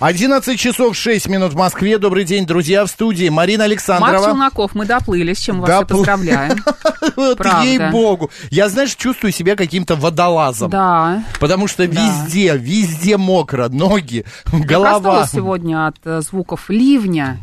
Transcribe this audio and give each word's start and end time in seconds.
11 0.00 0.58
часов 0.60 0.96
6 0.96 1.28
минут 1.28 1.54
в 1.54 1.56
Москве. 1.56 1.98
Добрый 1.98 2.24
день, 2.24 2.46
друзья, 2.46 2.84
в 2.84 2.88
студии. 2.88 3.28
Марина 3.28 3.64
Марк 3.64 3.72
Александрова. 3.72 4.26
Челноков, 4.26 4.74
мы 4.76 4.86
доплыли, 4.86 5.32
с 5.32 5.38
чем 5.40 5.60
вас 5.60 5.68
Допл- 5.70 5.82
и 5.82 5.88
поздравляем. 5.88 6.64
Вот 7.16 7.44
ей-богу. 7.64 8.30
Я, 8.50 8.68
знаешь, 8.68 8.94
чувствую 8.94 9.32
себя 9.32 9.56
каким-то 9.56 9.96
водолазом. 9.96 10.70
Да. 10.70 11.24
Потому 11.40 11.66
что 11.66 11.84
везде, 11.84 12.56
везде 12.56 13.16
мокро. 13.16 13.68
Ноги, 13.68 14.24
Я 14.52 14.58
голова. 14.64 15.00
проснулась 15.00 15.30
сегодня 15.32 15.88
от 15.88 15.96
э, 16.04 16.20
звуков 16.20 16.70
ливня. 16.70 17.38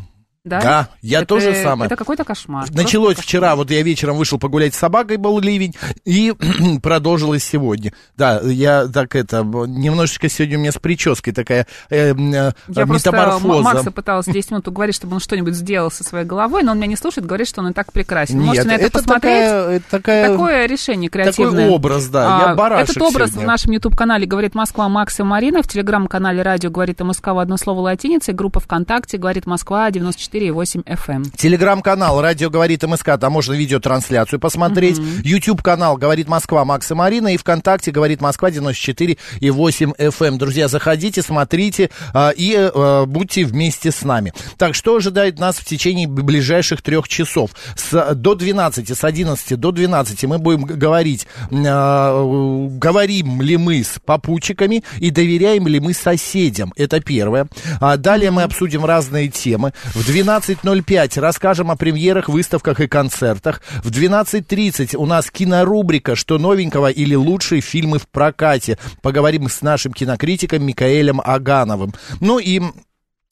Да, 0.46 0.60
Да, 0.60 0.88
я 1.02 1.18
Это- 1.18 1.26
то 1.26 1.40
же 1.40 1.54
самое. 1.62 1.86
Это 1.88 1.96
какой-то 1.96 2.22
кошмар. 2.24 2.66
Началось 2.70 3.14
Просто 3.16 3.22
вчера, 3.22 3.56
вот 3.56 3.70
я 3.70 3.82
вечером 3.82 4.16
вышел 4.16 4.38
погулять 4.38 4.74
с 4.74 4.78
собакой, 4.78 5.16
был 5.16 5.40
ливень, 5.40 5.74
и 6.04 6.32
продолжилось 6.82 7.42
сегодня. 7.44 7.92
Да, 8.16 8.40
я 8.42 8.86
так 8.86 9.14
это, 9.16 9.42
немножечко 9.42 10.28
сегодня 10.28 10.56
у 10.58 10.60
меня 10.60 10.72
с 10.72 10.78
прической 10.78 11.32
такая 11.32 11.66
э, 11.90 12.12
э, 12.14 12.52
Я 12.68 12.86
просто 12.86 13.10
метаморфоза. 13.10 13.56
М- 13.58 13.62
Макса 13.64 13.90
пыталась 13.90 14.26
10 14.26 14.50
минут 14.52 14.68
уговорить, 14.68 14.94
чтобы 14.94 15.14
он 15.14 15.20
что-нибудь 15.20 15.54
сделал 15.54 15.90
со 15.90 16.04
своей 16.04 16.24
головой, 16.24 16.62
но 16.62 16.72
он 16.72 16.78
меня 16.78 16.86
не 16.88 16.96
слушает, 16.96 17.26
говорит, 17.26 17.48
что 17.48 17.60
он 17.60 17.68
и 17.70 17.72
так 17.72 17.92
прекрасен. 17.92 18.38
Нет, 18.38 18.46
Можете 18.46 18.68
на 18.68 18.72
это, 18.72 18.84
это 18.84 18.92
посмотреть. 18.92 19.22
такая- 19.22 19.68
это 19.70 19.84
такая- 19.90 20.30
Такое 20.30 20.66
решение 20.66 21.10
креативное. 21.10 21.64
Такой 21.64 21.74
образ, 21.74 22.06
да. 22.06 22.22
Я 22.24 22.52
А, 22.52 22.54
барашек 22.54 22.90
Этот 22.90 23.02
образ 23.02 23.30
сегодня. 23.30 23.44
в 23.46 23.48
нашем 23.48 23.72
YouTube-канале 23.72 24.26
«Говорит 24.26 24.54
Москва» 24.54 24.88
Макс 24.88 25.18
и 25.18 25.22
Марина, 25.22 25.62
в 25.62 25.68
телеграм-канале 25.68 26.42
«Радио 26.42 26.70
говорит 26.70 27.00
МСК» 27.00 27.28
в 27.28 27.38
одно 27.38 27.56
слово 27.56 27.80
латиницей, 27.80 28.32
группа 28.32 28.60
ВКонтакте 28.60 29.18
«Говорит 29.18 29.46
Москва» 29.46 29.90
94,8 30.36 30.84
FM. 30.84 31.36
Телеграм-канал 31.36 32.20
«Радио 32.20 32.50
говорит 32.50 32.82
МСК», 32.82 33.18
там 33.18 33.32
можно 33.32 33.54
видеотрансляцию 33.54 34.38
посмотреть. 34.38 34.98
YouTube-канал 35.24 35.96
«Говорит 35.96 36.28
Москва» 36.28 36.64
Макс 36.64 36.90
и 36.90 36.94
Марина. 36.94 37.34
И 37.34 37.36
ВКонтакте 37.36 37.90
«Говорит 37.90 38.20
Москва» 38.20 38.50
94,8 38.50 39.96
FM. 39.96 40.36
Друзья, 40.38 40.68
заходите, 40.68 41.22
смотрите 41.22 41.90
а, 42.12 42.30
и 42.30 42.54
а, 42.56 43.06
будьте 43.06 43.44
вместе 43.44 43.90
с 43.90 44.02
нами. 44.02 44.32
Так, 44.58 44.74
что 44.74 44.96
ожидает 44.96 45.38
нас 45.38 45.56
в 45.56 45.64
течение 45.64 46.06
ближайших 46.06 46.82
трех 46.82 47.08
часов? 47.08 47.50
С, 47.76 48.14
до 48.14 48.34
12, 48.34 48.96
с 48.96 49.04
11 49.04 49.58
до 49.58 49.72
12 49.72 50.24
мы 50.24 50.38
будем 50.38 50.64
говорить, 50.64 51.26
а, 51.50 52.68
говорим 52.70 53.42
ли 53.42 53.56
мы 53.56 53.82
с 53.82 53.98
попутчиками 54.04 54.84
и 54.98 55.10
доверяем 55.10 55.66
ли 55.66 55.80
мы 55.80 55.94
соседям. 55.94 56.72
Это 56.76 57.00
первое. 57.00 57.48
А 57.80 57.96
далее 57.96 58.30
мы 58.30 58.42
обсудим 58.42 58.84
разные 58.84 59.28
темы. 59.28 59.72
В 59.94 60.04
12.05 60.26 61.20
расскажем 61.20 61.70
о 61.70 61.76
премьерах, 61.76 62.28
выставках 62.28 62.80
и 62.80 62.88
концертах. 62.88 63.62
В 63.84 63.90
12.30 63.90 64.96
у 64.96 65.06
нас 65.06 65.30
кинорубрика 65.30 66.16
«Что 66.16 66.38
новенького» 66.38 66.90
или 66.90 67.14
«Лучшие 67.14 67.60
фильмы 67.60 68.00
в 68.00 68.08
прокате». 68.08 68.76
Поговорим 69.02 69.48
с 69.48 69.62
нашим 69.62 69.92
кинокритиком 69.92 70.64
Микаэлем 70.64 71.20
Агановым. 71.24 71.94
Ну 72.20 72.40
и 72.40 72.60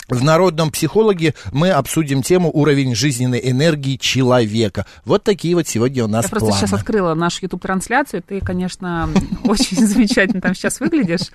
в 0.09 0.23
народном 0.23 0.71
психологе 0.71 1.35
мы 1.53 1.71
обсудим 1.71 2.23
тему 2.23 2.51
уровень 2.53 2.95
жизненной 2.95 3.41
энергии 3.43 3.97
человека. 3.97 4.87
Вот 5.05 5.25
такие 5.25 5.55
вот 5.55 5.67
сегодня 5.69 6.05
у 6.05 6.09
нас 6.09 6.25
Я 6.25 6.31
просто 6.31 6.49
планы. 6.49 6.61
сейчас 6.61 6.73
открыла 6.73 7.15
нашу 7.15 7.39
YouTube-трансляцию. 7.43 8.23
Ты, 8.23 8.41
конечно, 8.41 9.09
очень 9.45 9.87
замечательно 9.87 10.41
там 10.41 10.55
сейчас 10.55 10.81
выглядишь. 10.81 11.31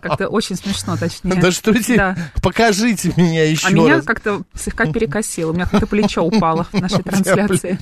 Как-то 0.00 0.28
очень 0.28 0.56
смешно, 0.56 0.96
точнее. 0.96 1.40
Да 1.40 1.50
что 1.50 1.72
тебе? 1.74 2.16
Покажите 2.42 3.12
меня 3.16 3.48
еще 3.48 3.66
А 3.66 3.70
меня 3.70 4.00
как-то 4.02 4.42
слегка 4.54 4.86
перекосило. 4.86 5.50
У 5.50 5.54
меня 5.54 5.66
как-то 5.66 5.86
плечо 5.86 6.22
упало 6.22 6.66
в 6.72 6.80
нашей 6.80 7.02
трансляции. 7.02 7.78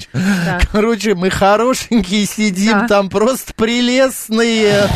Короче, 0.70 1.14
мы 1.14 1.30
хорошенькие 1.30 2.26
сидим, 2.26 2.86
там 2.86 3.08
просто 3.08 3.52
прелестные. 3.54 4.88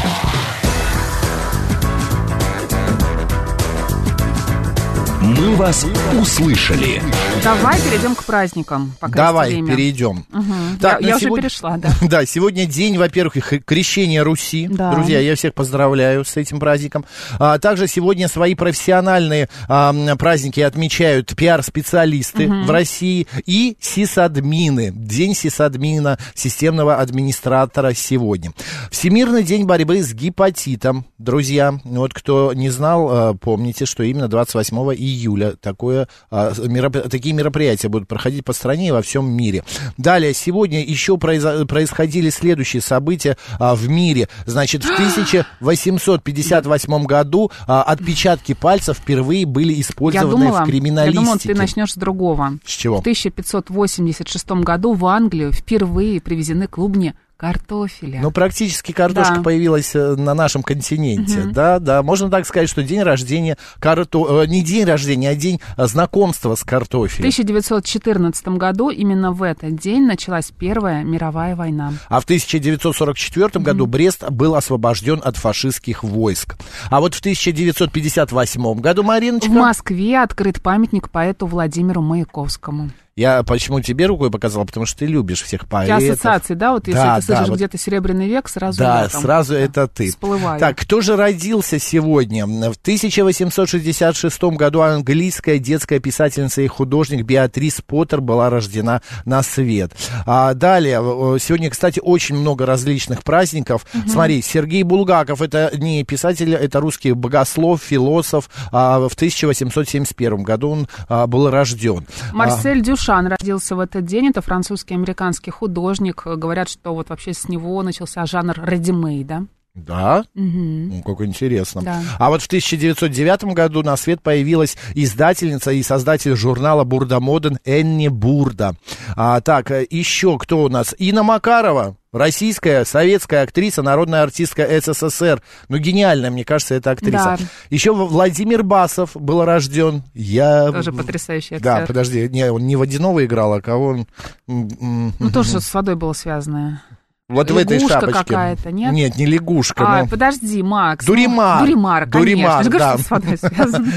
«Мы 5.46 5.54
вас 5.54 5.86
услышали». 6.20 7.00
Давай 7.44 7.80
перейдем 7.80 8.14
к 8.16 8.24
праздникам. 8.24 8.94
Пока 8.98 9.14
Давай, 9.26 9.50
время. 9.50 9.68
перейдем. 9.68 10.26
Мгм. 10.32 10.78
Так, 10.80 11.00
я 11.00 11.06
на 11.06 11.10
я 11.10 11.16
уже 11.16 11.26
сегодня- 11.26 11.42
перешла, 11.48 11.76
да. 11.76 11.90
Да, 12.02 12.26
сегодня 12.26 12.66
день, 12.66 12.98
во-первых, 12.98 13.36
крещения 13.64 14.24
Руси. 14.24 14.66
Да. 14.68 14.92
Друзья, 14.94 15.20
я 15.20 15.34
всех 15.36 15.54
поздравляю 15.54 16.24
с 16.24 16.36
этим 16.36 16.58
праздником. 16.58 17.04
А, 17.38 17.58
также 17.58 17.86
сегодня 17.86 18.26
свои 18.28 18.54
профессиональные 18.54 19.48
а, 19.68 19.94
праздники 20.16 20.60
отмечают 20.60 21.34
пиар-специалисты 21.36 22.48
в 22.48 22.70
России 22.70 23.26
и 23.44 23.76
сисадмины. 23.80 24.90
День 24.94 25.34
сисадмина, 25.34 26.18
системного 26.34 26.96
администратора 26.96 27.92
сегодня. 27.94 28.52
Всемирный 28.90 29.44
день 29.44 29.64
борьбы 29.66 30.02
с 30.02 30.12
гепатитом. 30.12 31.06
Друзья, 31.18 31.78
вот 31.84 32.12
кто 32.12 32.52
не 32.54 32.70
знал, 32.70 33.08
а, 33.10 33.34
помните, 33.34 33.86
что 33.86 34.02
именно 34.02 34.26
28 34.28 34.94
июля 34.94 35.52
такое, 35.60 36.08
а, 36.30 36.52
мероп- 36.52 37.08
такие 37.26 37.34
мероприятия 37.34 37.88
будут 37.88 38.06
проходить 38.06 38.44
по 38.44 38.52
стране 38.52 38.88
и 38.88 38.90
во 38.92 39.02
всем 39.02 39.28
мире. 39.28 39.64
Далее, 39.96 40.32
сегодня 40.32 40.84
еще 40.84 41.18
происходили 41.18 42.30
следующие 42.30 42.80
события 42.80 43.36
а, 43.58 43.74
в 43.74 43.88
мире. 43.88 44.28
Значит, 44.44 44.84
в 44.84 44.90
1858 44.92 47.04
году 47.04 47.50
а, 47.66 47.82
отпечатки 47.82 48.54
пальцев 48.54 48.98
впервые 48.98 49.44
были 49.44 49.72
Я 49.72 49.80
использованы 49.80 50.30
думала, 50.30 50.58
в 50.58 50.60
я 50.60 50.66
криминалистике. 50.66 51.20
думала, 51.20 51.38
ты 51.38 51.54
начнешь 51.56 51.94
с 51.94 51.96
другого. 51.96 52.60
С 52.64 52.70
чего? 52.70 52.98
В 52.98 53.00
1586 53.00 54.48
году 54.62 54.92
в 54.92 55.04
Англию 55.06 55.52
впервые 55.52 56.20
привезены 56.20 56.68
клубни 56.68 57.14
картофеля. 57.36 58.20
Ну, 58.22 58.30
практически 58.30 58.92
картошка 58.92 59.36
Да. 59.36 59.42
появилась 59.42 59.94
э, 59.94 60.14
на 60.16 60.34
нашем 60.34 60.62
континенте. 60.62 61.42
Да, 61.44 61.78
да. 61.78 62.02
Можно 62.02 62.30
так 62.30 62.46
сказать, 62.46 62.68
что 62.68 62.82
день 62.82 63.02
рождения 63.02 63.56
карто... 63.78 64.42
э, 64.42 64.46
не 64.46 64.62
день 64.62 64.84
рождения, 64.84 65.30
а 65.30 65.34
день 65.34 65.60
э, 65.76 65.86
знакомства 65.86 66.54
с 66.54 66.60
В 66.60 66.64
картофелем. 66.66 67.28
1914 67.28 68.48
году 68.48 68.90
именно 68.90 69.32
в 69.32 69.42
этот 69.42 69.76
день 69.78 70.06
началась 70.06 70.50
Первая 70.58 71.04
мировая 71.04 71.54
война. 71.56 71.92
А 72.08 72.20
в 72.20 72.24
1944 72.24 73.62
году 73.62 73.86
Брест 73.86 74.28
был 74.30 74.54
освобожден 74.54 75.20
от 75.22 75.36
фашистских 75.36 76.02
войск. 76.02 76.56
А 76.90 77.00
вот 77.00 77.14
в 77.14 77.20
1958 77.20 78.74
году, 78.80 79.02
В 79.02 79.06
Мариночка, 79.06 79.50
Москве 79.50 80.22
открыт 80.22 80.62
памятник 80.62 81.10
поэту 81.10 81.46
Владимиру 81.46 82.02
Маяковскому. 82.02 82.90
Я 83.16 83.42
почему 83.44 83.80
тебе 83.80 84.04
рукой 84.06 84.30
показал, 84.30 84.66
потому 84.66 84.84
что 84.84 84.98
ты 84.98 85.06
любишь 85.06 85.42
всех 85.42 85.66
поэтов. 85.66 85.96
ассоциации, 86.02 86.52
да? 86.52 86.72
Вот 86.72 86.86
если 86.86 87.00
Да, 87.00 87.16
ты 87.16 87.22
слышишь 87.22 87.44
да, 87.44 87.48
вот- 87.50 87.56
где-то 87.56 87.78
Серебряный 87.78 88.28
век, 88.28 88.46
сразу 88.48 88.78
Да, 88.78 89.02
я 89.04 89.08
там, 89.08 89.22
сразу 89.22 89.54
да, 89.54 89.58
это 89.60 89.88
ты. 89.88 90.10
всплываю. 90.10 90.60
Так, 90.60 90.76
кто 90.76 91.00
же 91.00 91.16
родился 91.16 91.78
сегодня? 91.78 92.46
В 92.46 92.76
1866 92.76 94.56
году 94.56 94.82
английская 94.82 95.58
детская 95.58 95.98
писательница 95.98 96.60
и 96.60 96.66
художник 96.66 97.24
Беатрис 97.24 97.80
Поттер 97.80 98.20
была 98.20 98.50
рождена 98.50 99.00
на 99.24 99.42
свет. 99.42 99.92
А 100.26 100.52
далее, 100.52 100.98
сегодня, 101.40 101.70
кстати, 101.70 102.00
очень 102.02 102.36
много 102.36 102.66
различных 102.66 103.24
праздников. 103.24 103.86
Смотри, 104.06 104.42
Сергей 104.42 104.82
Булгаков, 104.82 105.40
это 105.40 105.70
не 105.74 106.04
писатель, 106.04 106.52
это 106.54 106.80
русский 106.80 107.12
богослов, 107.12 107.80
философ. 107.82 108.50
А 108.72 108.98
в 109.08 109.14
1871 109.14 110.42
году 110.42 110.70
он 110.70 110.88
а, 111.08 111.26
был 111.26 111.48
рожден. 111.50 112.06
Марсель 112.32 112.82
Дюшан 113.06 113.28
родился 113.28 113.76
в 113.76 113.80
этот 113.80 114.04
день. 114.04 114.30
Это 114.30 114.40
французский 114.40 114.94
американский 114.94 115.52
художник. 115.52 116.26
Говорят, 116.26 116.68
что 116.68 116.92
вот 116.92 117.08
вообще 117.08 117.32
с 117.32 117.48
него 117.48 117.80
начался 117.82 118.26
жанр 118.26 118.60
редимейда. 118.64 119.46
Да? 119.76 120.24
Мгм. 120.34 120.88
Ну, 120.88 121.02
как 121.02 121.20
интересно. 121.20 121.82
Да. 121.82 122.02
А 122.18 122.30
вот 122.30 122.42
в 122.42 122.46
1909 122.46 123.54
году 123.54 123.82
на 123.82 123.96
свет 123.96 124.22
появилась 124.22 124.76
издательница 124.94 125.70
и 125.70 125.84
создатель 125.84 126.34
журнала 126.34 126.82
Бурда 126.82 127.20
Моден 127.20 127.58
Энни 127.64 128.08
Бурда. 128.08 128.74
А, 129.14 129.40
так, 129.40 129.70
э, 129.70 129.86
еще 129.88 130.36
кто 130.38 130.64
у 130.64 130.68
нас? 130.68 130.94
Инна 130.98 131.22
Макарова 131.22 131.96
Российская, 132.16 132.84
советская 132.84 133.42
актриса, 133.42 133.82
народная 133.82 134.22
артистка 134.22 134.66
СССР. 134.80 135.42
Ну, 135.68 135.78
гениальная, 135.78 136.30
мне 136.30 136.44
кажется, 136.44 136.74
эта 136.74 136.90
актриса. 136.90 137.36
Да. 137.38 137.38
Еще 137.70 137.92
Владимир 137.94 138.62
Басов 138.62 139.10
был 139.14 139.44
рожден. 139.44 140.02
Я... 140.14 140.72
Тоже 140.72 140.92
потрясающий 140.92 141.58
Да, 141.58 141.76
актер. 141.76 141.86
подожди, 141.88 142.28
не, 142.28 142.50
он 142.50 142.66
не 142.66 142.76
Водянова 142.76 143.24
играл, 143.24 143.54
а 143.54 143.60
кого 143.60 143.86
он... 143.88 144.06
Ну, 144.46 145.30
тоже 145.32 145.50
что-то 145.50 145.64
с 145.64 145.74
водой 145.74 145.96
было 145.96 146.12
связано. 146.12 146.82
Вот 147.28 147.50
в 147.50 147.56
этой 147.56 147.78
Лягушка 147.78 148.00
шапочке. 148.02 148.22
какая-то, 148.22 148.70
нет? 148.70 148.92
Нет, 148.92 149.16
не 149.16 149.26
лягушка, 149.26 149.84
А, 149.84 150.02
но... 150.02 150.06
подожди, 150.06 150.62
Макс. 150.62 151.04
ну, 151.04 151.12
Дуримар. 151.12 151.58
Дуримар, 151.58 152.08
конечно. 152.08 152.20
Дуримар, 152.20 152.64
говорю, 152.68 152.78
да. 152.78 152.96
В 153.02 153.12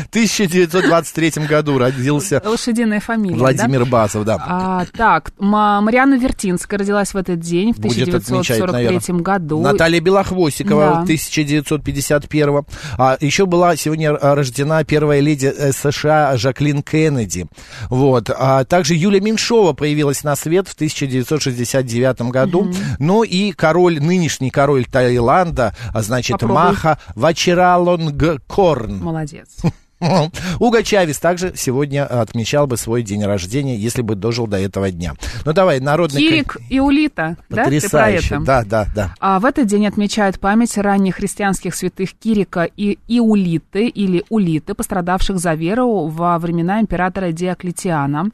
1923 0.10 1.46
году 1.46 1.78
родился 1.78 2.42
Лошадиная 2.44 3.00
фамилия, 3.00 3.36
да? 3.36 3.40
Владимир 3.42 3.86
Басов, 3.86 4.26
да. 4.26 4.38
А, 4.44 4.86
так, 4.98 5.32
Ма- 5.38 5.80
Марианна 5.82 6.16
Вертинская 6.16 6.80
родилась 6.80 7.14
в 7.14 7.18
этот 7.18 7.40
день, 7.40 7.74
в 7.74 7.78
Будет 7.78 8.08
отмечать, 8.16 8.62
1943 8.62 9.22
году. 9.22 9.62
Наталья 9.62 10.02
Белохвостикова, 10.02 10.86
Да. 10.86 11.02
1951 11.04 12.64
а, 12.98 13.16
Еще 13.22 13.46
была 13.46 13.76
сегодня 13.76 14.12
рождена 14.14 14.84
первая 14.84 15.20
леди 15.20 15.54
э, 15.56 15.72
США 15.72 16.36
Жаклин 16.36 16.82
Кеннеди. 16.82 17.46
Вот. 17.92 18.32
А 18.36 18.64
также 18.64 18.96
Юлия 18.96 19.22
Меньшова 19.22 19.74
появилась 19.74 20.24
на 20.24 20.36
свет 20.36 20.68
в 20.68 20.74
1969 20.74 22.22
году. 22.32 22.72
Ну 23.20 23.24
и 23.26 23.52
король, 23.52 24.02
нынешний 24.02 24.50
король 24.50 24.86
Таиланда, 24.86 25.76
а, 25.94 26.02
значит, 26.02 26.36
Попробуй. 26.40 26.56
Маха 26.56 27.00
Вачиралонгкорн. 27.16 29.04
Молодец. 29.04 29.58
Уго 30.60 30.82
Чавес 30.82 31.20
также 31.20 31.54
сегодня 31.56 32.06
отмечал 32.06 32.68
бы 32.68 32.78
свой 32.78 33.04
день 33.04 33.24
рождения, 33.26 33.76
если 33.76 34.02
бы 34.02 34.16
дожил 34.16 34.48
до 34.48 34.58
этого 34.58 34.92
дня. 34.92 35.14
Ну 35.46 35.54
давай, 35.54 35.80
народный... 35.80 36.22
Кирик 36.22 36.58
и 36.70 36.80
Улита, 36.80 37.38
да? 37.50 37.66
Потрясающе. 37.66 38.36
это? 38.36 38.44
Да, 38.44 38.64
да, 38.64 38.88
да. 38.96 39.16
А 39.20 39.40
в 39.40 39.46
этот 39.46 39.68
день 39.68 39.88
отмечают 39.88 40.40
память 40.40 40.78
ранних 40.78 41.16
христианских 41.16 41.76
святых 41.76 42.14
Кирика 42.14 42.64
и 42.64 42.98
Иулиты, 43.08 43.88
или 43.88 44.24
Улиты, 44.30 44.74
пострадавших 44.74 45.38
за 45.38 45.54
веру 45.54 46.08
во 46.08 46.40
времена 46.40 46.80
императора 46.80 47.32
Диоклетиана. 47.32 48.30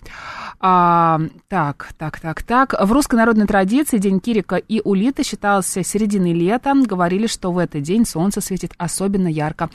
А, 0.59 1.19
так, 1.47 1.89
так, 1.97 2.19
так, 2.19 2.43
так. 2.43 2.75
В 2.79 2.91
русской 2.91 3.15
народной 3.15 3.47
традиции 3.47 3.97
День 3.97 4.19
Кирика 4.19 4.57
и 4.57 4.81
Улиты 4.83 5.23
считался 5.23 5.83
серединой 5.83 6.33
лета. 6.33 6.73
Говорили, 6.75 7.27
что 7.27 7.51
в 7.51 7.57
этот 7.57 7.81
день 7.81 8.05
солнце 8.05 8.41
светит 8.41 8.73
особенно 8.77 9.27
ярко. 9.27 9.69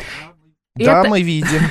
Да, 0.76 1.00
Это- 1.00 1.08
мы 1.08 1.20
видим. 1.22 1.62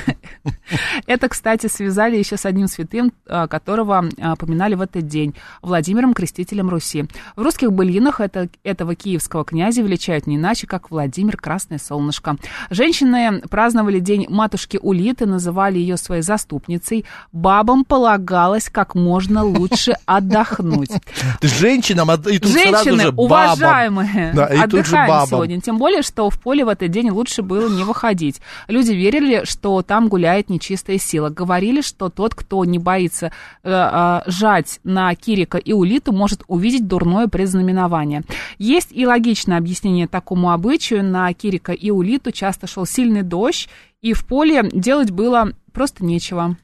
Это, 1.06 1.28
кстати, 1.28 1.66
связали 1.68 2.16
еще 2.16 2.36
с 2.36 2.44
одним 2.44 2.68
святым, 2.68 3.12
а, 3.26 3.48
которого 3.48 4.04
а, 4.20 4.36
поминали 4.36 4.74
в 4.74 4.82
этот 4.82 5.06
день, 5.06 5.34
Владимиром 5.62 6.12
Крестителем 6.12 6.68
Руси. 6.68 7.06
В 7.34 7.42
русских 7.42 7.72
былинах 7.72 8.20
это, 8.20 8.48
этого 8.62 8.94
киевского 8.94 9.44
князя 9.44 9.82
величают 9.82 10.26
не 10.26 10.36
иначе, 10.36 10.66
как 10.66 10.90
Владимир 10.90 11.36
Красное 11.38 11.78
Солнышко. 11.78 12.36
Женщины 12.68 13.40
праздновали 13.50 14.00
день 14.00 14.26
матушки 14.28 14.78
Улиты, 14.80 15.26
называли 15.26 15.78
ее 15.78 15.96
своей 15.96 16.22
заступницей. 16.22 17.04
Бабам 17.32 17.84
полагалось 17.84 18.68
как 18.68 18.94
можно 18.94 19.44
лучше 19.44 19.96
отдохнуть. 20.06 20.92
Женщинам, 21.40 22.10
и 22.12 22.38
тут 22.38 22.52
Женщины, 22.52 23.04
же 23.04 23.08
уважаемые, 23.16 24.32
Да, 24.34 24.46
и 24.46 24.58
отдыхаем 24.58 25.26
сегодня. 25.26 25.60
Тем 25.60 25.78
более, 25.78 26.02
что 26.02 26.28
в 26.30 26.38
поле 26.40 26.64
в 26.64 26.68
этот 26.68 26.90
день 26.90 27.10
лучше 27.10 27.42
было 27.42 27.68
не 27.68 27.82
выходить. 27.82 28.40
Люди 28.68 28.89
верили, 28.94 29.42
что 29.44 29.82
там 29.82 30.08
гуляет 30.08 30.50
нечистая 30.50 30.98
сила. 30.98 31.28
Говорили, 31.28 31.80
что 31.80 32.08
тот, 32.08 32.34
кто 32.34 32.64
не 32.64 32.78
боится 32.78 33.32
э, 33.62 33.70
э, 33.70 34.20
жать 34.26 34.80
на 34.84 35.14
Кирика 35.14 35.58
и 35.58 35.72
Улиту, 35.72 36.12
может 36.12 36.42
увидеть 36.46 36.86
дурное 36.86 37.28
предзнаменование. 37.28 38.22
Есть 38.58 38.88
и 38.90 39.06
логичное 39.06 39.58
объяснение 39.58 40.06
такому 40.06 40.52
обычаю. 40.52 41.04
На 41.04 41.32
Кирика 41.32 41.72
и 41.72 41.90
Улиту 41.90 42.32
часто 42.32 42.66
шел 42.66 42.86
сильный 42.86 43.22
дождь, 43.22 43.68
и 44.00 44.12
в 44.12 44.26
поле 44.26 44.68
делать 44.72 45.10
было 45.10 45.52
просто 45.72 46.04
нечего. 46.04 46.56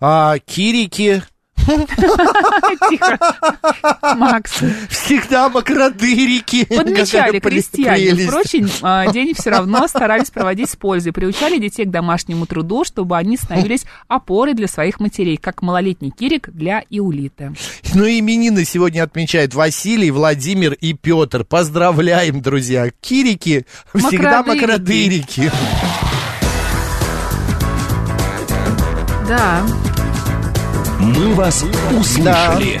А 0.00 0.38
кирики 0.38 1.22
Тихо. 2.90 3.18
Макс. 4.16 4.52
всегда 4.88 5.48
макродырики. 5.48 6.64
Подмечали 6.64 7.38
крестьяне. 7.38 8.26
Впрочем, 8.26 8.68
а, 8.82 9.10
день 9.10 9.34
все 9.34 9.50
равно 9.50 9.86
старались 9.88 10.30
проводить 10.30 10.70
с 10.70 10.76
пользой. 10.76 11.12
Приучали 11.12 11.58
детей 11.58 11.86
к 11.86 11.90
домашнему 11.90 12.46
труду, 12.46 12.84
чтобы 12.84 13.16
они 13.16 13.36
становились 13.36 13.84
опорой 14.08 14.54
для 14.54 14.68
своих 14.68 15.00
матерей, 15.00 15.36
как 15.36 15.62
малолетний 15.62 16.10
Кирик 16.10 16.50
для 16.50 16.82
Иулиты. 16.90 17.54
Ну, 17.94 18.04
именины 18.04 18.64
сегодня 18.64 19.02
отмечают 19.02 19.54
Василий, 19.54 20.10
Владимир 20.10 20.72
и 20.74 20.92
Петр. 20.92 21.44
Поздравляем, 21.44 22.42
друзья. 22.42 22.90
Кирики 23.00 23.66
всегда 23.94 24.42
макродырики. 24.42 25.50
Да. 29.26 29.64
«Мы 31.04 31.34
вас 31.34 31.62
услышали». 31.92 32.80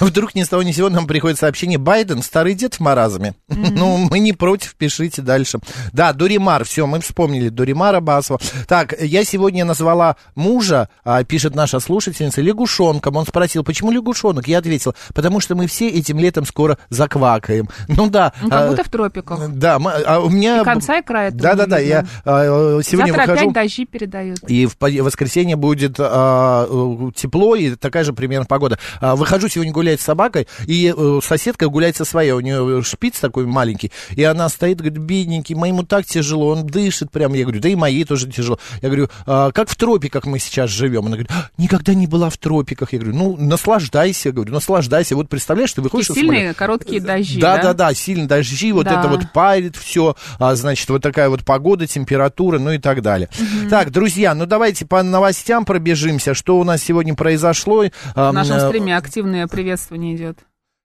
А 0.00 0.04
Вдруг 0.04 0.34
ни 0.34 0.42
с 0.42 0.48
того 0.48 0.62
ни 0.62 0.72
с 0.72 0.76
сего 0.76 0.88
нам 0.88 1.06
приходит 1.06 1.38
сообщение 1.38 1.78
Байден, 1.78 2.22
старый 2.22 2.54
дед 2.54 2.74
в 2.74 2.80
маразме. 2.80 3.34
Ну, 3.48 4.08
мы 4.10 4.18
не 4.18 4.32
против, 4.32 4.74
пишите 4.74 5.22
дальше. 5.22 5.58
Да, 5.92 6.12
Дуримар, 6.12 6.64
все, 6.64 6.86
мы 6.86 7.00
вспомнили 7.00 7.48
Дуримара 7.48 8.00
Басова. 8.00 8.40
Так, 8.66 8.94
я 9.00 9.24
сегодня 9.24 9.64
назвала 9.64 10.16
мужа, 10.34 10.88
а, 11.04 11.22
пишет 11.24 11.54
наша 11.54 11.80
слушательница, 11.80 12.40
лягушонком. 12.40 13.16
Он 13.16 13.26
спросил, 13.26 13.64
почему 13.64 13.90
лягушонок? 13.90 14.48
Я 14.48 14.58
ответил, 14.58 14.94
потому 15.14 15.40
что 15.40 15.54
мы 15.54 15.66
все 15.66 15.88
этим 15.88 16.18
летом 16.18 16.44
скоро 16.44 16.78
заквакаем. 16.88 17.68
Ну 17.88 18.10
да. 18.10 18.32
Ну, 18.42 18.50
как 18.50 18.62
а, 18.62 18.68
будто 18.68 18.84
в 18.84 18.88
тропиках. 18.88 19.48
Да, 19.50 19.78
а 20.06 20.20
у 20.20 20.30
меня... 20.30 20.60
И 20.60 20.64
конца 20.64 20.98
и 20.98 21.02
края 21.02 21.28
этого 21.28 21.42
Да, 21.42 21.54
да, 21.54 21.66
да, 21.66 21.80
не 21.80 21.88
я 21.88 22.06
а, 22.24 22.80
сегодня 22.82 23.12
Завтра 23.12 23.32
выхожу... 23.32 23.50
опять 23.50 23.54
дожди 23.54 23.86
передают. 23.86 24.38
И 24.48 24.66
в 24.66 24.76
воскресенье 24.80 25.56
будет 25.56 25.96
а, 25.98 26.66
э, 26.68 27.10
тепло 27.14 27.54
и 27.54 27.74
такая 27.76 28.04
же 28.04 28.12
примерно 28.12 28.46
погода. 28.46 28.78
А, 29.00 29.16
выхожу 29.16 29.48
сегодня 29.48 29.72
гулять 29.72 29.83
с 29.92 30.00
собакой, 30.00 30.46
и 30.66 30.92
э, 30.96 31.20
соседка 31.22 31.68
гуляет 31.68 31.96
со 31.96 32.04
своей. 32.04 32.32
У 32.32 32.40
нее 32.40 32.82
шпиц 32.82 33.18
такой 33.20 33.46
маленький, 33.46 33.92
и 34.10 34.22
она 34.24 34.48
стоит, 34.48 34.78
говорит, 34.78 34.98
бедненький, 34.98 35.54
моему 35.54 35.82
так 35.82 36.04
тяжело, 36.06 36.48
он 36.48 36.66
дышит 36.66 37.10
прям. 37.10 37.34
Я 37.34 37.42
говорю, 37.44 37.60
да 37.60 37.68
и 37.68 37.74
моей 37.74 38.04
тоже 38.04 38.30
тяжело. 38.30 38.58
Я 38.82 38.88
говорю, 38.88 39.08
«А, 39.26 39.50
как 39.52 39.68
в 39.68 39.76
тропиках 39.76 40.24
мы 40.26 40.38
сейчас 40.38 40.70
живем? 40.70 41.00
Она 41.06 41.16
говорит, 41.16 41.30
«А, 41.30 41.48
никогда 41.58 41.94
не 41.94 42.06
была 42.06 42.30
в 42.30 42.36
тропиках. 42.36 42.92
Я 42.92 42.98
говорю, 43.00 43.16
ну, 43.16 43.36
наслаждайся, 43.36 44.32
говорю, 44.32 44.52
наслаждайся. 44.52 45.16
Вот 45.16 45.28
представляешь, 45.28 45.72
ты 45.72 45.80
выходишь... 45.82 46.08
Такие 46.08 46.22
сильные 46.22 46.54
короткие 46.54 47.00
дожди, 47.00 47.40
Да, 47.40 47.56
да? 47.56 47.62
да, 47.62 47.74
да, 47.74 47.94
сильные 47.94 48.26
дожди, 48.26 48.72
вот 48.72 48.84
Да. 48.84 49.00
это 49.00 49.08
вот 49.08 49.32
парит 49.32 49.76
все, 49.76 50.16
а, 50.38 50.54
значит, 50.54 50.88
вот 50.90 51.02
такая 51.02 51.28
вот 51.28 51.44
погода, 51.44 51.86
температура, 51.86 52.58
ну 52.58 52.72
и 52.72 52.78
так 52.78 53.02
далее. 53.02 53.28
Так, 53.70 53.90
друзья, 53.90 54.34
ну 54.34 54.46
давайте 54.46 54.86
по 54.86 55.02
новостям 55.02 55.64
пробежимся, 55.64 56.34
что 56.34 56.58
у 56.58 56.64
нас 56.64 56.82
сегодня 56.82 57.14
произошло. 57.14 57.84
В 58.14 58.32
нашем 58.32 58.56
м, 58.56 58.68
стриме 58.68 58.96
активное 58.96 59.46
приветствование 59.74 60.16
идет. 60.16 60.38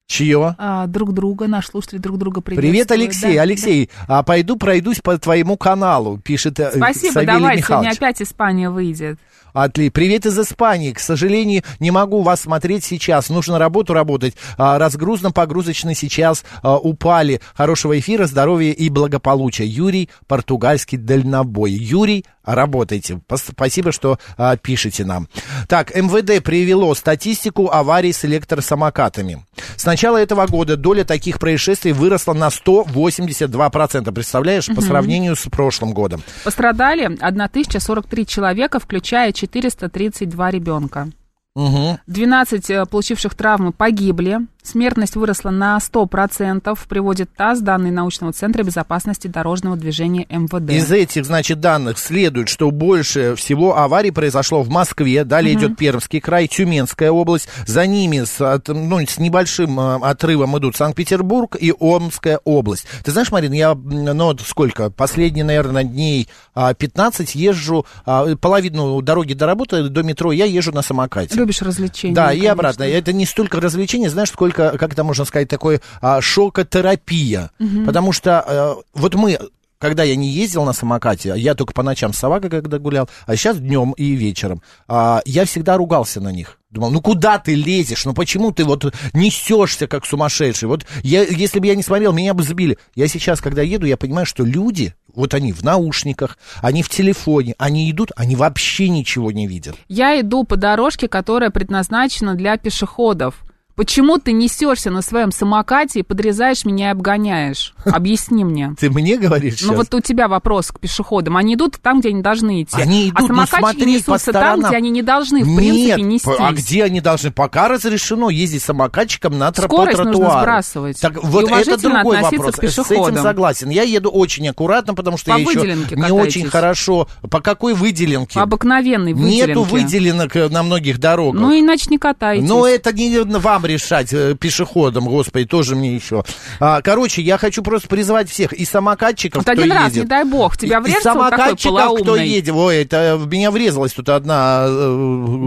Чье? 0.08 0.56
А, 0.58 0.88
друг 0.88 1.14
друга, 1.14 1.48
наш 1.48 1.68
слушатель 1.68 2.00
друг 2.00 2.18
друга 2.18 2.42
приветствует. 2.42 2.88
Привет, 2.88 2.92
Алексей. 2.92 3.36
Да, 3.36 3.42
Алексей, 3.44 3.90
а, 4.08 4.24
пойду 4.24 4.58
пройдусь 4.58 5.02
по 5.02 5.20
твоему 5.20 5.56
каналу, 5.56 6.18
пишет 6.18 6.60
э, 6.60 6.72
да. 6.72 6.78
Спасибо, 6.78 7.14
Савелий 7.14 7.34
давай, 7.34 7.58
сегодня 7.58 7.58
Михайлович. 7.62 7.98
опять 7.98 8.22
Испания 8.24 8.70
выйдет. 8.72 9.20
Отли. 9.54 9.90
Привет 9.90 10.26
из 10.26 10.38
Испании. 10.38 10.92
К 10.92 11.00
сожалению, 11.00 11.64
не 11.80 11.92
могу 11.92 12.22
вас 12.22 12.42
смотреть 12.42 12.84
сейчас. 12.84 13.30
Нужно 13.30 13.60
работу 13.60 13.94
работать. 13.94 14.36
А, 14.58 14.78
Разгрузно-погрузочно 14.78 15.96
сейчас 15.96 16.44
а, 16.62 16.78
упали. 16.78 17.42
Хорошего 17.56 17.98
эфира, 17.98 18.26
здоровья 18.26 18.72
и 18.72 18.90
благополучия. 18.90 19.66
Юрий, 19.66 20.10
португальский 20.28 20.98
дальнобой. 20.98 21.72
Юрий, 21.72 22.26
работайте. 22.44 23.22
Спасибо, 23.36 23.92
что 23.92 24.20
а, 24.38 24.56
пишете 24.58 25.06
нам. 25.06 25.28
Так, 25.68 25.96
МВД 25.96 26.44
привело 26.44 26.94
статистику 26.94 27.70
аварий 27.72 28.14
с 28.14 28.26
электросамокатами. 28.26 29.46
С 29.76 29.86
начала 29.86 30.18
этого 30.18 30.46
года 30.48 30.78
доля 30.78 31.04
таких 31.04 31.40
происшествий 31.40 31.92
выросла 31.92 32.34
на 32.34 32.48
182%. 32.50 34.12
Представляешь, 34.12 34.68
по 34.68 34.82
сравнению 34.82 35.36
с 35.36 35.50
прошлым 35.50 35.94
годом. 35.94 36.24
Пострадали 36.44 37.06
1043 37.06 38.28
человека, 38.28 38.80
включая 38.80 39.32
432 39.40 40.52
ребенка. 40.52 41.10
Угу. 41.56 42.00
12 42.08 42.70
э, 42.70 42.86
получивших 42.86 43.36
травмы 43.36 43.72
погибли. 43.72 44.40
Смертность 44.70 45.16
выросла 45.16 45.50
на 45.50 45.80
100%, 45.80 46.78
приводит 46.88 47.34
ТАСС, 47.36 47.60
данные 47.62 47.92
научного 47.92 48.34
центра 48.34 48.62
безопасности 48.62 49.26
дорожного 49.26 49.76
движения 49.76 50.28
МВД. 50.30 50.70
Из 50.70 50.92
этих, 50.92 51.26
значит, 51.26 51.60
данных 51.60 51.98
следует, 51.98 52.50
что 52.50 52.70
больше 52.70 53.34
всего 53.34 53.80
аварий 53.80 54.12
произошло 54.12 54.62
в 54.62 54.70
Москве, 54.70 55.24
далее 55.24 55.56
идет 55.56 55.76
Пермский 55.76 56.22
край, 56.22 56.48
Тюменская 56.48 57.10
область, 57.10 57.50
за 57.66 57.88
ними 57.88 58.26
с, 58.26 58.62
ну, 58.68 59.00
с 59.00 59.18
небольшим 59.18 59.80
э, 59.80 59.96
отрывом 60.04 60.56
идут 60.60 60.76
Санкт-Петербург 60.76 61.56
и 61.60 61.74
Омская 61.80 62.40
область. 62.44 62.86
Ты 63.04 63.10
знаешь, 63.10 63.32
Марин, 63.32 63.54
я, 63.54 63.74
ну, 63.74 64.38
сколько, 64.46 64.92
последние, 64.92 65.46
наверное, 65.46 65.84
дней 65.84 66.30
а, 66.54 66.76
15 66.76 67.34
езжу, 67.34 67.88
а, 68.06 68.36
половину 68.36 69.02
дороги 69.02 69.34
до 69.34 69.48
работы, 69.48 69.90
до 69.90 70.04
метро 70.04 70.32
я 70.32 70.46
езжу 70.46 70.72
на 70.74 70.84
самокате. 70.84 71.36
Любишь 71.36 71.64
развлечения? 71.64 72.14
Да, 72.14 72.32
и 72.32 72.36
конечно. 72.36 72.52
обратно. 72.52 72.84
Это 72.84 73.14
не 73.14 73.26
столько 73.26 73.60
развлечение, 73.60 74.12
знаешь, 74.12 74.30
сколько 74.30 74.59
э, 74.60 74.78
как 74.78 74.94
это 74.94 75.04
можно 75.04 75.26
сказать, 75.26 75.48
такой 75.48 75.82
а, 76.02 76.22
шокотерапия. 76.22 77.52
Потому 77.86 78.12
что 78.12 78.44
э, 78.48 78.76
вот 78.94 79.16
мы 79.16 79.40
когда 79.80 80.04
я 80.04 80.16
не 80.16 80.30
ездил 80.30 80.66
на 80.66 80.74
самокате, 80.74 81.34
я 81.38 81.56
только 81.56 81.74
по 81.74 81.84
ночам 81.84 82.14
с 82.14 82.18
собакой 82.18 82.50
когда 82.50 82.78
гулял, 82.80 83.10
а 83.26 83.36
сейчас 83.36 83.58
днем 83.60 83.94
и 83.94 84.12
вечером, 84.12 84.62
а, 84.88 85.22
я 85.26 85.46
всегда 85.46 85.78
ругался 85.78 86.22
на 86.22 86.32
них. 86.32 86.58
Думал, 86.70 86.92
ну 86.92 87.02
куда 87.02 87.40
ты 87.40 87.56
лезешь? 87.56 88.06
Ну 88.06 88.14
почему 88.14 88.52
ты 88.52 88.64
вот 88.64 88.94
несешься 89.14 89.88
как 89.88 90.06
сумасшедший? 90.06 90.68
Вот 90.68 90.86
я, 91.02 91.24
если 91.24 91.60
бы 91.60 91.66
я 91.66 91.76
не 91.76 91.82
смотрел, 91.82 92.14
меня 92.14 92.36
бы 92.36 92.44
забили. 92.44 92.78
Я 92.94 93.08
сейчас, 93.08 93.42
когда 93.42 93.64
еду, 93.64 93.88
я 93.88 93.98
понимаю, 93.98 94.28
что 94.28 94.44
люди, 94.44 94.94
вот 95.16 95.34
они 95.34 95.52
в 95.52 95.64
наушниках, 95.64 96.38
они 96.62 96.84
в 96.84 96.90
телефоне, 96.90 97.56
они 97.58 97.90
идут, 97.90 98.12
они 98.16 98.36
вообще 98.36 98.90
ничего 98.90 99.32
не 99.32 99.48
видят. 99.48 99.76
Я 99.88 100.20
иду 100.20 100.44
по 100.44 100.58
дорожке, 100.58 101.08
которая 101.08 101.50
предназначена 101.50 102.36
для 102.36 102.58
пешеходов. 102.58 103.36
Почему 103.80 104.18
ты 104.18 104.34
несешься 104.34 104.92
на 104.92 105.02
своем 105.02 105.32
самокате 105.32 106.02
и 106.02 106.04
подрезаешь 106.04 106.66
меня 106.66 106.90
и 106.90 106.92
обгоняешь? 106.92 107.74
Объясни 107.86 108.44
мне. 108.44 108.76
Ты 108.78 108.90
мне 108.90 109.16
говоришь 109.16 109.62
Ну 109.62 109.68
сейчас? 109.70 109.78
вот 109.78 109.94
у 109.94 110.02
тебя 110.02 110.28
вопрос 110.28 110.72
к 110.72 110.82
пешеходам. 110.82 111.38
Они 111.38 111.56
идут 111.56 111.78
там, 111.82 112.02
где 112.02 112.10
они 112.10 112.22
должны 112.22 112.64
идти. 112.64 112.76
Они 112.82 113.08
идут, 113.08 113.30
а 113.30 113.34
ну, 113.34 113.46
самокатчики 113.46 113.84
несутся 113.86 114.34
там, 114.34 114.60
где 114.60 114.76
они 114.76 114.90
не 114.90 115.02
должны, 115.02 115.46
в 115.46 115.56
принципе, 115.56 115.96
Нет, 115.96 116.00
нестись. 116.00 116.36
а 116.38 116.52
где 116.52 116.84
они 116.84 117.00
должны? 117.00 117.32
Пока 117.32 117.70
разрешено 117.70 118.30
ездить 118.30 118.64
самокатчиком 118.64 119.38
на 119.38 119.48
тро- 119.48 119.64
Скорость 119.64 119.98
нужно 120.00 120.30
сбрасывать. 120.30 121.00
Так 121.00 121.16
И 121.16 121.20
вот 121.24 121.50
это 121.50 121.82
другой 121.82 122.22
вопрос. 122.22 122.56
к 122.56 122.60
пешеходам. 122.60 123.06
С 123.06 123.10
этим 123.12 123.24
согласен. 123.24 123.70
Я 123.70 123.84
еду 123.84 124.10
очень 124.10 124.46
аккуратно, 124.50 124.94
потому 124.94 125.16
что 125.16 125.32
я 125.32 125.38
еще 125.38 125.78
не 125.96 126.12
очень 126.12 126.50
хорошо. 126.50 127.08
По 127.32 127.40
какой 127.40 127.76
выделенке? 127.76 128.42
Обыкновенной 128.42 129.14
выделенке. 129.14 129.48
Нету 129.48 129.64
выделенок 129.64 130.36
э, 130.36 130.50
на 130.50 130.64
многих 130.64 131.00
дорогах. 131.00 131.40
Ну, 131.40 131.58
иначе 131.58 131.86
не 131.90 131.98
катайтесь. 131.98 132.46
Но 132.46 132.68
это 132.68 132.92
не 132.92 133.20
вам 133.20 133.69
решать, 133.70 134.12
э, 134.14 134.36
пешеходам, 134.36 135.06
господи, 135.06 135.46
тоже 135.46 135.76
мне 135.76 135.96
еще. 135.96 136.24
А, 136.60 136.82
короче, 136.82 137.22
я 137.22 137.38
хочу 137.38 137.64
просто 137.64 137.88
призвать 137.88 138.30
всех 138.30 138.52
и 138.54 138.66
самокатчиков, 138.66 139.46
Вот 139.46 139.52
кто 139.54 139.62
один 139.62 139.72
раз, 139.72 139.90
едет. 139.92 140.04
не 140.04 140.10
дай 140.10 140.24
бог, 140.26 140.58
тебя 140.58 140.82
такой 140.82 141.02
самокатчиков, 141.02 142.02
кто 142.02 142.16
едет. 142.16 142.54
Ой, 142.56 142.84
это 142.84 143.16
в 143.18 143.28
меня 143.30 143.52
врезалась 143.52 143.94
тут 143.94 144.10
одна 144.10 144.66
э, 144.68 145.38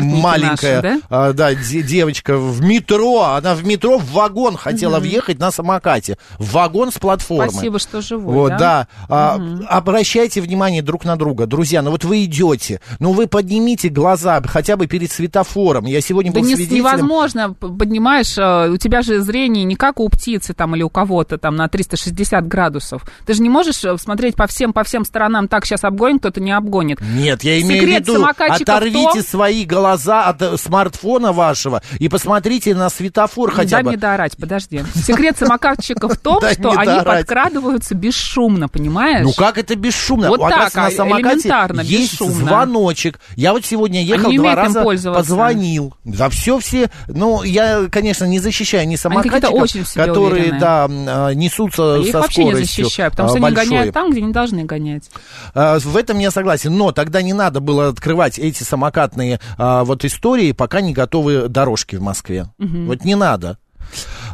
маленькая 0.00 0.82
наши, 0.82 1.00
а, 1.10 1.32
да, 1.32 1.54
де- 1.54 1.82
девочка 1.82 2.36
в 2.36 2.62
метро. 2.62 3.22
Она 3.22 3.54
в 3.54 3.64
метро 3.64 3.98
в 3.98 4.10
вагон 4.12 4.56
хотела 4.56 4.98
въехать 5.00 5.38
на 5.38 5.50
самокате. 5.50 6.16
В 6.38 6.52
вагон 6.52 6.90
с 6.92 6.98
платформы. 6.98 7.50
Спасибо, 7.50 7.78
что 7.78 8.00
живой, 8.00 8.34
Вот, 8.34 8.48
да? 8.50 8.58
да. 8.58 8.88
А, 9.08 9.40
обращайте 9.68 10.40
внимание 10.40 10.82
друг 10.82 11.04
на 11.04 11.16
друга. 11.16 11.46
Друзья, 11.46 11.82
ну 11.82 11.90
вот 11.90 12.04
вы 12.04 12.24
идете, 12.24 12.80
ну 12.98 13.12
вы 13.12 13.26
поднимите 13.26 13.88
глаза 13.88 14.42
хотя 14.46 14.76
бы 14.76 14.86
перед 14.86 15.10
светофором. 15.10 15.86
Я 15.86 16.00
сегодня 16.00 16.32
Да 16.32 16.40
был 16.40 16.46
не- 16.48 16.54
свидетелем... 16.56 16.78
невозможно, 16.84 17.54
п- 17.68 17.78
понимаешь, 17.78 18.36
э, 18.36 18.70
у 18.70 18.76
тебя 18.76 19.02
же 19.02 19.20
зрение 19.20 19.64
не 19.64 19.76
как 19.76 20.00
у 20.00 20.08
птицы 20.08 20.54
там 20.54 20.74
или 20.76 20.82
у 20.82 20.90
кого-то 20.90 21.38
там 21.38 21.56
на 21.56 21.68
360 21.68 22.46
градусов. 22.46 23.04
Ты 23.26 23.34
же 23.34 23.42
не 23.42 23.48
можешь 23.48 23.84
э, 23.84 23.96
смотреть 23.98 24.36
по 24.36 24.46
всем, 24.46 24.72
по 24.72 24.84
всем 24.84 25.04
сторонам, 25.04 25.48
так 25.48 25.64
сейчас 25.66 25.84
обгонит, 25.84 26.20
кто-то 26.20 26.40
не 26.40 26.52
обгонит. 26.52 27.00
Нет, 27.00 27.42
я 27.44 27.60
имею 27.60 27.80
Секрет 27.80 28.06
в 28.06 28.08
виду, 28.08 28.24
оторвите 28.24 29.12
том- 29.14 29.22
свои 29.22 29.64
глаза 29.64 30.24
от 30.24 30.42
э, 30.42 30.56
смартфона 30.56 31.32
вашего 31.32 31.82
и 31.98 32.08
посмотрите 32.08 32.74
на 32.74 32.90
светофор 32.90 33.50
хотя 33.52 33.76
Дай 33.76 33.82
бы. 33.82 33.88
мне 33.90 33.98
доорать, 33.98 34.36
подожди. 34.36 34.82
Секрет 34.94 35.36
самокатчиков 35.38 36.12
в 36.12 36.18
том, 36.18 36.40
что 36.52 36.72
они 36.72 37.02
подкрадываются 37.04 37.94
бесшумно, 37.94 38.68
понимаешь? 38.68 39.24
Ну 39.24 39.32
как 39.32 39.58
это 39.58 39.74
бесшумно? 39.76 40.28
Вот 40.28 40.40
так, 40.40 40.74
на 40.74 40.86
а, 40.86 40.90
самокате 40.90 41.48
элементарно, 41.48 41.80
есть 41.80 42.12
бесшумно. 42.12 42.34
звоночек. 42.34 43.20
Я 43.36 43.52
вот 43.52 43.64
сегодня 43.64 44.02
ехал 44.02 44.32
два 44.32 44.54
раза, 44.54 44.82
позвонил. 44.82 45.94
За 46.04 46.28
все 46.30 46.58
все. 46.58 46.90
Ну, 47.08 47.42
я, 47.54 47.88
конечно, 47.90 48.24
не 48.24 48.40
защищаю 48.40 48.86
ни 48.88 48.96
самокатчиков, 48.96 49.94
которые, 49.94 50.42
уверенные. 50.42 50.60
да, 50.60 50.84
а, 50.88 51.30
несутся 51.32 51.82
Я 51.82 51.98
их 51.98 52.12
со 52.12 52.20
вообще 52.20 52.44
не 52.44 52.50
скоростью 52.50 52.84
защищаю, 52.84 53.10
потому 53.10 53.28
а, 53.28 53.30
что 53.30 53.40
большой. 53.40 53.60
они 53.60 53.70
гоняют 53.70 53.94
там, 53.94 54.10
где 54.10 54.20
не 54.20 54.32
должны 54.32 54.64
гонять. 54.64 55.10
А, 55.54 55.78
В 55.78 55.96
этом 55.96 56.18
я 56.18 56.30
согласен, 56.30 56.76
но 56.76 56.92
тогда 56.92 57.22
не 57.22 57.32
надо 57.32 57.60
было 57.60 57.88
открывать 57.88 58.38
эти 58.38 58.62
самокатные 58.62 59.40
вот 59.58 60.04
истории, 60.04 60.52
пока 60.52 60.80
не 60.80 60.92
готовы 60.92 61.48
дорожки 61.48 61.96
в 61.96 62.02
Москве. 62.02 62.46
Вот 62.58 63.04
не 63.04 63.14
надо. 63.14 63.58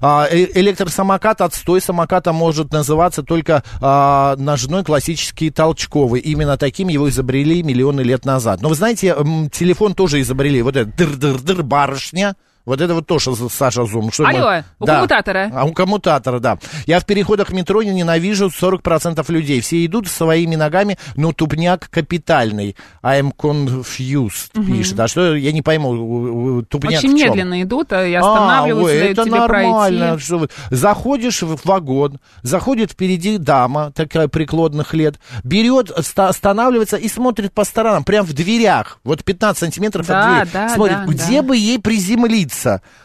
Э- 0.02 0.28
электросамокат, 0.54 1.40
отстой 1.40 1.80
самоката 1.80 2.32
может 2.32 2.72
называться 2.72 3.22
только 3.22 3.62
а, 3.80 4.36
ножной 4.36 4.84
классический 4.84 5.50
толчковый. 5.50 6.20
Именно 6.20 6.56
таким 6.56 6.88
его 6.88 7.08
изобрели 7.10 7.62
миллионы 7.62 8.00
лет 8.00 8.24
назад. 8.24 8.62
Но 8.62 8.70
вы 8.70 8.74
знаете, 8.74 9.14
телефон 9.52 9.94
тоже 9.94 10.20
изобрели. 10.20 10.62
Вот 10.62 10.76
это 10.76 10.90
дыр-дыр-дыр, 10.90 11.62
барышня. 11.62 12.36
Вот 12.70 12.80
это 12.80 12.94
вот 12.94 13.06
тоже 13.06 13.32
Саша 13.50 13.84
Зум. 13.84 14.12
Что 14.12 14.24
Алло, 14.26 14.38
мы- 14.50 14.64
у 14.78 14.86
коммутатора. 14.86 15.50
а 15.52 15.64
у 15.64 15.72
коммутатора, 15.72 16.38
да. 16.38 16.58
Я 16.86 17.00
в 17.00 17.04
переходах 17.04 17.50
метро 17.50 17.82
ненавижу 17.82 18.48
40% 18.48 19.28
людей. 19.28 19.60
Все 19.60 19.84
идут 19.84 20.06
своими 20.06 20.54
ногами, 20.54 20.96
но 21.16 21.32
тупняк 21.32 21.88
капитальный. 21.90 22.76
I'm 23.02 23.32
confused, 23.36 24.52
пишет. 24.66 25.00
А 25.00 25.08
что, 25.08 25.34
я 25.34 25.52
не 25.52 25.62
пойму, 25.62 26.62
тупняк 26.62 26.98
Очень 27.00 27.16
в 27.16 27.18
чем? 27.18 27.28
медленно 27.30 27.62
идут 27.62 27.92
а, 27.92 28.06
и 28.06 28.14
А, 28.14 28.20
останавливаются, 28.20 28.94
ой, 29.04 29.10
это 29.10 29.24
тебе 29.24 29.34
нормально. 29.38 30.06
пройти. 30.08 30.24
Что 30.24 30.48
Заходишь 30.70 31.42
в 31.42 31.58
вагон, 31.64 32.18
заходит 32.42 32.92
впереди 32.92 33.38
дама, 33.38 33.90
такая 33.92 34.28
преклонных 34.28 34.94
лет, 34.94 35.16
берет, 35.44 35.90
ста- 36.04 36.28
останавливается 36.28 36.96
и 36.96 37.08
смотрит 37.08 37.52
по 37.52 37.64
сторонам, 37.64 38.04
прям 38.04 38.24
в 38.24 38.32
дверях, 38.32 39.00
вот 39.04 39.24
15 39.24 39.58
сантиметров 39.58 40.06
Да, 40.06 40.20
от 40.20 40.34
двери. 40.34 40.48
да, 40.52 40.68
смотрит, 40.74 40.96
да, 40.98 41.04
где 41.06 41.36
да. 41.36 41.42
бы 41.42 41.56
ей 41.56 41.78
приземлиться. 41.78 42.59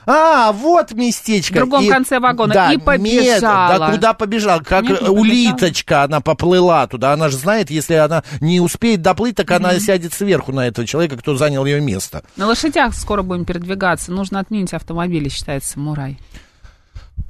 А, 0.05 0.51
вот 0.51 0.91
местечко. 0.93 1.53
В 1.53 1.57
другом 1.57 1.83
И- 1.85 1.89
конце 1.89 2.19
вагона. 2.19 2.53
да, 2.53 2.73
И 2.73 2.77
побежала. 2.77 3.69
Нет, 3.71 3.79
да 3.79 3.91
куда 3.91 4.13
побежала? 4.13 4.59
Как 4.61 4.83
Нет, 4.83 5.01
не 5.01 5.09
улиточка 5.09 6.03
она 6.03 6.19
поплыла 6.21 6.87
туда. 6.87 7.13
Она 7.13 7.29
же 7.29 7.37
знает, 7.37 7.69
если 7.69 7.95
она 7.95 8.23
не 8.41 8.59
успеет 8.59 9.01
доплыть, 9.01 9.35
так 9.35 9.49
она 9.51 9.79
сядет 9.79 10.13
сверху 10.13 10.51
на 10.51 10.67
этого 10.67 10.85
человека, 10.87 11.17
кто 11.17 11.35
занял 11.37 11.65
ее 11.65 11.81
место. 11.81 12.23
На 12.37 12.47
лошадях 12.47 12.93
скоро 12.95 13.21
будем 13.21 13.45
передвигаться. 13.45 14.11
Нужно 14.11 14.39
отменить 14.39 14.73
автомобили, 14.73 15.29
считает 15.29 15.63
самурай. 15.63 16.19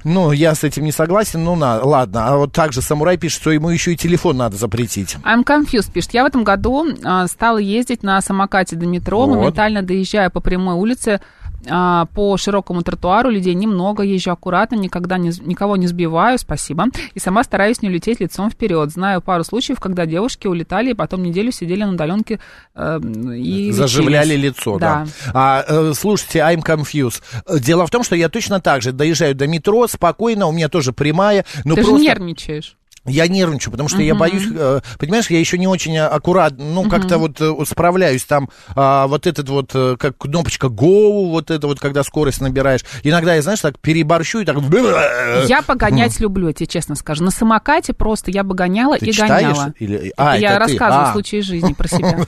Ну, 0.04 0.30
я 0.30 0.54
с 0.54 0.62
этим 0.62 0.84
не 0.84 0.92
согласен, 0.92 1.42
ну, 1.42 1.56
на, 1.56 1.82
ладно. 1.84 2.28
А 2.28 2.36
вот 2.36 2.52
также 2.52 2.80
самурай 2.80 3.16
пишет, 3.16 3.40
что 3.40 3.50
ему 3.50 3.70
еще 3.70 3.92
и 3.94 3.96
телефон 3.96 4.36
надо 4.36 4.56
запретить. 4.56 5.16
I'm 5.24 5.42
confused, 5.44 5.90
пишет. 5.92 6.14
Я 6.14 6.22
в 6.22 6.26
этом 6.26 6.44
году 6.44 6.86
а, 7.04 7.26
стала 7.26 7.58
ездить 7.58 8.04
на 8.04 8.20
самокате 8.20 8.76
до 8.76 8.86
метро, 8.86 9.26
Вот. 9.26 9.36
моментально 9.36 9.82
доезжая 9.82 10.30
по 10.30 10.38
прямой 10.40 10.74
улице 10.76 11.20
а, 11.68 12.06
по 12.06 12.36
широкому 12.36 12.82
тротуару. 12.82 13.30
Людей 13.30 13.54
немного, 13.54 14.02
езжу 14.02 14.30
аккуратно, 14.30 14.76
никогда 14.76 15.18
не, 15.18 15.32
никого 15.44 15.76
не 15.76 15.86
сбиваю, 15.86 16.38
спасибо. 16.38 16.86
И 17.14 17.18
сама 17.18 17.42
стараюсь 17.44 17.82
не 17.82 17.88
улететь 17.88 18.20
лицом 18.20 18.50
вперед. 18.50 18.90
Знаю 18.90 19.20
пару 19.20 19.44
случаев, 19.44 19.80
когда 19.80 20.06
девушки 20.06 20.46
улетали 20.46 20.90
и 20.90 20.94
потом 20.94 21.22
неделю 21.22 21.50
сидели 21.52 21.84
на 21.84 21.92
удаленке 21.92 22.40
э, 22.74 23.00
и 23.00 23.70
Заживляли 23.72 24.36
лечились. 24.36 24.44
лицо, 24.56 24.78
да. 24.78 25.06
Да. 25.26 25.32
А, 25.34 25.64
э, 25.66 25.92
слушайте, 25.94 26.38
I'm 26.40 26.62
confused. 26.64 27.22
Дело 27.60 27.86
в 27.86 27.90
том, 27.90 28.02
что 28.02 28.16
я 28.16 28.28
точно 28.28 28.60
так 28.60 28.82
же 28.82 28.92
доезжаю 28.92 29.34
до 29.34 29.46
метро 29.46 29.86
спокойно, 29.88 30.46
у 30.46 30.52
меня 30.52 30.68
тоже 30.68 30.92
прямая, 30.92 31.44
но 31.64 31.74
Ты 31.74 31.82
просто... 31.82 31.98
же 31.98 32.04
нервничаешь. 32.04 32.76
Я 33.06 33.28
нервничаю, 33.28 33.70
потому 33.70 33.88
что 33.88 34.02
я 34.02 34.14
боюсь, 34.14 34.46
э, 34.50 34.80
понимаешь, 34.98 35.30
я 35.30 35.38
еще 35.38 35.58
не 35.58 35.66
очень 35.66 35.96
аккуратно, 35.98 36.64
ну, 36.64 36.88
как-то 36.88 37.18
вот 37.18 37.40
э, 37.40 37.54
справляюсь 37.66 38.24
там, 38.24 38.48
а, 38.74 39.06
вот 39.06 39.26
этот 39.26 39.48
вот, 39.48 39.70
э, 39.74 39.96
как 39.98 40.18
кнопочка 40.18 40.66
Go, 40.66 41.30
вот 41.30 41.50
это 41.50 41.66
вот, 41.66 41.80
когда 41.80 42.02
скорость 42.02 42.40
набираешь. 42.40 42.80
Иногда 43.02 43.34
я, 43.34 43.42
знаешь, 43.42 43.60
так 43.60 43.78
переборщу 43.78 44.40
и 44.40 44.44
так... 44.44 44.56
Я 45.46 45.62
погонять 45.62 46.18
люблю, 46.20 46.48
я 46.48 46.52
тебе 46.52 46.66
честно 46.66 46.94
скажу. 46.94 47.24
На 47.24 47.30
самокате 47.30 47.92
просто 47.92 48.30
я 48.30 48.42
бы 48.42 48.54
гоняла 48.54 48.98
Ты 48.98 49.06
и 49.06 49.12
читаешь? 49.12 49.56
гоняла. 49.56 49.74
Или- 49.78 49.96
Это 50.08 50.14
А, 50.16 50.38
я 50.38 50.50
это 50.50 50.58
рассказываю 50.60 51.08
А. 51.08 51.12
случаи 51.12 51.40
жизни 51.40 51.72
про 51.72 51.88
себя. 51.88 52.26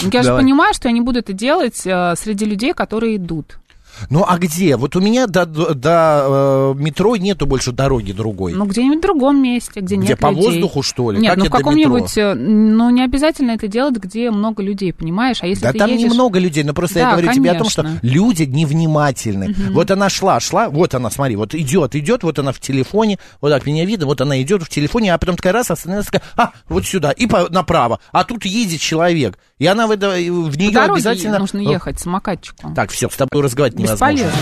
Я 0.12 0.22
же 0.22 0.36
понимаю, 0.36 0.74
что 0.74 0.88
я 0.88 0.92
не 0.92 1.00
буду 1.00 1.20
это 1.20 1.32
делать 1.32 1.76
среди 1.76 2.44
людей, 2.44 2.74
которые 2.74 3.16
идут. 3.16 3.59
Ну, 4.08 4.24
а 4.26 4.38
где? 4.38 4.76
Вот 4.76 4.96
у 4.96 5.00
меня 5.00 5.26
до, 5.26 5.46
до- 5.46 5.74
до, 5.74 6.74
э, 6.76 6.80
метро 6.82 7.16
нету 7.16 7.46
больше 7.46 7.72
дороги 7.72 8.12
другой. 8.12 8.54
Ну, 8.54 8.64
где-нибудь 8.66 8.98
в 8.98 9.02
другом 9.02 9.42
месте, 9.42 9.80
где, 9.80 9.96
Где, 9.96 10.08
нет 10.08 10.18
по 10.18 10.28
людей. 10.30 10.44
воздуху, 10.44 10.82
что 10.82 11.10
ли? 11.10 11.18
Нет, 11.20 11.30
Как 11.30 11.38
ну 11.38 11.44
в 11.46 11.50
каком-нибудь, 11.50 12.16
э, 12.18 12.34
ну 12.34 12.90
не 12.90 13.02
обязательно 13.04 13.52
это 13.52 13.68
делать, 13.68 13.96
где 13.96 14.30
много 14.30 14.62
людей, 14.62 14.92
понимаешь? 14.92 15.38
А 15.42 15.46
если 15.46 15.62
Да 15.62 15.72
там 15.72 15.90
едешь... 15.90 16.10
немного 16.10 16.38
людей, 16.38 16.64
но 16.64 16.72
просто 16.72 16.98
я 17.00 17.04
Да, 17.06 17.10
говорю 17.12 17.32
тебе 17.32 17.50
о 17.50 17.54
том, 17.58 17.68
что 17.68 17.82
конечно. 17.82 18.00
люди 18.06 18.42
невнимательны. 18.44 19.54
Вот 19.72 19.90
она 19.90 20.08
шла, 20.08 20.40
шла, 20.40 20.68
вот 20.68 20.94
она, 20.94 21.10
смотри, 21.10 21.36
вот 21.36 21.54
идет, 21.54 21.94
идет, 21.94 22.22
вот 22.22 22.38
она 22.38 22.52
в 22.52 22.60
телефоне, 22.60 23.18
вот 23.40 23.50
так 23.50 23.66
меня 23.66 23.84
видно, 23.84 24.06
вот 24.06 24.20
она 24.20 24.40
идет 24.42 24.62
в 24.62 24.68
телефоне, 24.68 25.14
а 25.14 25.18
потом 25.18 25.36
такая 25.36 25.52
раз 25.52 25.70
остановилась, 25.70 26.06
такая, 26.06 26.22
а, 26.36 26.50
вот 26.68 26.84
сюда, 26.86 27.10
и 27.12 27.26
по- 27.26 27.48
направо, 27.50 28.00
а 28.12 28.24
тут 28.24 28.44
едет 28.44 28.80
человек, 28.80 29.38
и 29.58 29.66
она 29.66 29.86
в, 29.86 29.90
в 29.90 29.98
По 29.98 30.58
нее 30.58 30.78
обязательно... 30.78 31.38
нужно 31.38 31.58
ехать 31.58 31.98
самокатчику. 32.00 32.72
Так, 32.74 32.90
все, 32.90 33.08
с 33.08 33.16
тобой 33.16 33.42
разговаривать 33.42 33.78
невозможно. 33.82 34.14
Бесполезно. 34.14 34.38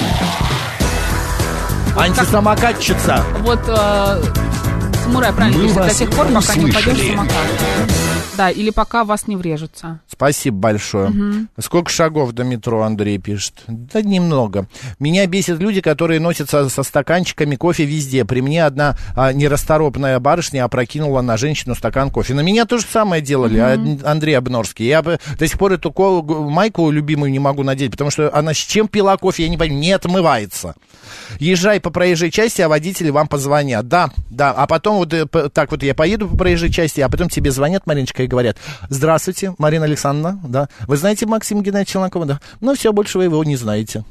Антисамокатчица. 1.97 3.25
Вот 3.41 3.61
э, 3.67 4.23
Мурай 5.13 5.33
правильно 5.33 5.63
Мы 5.65 5.75
до 5.75 5.95
тех 5.95 6.11
пор, 6.11 6.27
пока 6.29 6.55
не 6.57 6.65
упадешь 6.67 6.85
в 6.85 6.89
услышали. 6.89 7.11
самокат. 7.11 7.35
Да, 8.37 8.51
или 8.51 8.71
пока 8.71 9.03
вас 9.05 9.27
не 9.27 9.35
врежутся. 9.35 9.99
Спасибо 10.07 10.57
большое. 10.59 11.13
Сколько 11.59 11.91
шагов 11.91 12.31
до 12.33 12.45
метро, 12.45 12.83
Андрей 12.83 13.19
пишет? 13.19 13.55
Да 13.67 14.01
немного. 14.01 14.67
Меня 15.01 15.27
бесит 15.27 15.59
люди, 15.59 15.81
которые 15.81 16.21
носятся 16.21 16.69
со 16.69 16.83
стаканчиками 16.85 17.57
кофе 17.57 17.85
везде. 17.85 18.25
При 18.25 18.41
мне 18.41 18.65
одна 18.65 18.97
а, 19.17 19.33
нерасторопная 19.33 20.21
барышня 20.21 20.65
опрокинула 20.65 21.21
на 21.21 21.37
женщину 21.37 21.75
стакан 21.75 22.11
кофе. 22.13 22.35
На 22.35 22.41
меня 22.41 22.65
то 22.65 22.79
же 22.79 22.85
самое 22.89 23.23
делали, 23.23 23.59
Ан- 23.59 24.01
Андрей 24.05 24.35
Обнорский. 24.39 24.87
Я 24.87 25.03
бы 25.03 25.19
до 25.37 25.49
сих 25.49 25.59
пор 25.59 25.73
эту 25.73 25.93
майку 26.49 26.91
любимую 26.91 27.33
не 27.33 27.41
могу 27.41 27.65
надеть, 27.65 27.91
потому 27.91 28.11
что 28.13 28.33
она 28.33 28.55
с 28.55 28.59
чем 28.59 28.87
пила 28.87 29.17
кофе, 29.17 29.45
я 29.45 29.49
не 29.49 29.57
понимаю, 29.57 29.81
не 29.81 29.91
отмывается. 29.91 30.77
Езжай 31.39 31.81
по 31.81 31.91
проезжей 31.91 32.31
части, 32.31 32.63
а 32.63 32.69
водители 32.69 33.11
вам 33.11 33.29
позвонят. 33.29 33.89
Да, 33.89 34.11
да. 34.31 34.53
А 34.53 34.67
потом 34.67 34.97
вот 34.97 35.13
э, 35.13 35.27
так 35.53 35.71
вот 35.71 35.83
я 35.83 35.95
поеду 35.95 36.29
по 36.29 36.37
проезжей 36.37 36.71
части, 36.71 37.01
а 37.01 37.09
потом 37.09 37.29
тебе 37.29 37.51
звонят, 37.51 37.87
Мариночка, 37.87 38.23
и 38.23 38.27
говорят, 38.27 38.57
здравствуйте, 38.89 39.55
Марина 39.59 39.85
Александровна, 39.85 40.41
да. 40.45 40.69
Вы 40.87 40.97
знаете 40.97 41.27
Максима 41.27 41.63
Геннадьевича 41.63 41.93
Челнокова? 41.93 42.27
Да. 42.27 42.41
Ну, 42.61 42.75
все, 42.75 42.93
больше 42.93 43.19
вы 43.19 43.25
его 43.25 43.43
не 43.45 43.57
знаете. 43.57 44.05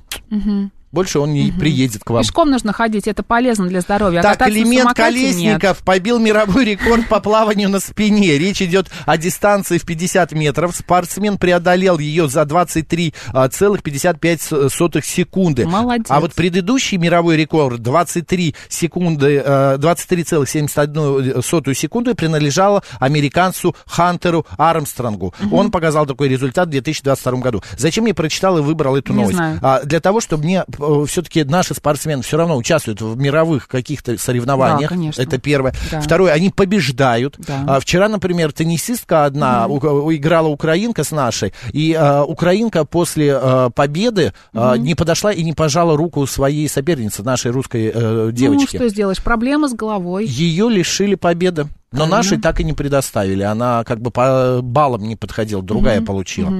Больше 0.97 1.19
он 1.19 1.31
не 1.31 1.51
приедет 1.51 2.03
к 2.03 2.09
вам. 2.09 2.23
Пешком 2.23 2.49
нужно 2.49 2.73
ходить, 2.73 3.07
это 3.07 3.21
полезно 3.21 3.67
для 3.67 3.81
здоровья. 3.81 4.21
А 4.21 4.35
Так, 4.35 4.49
элемент 4.49 4.81
самокате 4.81 5.31
нет. 5.31 5.61
Колесников 5.61 5.83
побил 5.83 6.17
мировой 6.17 6.65
рекорд 6.65 7.07
по 7.07 7.19
плаванию 7.19 7.69
на 7.69 7.79
спине. 7.79 8.39
Речь 8.39 8.63
идет 8.63 8.87
о 9.05 9.15
дистанции 9.15 9.77
в 9.77 9.85
50 9.85 10.31
метров. 10.31 10.75
Спортсмен 10.75 11.37
преодолел 11.37 11.99
ее 11.99 12.27
за 12.27 12.41
23,55 12.41 15.05
секунды. 15.05 15.67
Молодец. 15.67 16.07
А 16.09 16.19
вот 16.19 16.33
предыдущий 16.33 16.97
мировой 16.97 17.37
рекорд 17.37 17.83
23 17.83 18.55
секунды, 18.67 19.39
э, 19.45 19.77
23,71 19.77 21.75
секунду 21.75 22.15
принадлежало 22.15 22.81
американцу 22.99 23.75
Хантеру 23.85 24.47
Армстронгу. 24.57 25.35
Он 25.51 25.69
показал 25.69 26.07
такой 26.07 26.27
результат 26.27 26.69
в 26.69 26.71
2022 26.71 27.39
году. 27.39 27.61
Зачем 27.77 28.07
я 28.07 28.15
прочитал 28.15 28.57
и 28.57 28.61
выбрал 28.61 28.95
эту 28.95 29.13
Не 29.13 29.19
новость? 29.19 29.35
знаю. 29.35 29.59
А, 29.61 29.83
для 29.83 29.99
того, 29.99 30.21
чтобы 30.21 30.43
мне 30.43 30.63
все-таки 31.05 31.43
наши 31.43 31.73
спортсмены 31.73 32.21
все 32.23 32.37
равно 32.37 32.57
участвуют 32.57 33.01
в 33.01 33.17
мировых 33.17 33.67
каких-то 33.67 34.17
соревнованиях. 34.17 34.89
Да, 34.89 34.95
конечно. 34.95 35.21
Это 35.21 35.37
первое. 35.37 35.73
Да. 35.91 36.01
Второе, 36.01 36.33
они 36.33 36.49
побеждают. 36.49 37.35
Да. 37.39 37.63
А, 37.67 37.79
вчера, 37.79 38.09
например, 38.09 38.51
теннисистка 38.51 39.25
одна 39.25 39.67
у- 39.67 40.13
играла 40.13 40.47
украинка 40.47 41.03
с 41.03 41.11
нашей, 41.11 41.53
и 41.71 41.93
а, 41.93 42.23
украинка 42.23 42.85
после 42.85 43.33
а, 43.35 43.69
победы 43.69 44.33
а, 44.53 44.75
не 44.77 44.95
подошла 44.95 45.31
и 45.31 45.43
не 45.43 45.53
пожала 45.53 45.95
руку 45.97 46.25
своей 46.27 46.67
соперницы, 46.69 47.23
нашей 47.23 47.51
русской 47.51 47.91
э, 47.93 48.29
девочки. 48.33 48.75
Ну, 48.77 48.79
что 48.79 48.89
сделаешь? 48.89 49.21
Проблема 49.21 49.67
с 49.69 49.73
головой. 49.73 50.25
Ее 50.25 50.69
лишили 50.69 51.15
победы. 51.15 51.67
Но 51.91 52.05
нашей 52.05 52.37
так 52.37 52.59
и 52.59 52.63
не 52.63 52.73
предоставили. 52.73 53.43
Она 53.43 53.83
как 53.83 54.01
бы 54.01 54.11
по 54.11 54.59
баллам 54.61 55.03
не 55.07 55.15
подходила, 55.15 55.63
другая 55.63 56.01
получила. 56.01 56.53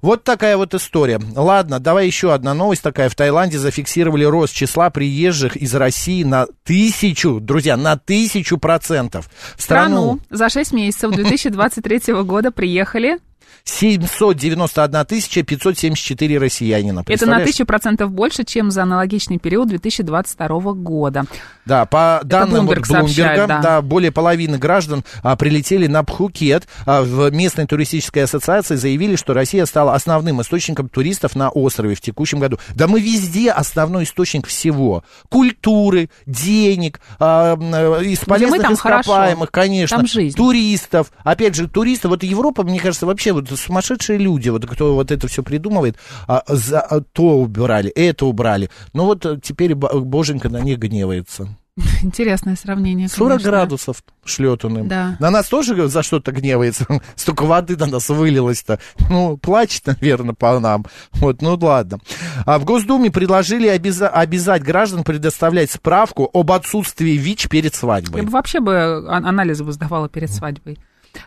Вот 0.00 0.24
такая 0.24 0.56
вот 0.56 0.74
история. 0.74 1.20
Ладно, 1.34 1.80
давай 1.80 2.06
еще 2.06 2.32
одна 2.32 2.54
новость 2.54 2.82
такая. 2.82 3.08
В 3.08 3.14
Таиланде 3.14 3.58
зафиксировали 3.58 4.24
рост 4.24 4.54
числа 4.54 4.90
приезжих 4.90 5.56
из 5.56 5.74
России 5.74 6.22
на 6.22 6.46
тысячу, 6.64 7.40
друзья, 7.40 7.76
на 7.76 7.96
тысячу 7.96 8.58
процентов. 8.58 9.28
В 9.56 9.62
страну 9.62 9.90
страну 9.90 10.20
за 10.30 10.48
6 10.48 10.72
месяцев 10.72 11.10
2023 11.14 12.14
года 12.22 12.50
приехали. 12.50 13.18
791 13.64 15.04
тысяча 15.06 15.42
574 15.42 16.38
россиянина. 16.38 17.04
Это 17.06 17.26
на 17.26 17.40
тысячу 17.44 17.66
процентов 17.66 18.10
больше, 18.10 18.44
чем 18.44 18.70
за 18.70 18.82
аналогичный 18.82 19.38
период 19.38 19.68
2022 19.68 20.72
года. 20.74 21.24
Да, 21.66 21.86
по 21.86 22.20
данным 22.24 22.68
Bloomberg 22.68 22.88
Блумберга, 22.88 23.46
да. 23.46 23.60
да, 23.60 23.82
более 23.82 24.10
половины 24.10 24.58
граждан 24.58 25.04
а, 25.22 25.36
прилетели 25.36 25.86
на 25.86 26.02
Пхукет. 26.02 26.66
А, 26.86 27.02
в 27.02 27.30
местной 27.30 27.66
туристической 27.66 28.24
ассоциации 28.24 28.76
заявили, 28.76 29.16
что 29.16 29.34
Россия 29.34 29.66
стала 29.66 29.94
основным 29.94 30.40
источником 30.40 30.88
туристов 30.88 31.36
на 31.36 31.50
острове 31.50 31.94
в 31.94 32.00
текущем 32.00 32.40
году. 32.40 32.58
Да 32.74 32.88
мы 32.88 33.00
везде 33.00 33.50
основной 33.50 34.04
источник 34.04 34.46
всего. 34.46 35.04
Культуры, 35.28 36.10
денег, 36.26 37.00
а, 37.18 37.54
из 38.02 38.20
полезных 38.20 38.62
там 38.62 38.76
хорошо. 38.76 39.12
ископаемых, 39.12 39.50
конечно. 39.50 39.98
Там 39.98 40.06
жизнь. 40.06 40.36
Туристов. 40.36 41.12
Опять 41.22 41.54
же, 41.54 41.68
туристов. 41.68 42.10
Вот 42.10 42.22
Европа, 42.22 42.62
мне 42.62 42.80
кажется, 42.80 43.06
вообще 43.06 43.32
вот 43.32 43.49
сумасшедшие 43.56 44.18
люди, 44.18 44.48
вот 44.48 44.66
кто 44.66 44.94
вот 44.94 45.10
это 45.10 45.28
все 45.28 45.42
придумывает, 45.42 45.96
а, 46.26 46.42
за, 46.46 46.80
а, 46.80 47.00
то 47.00 47.38
убирали, 47.40 47.90
это 47.90 48.26
убрали. 48.26 48.70
Ну 48.92 49.04
вот 49.04 49.24
э, 49.26 49.38
теперь 49.42 49.74
бо- 49.74 50.00
боженька 50.00 50.48
на 50.48 50.60
них 50.60 50.78
гневается. 50.78 51.48
Интересное 52.02 52.56
сравнение. 52.56 53.08
40 53.08 53.28
конечно. 53.38 53.50
градусов 53.50 54.02
шлет 54.24 54.64
он 54.64 54.78
им. 54.80 54.88
Да. 54.88 55.16
На 55.20 55.30
нас 55.30 55.48
тоже 55.48 55.88
за 55.88 56.02
что-то 56.02 56.32
гневается. 56.32 56.84
Столько 57.16 57.44
воды 57.44 57.76
на 57.76 57.86
нас 57.86 58.08
вылилось-то. 58.08 58.80
Ну, 59.08 59.36
плачет, 59.38 59.86
наверное, 59.86 60.34
по 60.34 60.58
нам. 60.58 60.84
Вот, 61.12 61.40
ну 61.42 61.56
ладно. 61.60 61.98
А 62.44 62.58
в 62.58 62.64
Госдуме 62.64 63.10
предложили 63.10 63.68
обяза- 63.68 64.08
обязать 64.08 64.62
граждан 64.62 65.04
предоставлять 65.04 65.70
справку 65.70 66.28
об 66.32 66.52
отсутствии 66.52 67.12
ВИЧ 67.12 67.48
перед 67.48 67.72
Я 67.72 67.78
свадьбой. 67.78 68.22
бы 68.22 68.30
вообще 68.30 68.60
бы 68.60 68.74
а- 68.76 69.16
анализы 69.16 69.64
бы 69.64 69.72
сдавала 69.72 70.08
перед 70.08 70.30
свадьбой. 70.30 70.78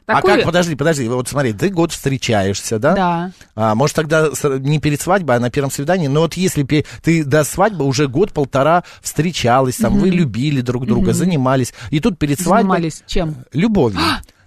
А 0.05 0.15
Такой- 0.15 0.35
как, 0.37 0.45
подожди, 0.45 0.75
подожди, 0.75 1.07
вот 1.07 1.27
смотри, 1.27 1.53
ты 1.53 1.69
год 1.69 1.91
встречаешься, 1.91 2.79
да? 2.79 2.93
Да. 2.93 3.31
А, 3.55 3.75
может, 3.75 3.95
тогда 3.95 4.29
не 4.59 4.79
перед 4.79 4.99
свадьбой, 5.01 5.37
а 5.37 5.39
на 5.39 5.49
первом 5.49 5.71
свидании. 5.71 6.07
Но 6.07 6.21
вот 6.21 6.33
если 6.35 6.63
ты 7.01 7.23
до 7.23 7.43
свадьбы 7.43 7.85
уже 7.85 8.07
год-полтора 8.07 8.83
встречалась, 9.01 9.77
там, 9.77 9.97
вы 9.97 10.09
любили 10.09 10.61
друг 10.61 10.85
друга, 10.85 11.13
занимались, 11.13 11.73
и 11.89 11.99
тут 11.99 12.17
перед 12.17 12.39
свадьбой... 12.39 12.61
Занимались 12.63 13.03
чем? 13.07 13.35
Любовью. 13.53 13.99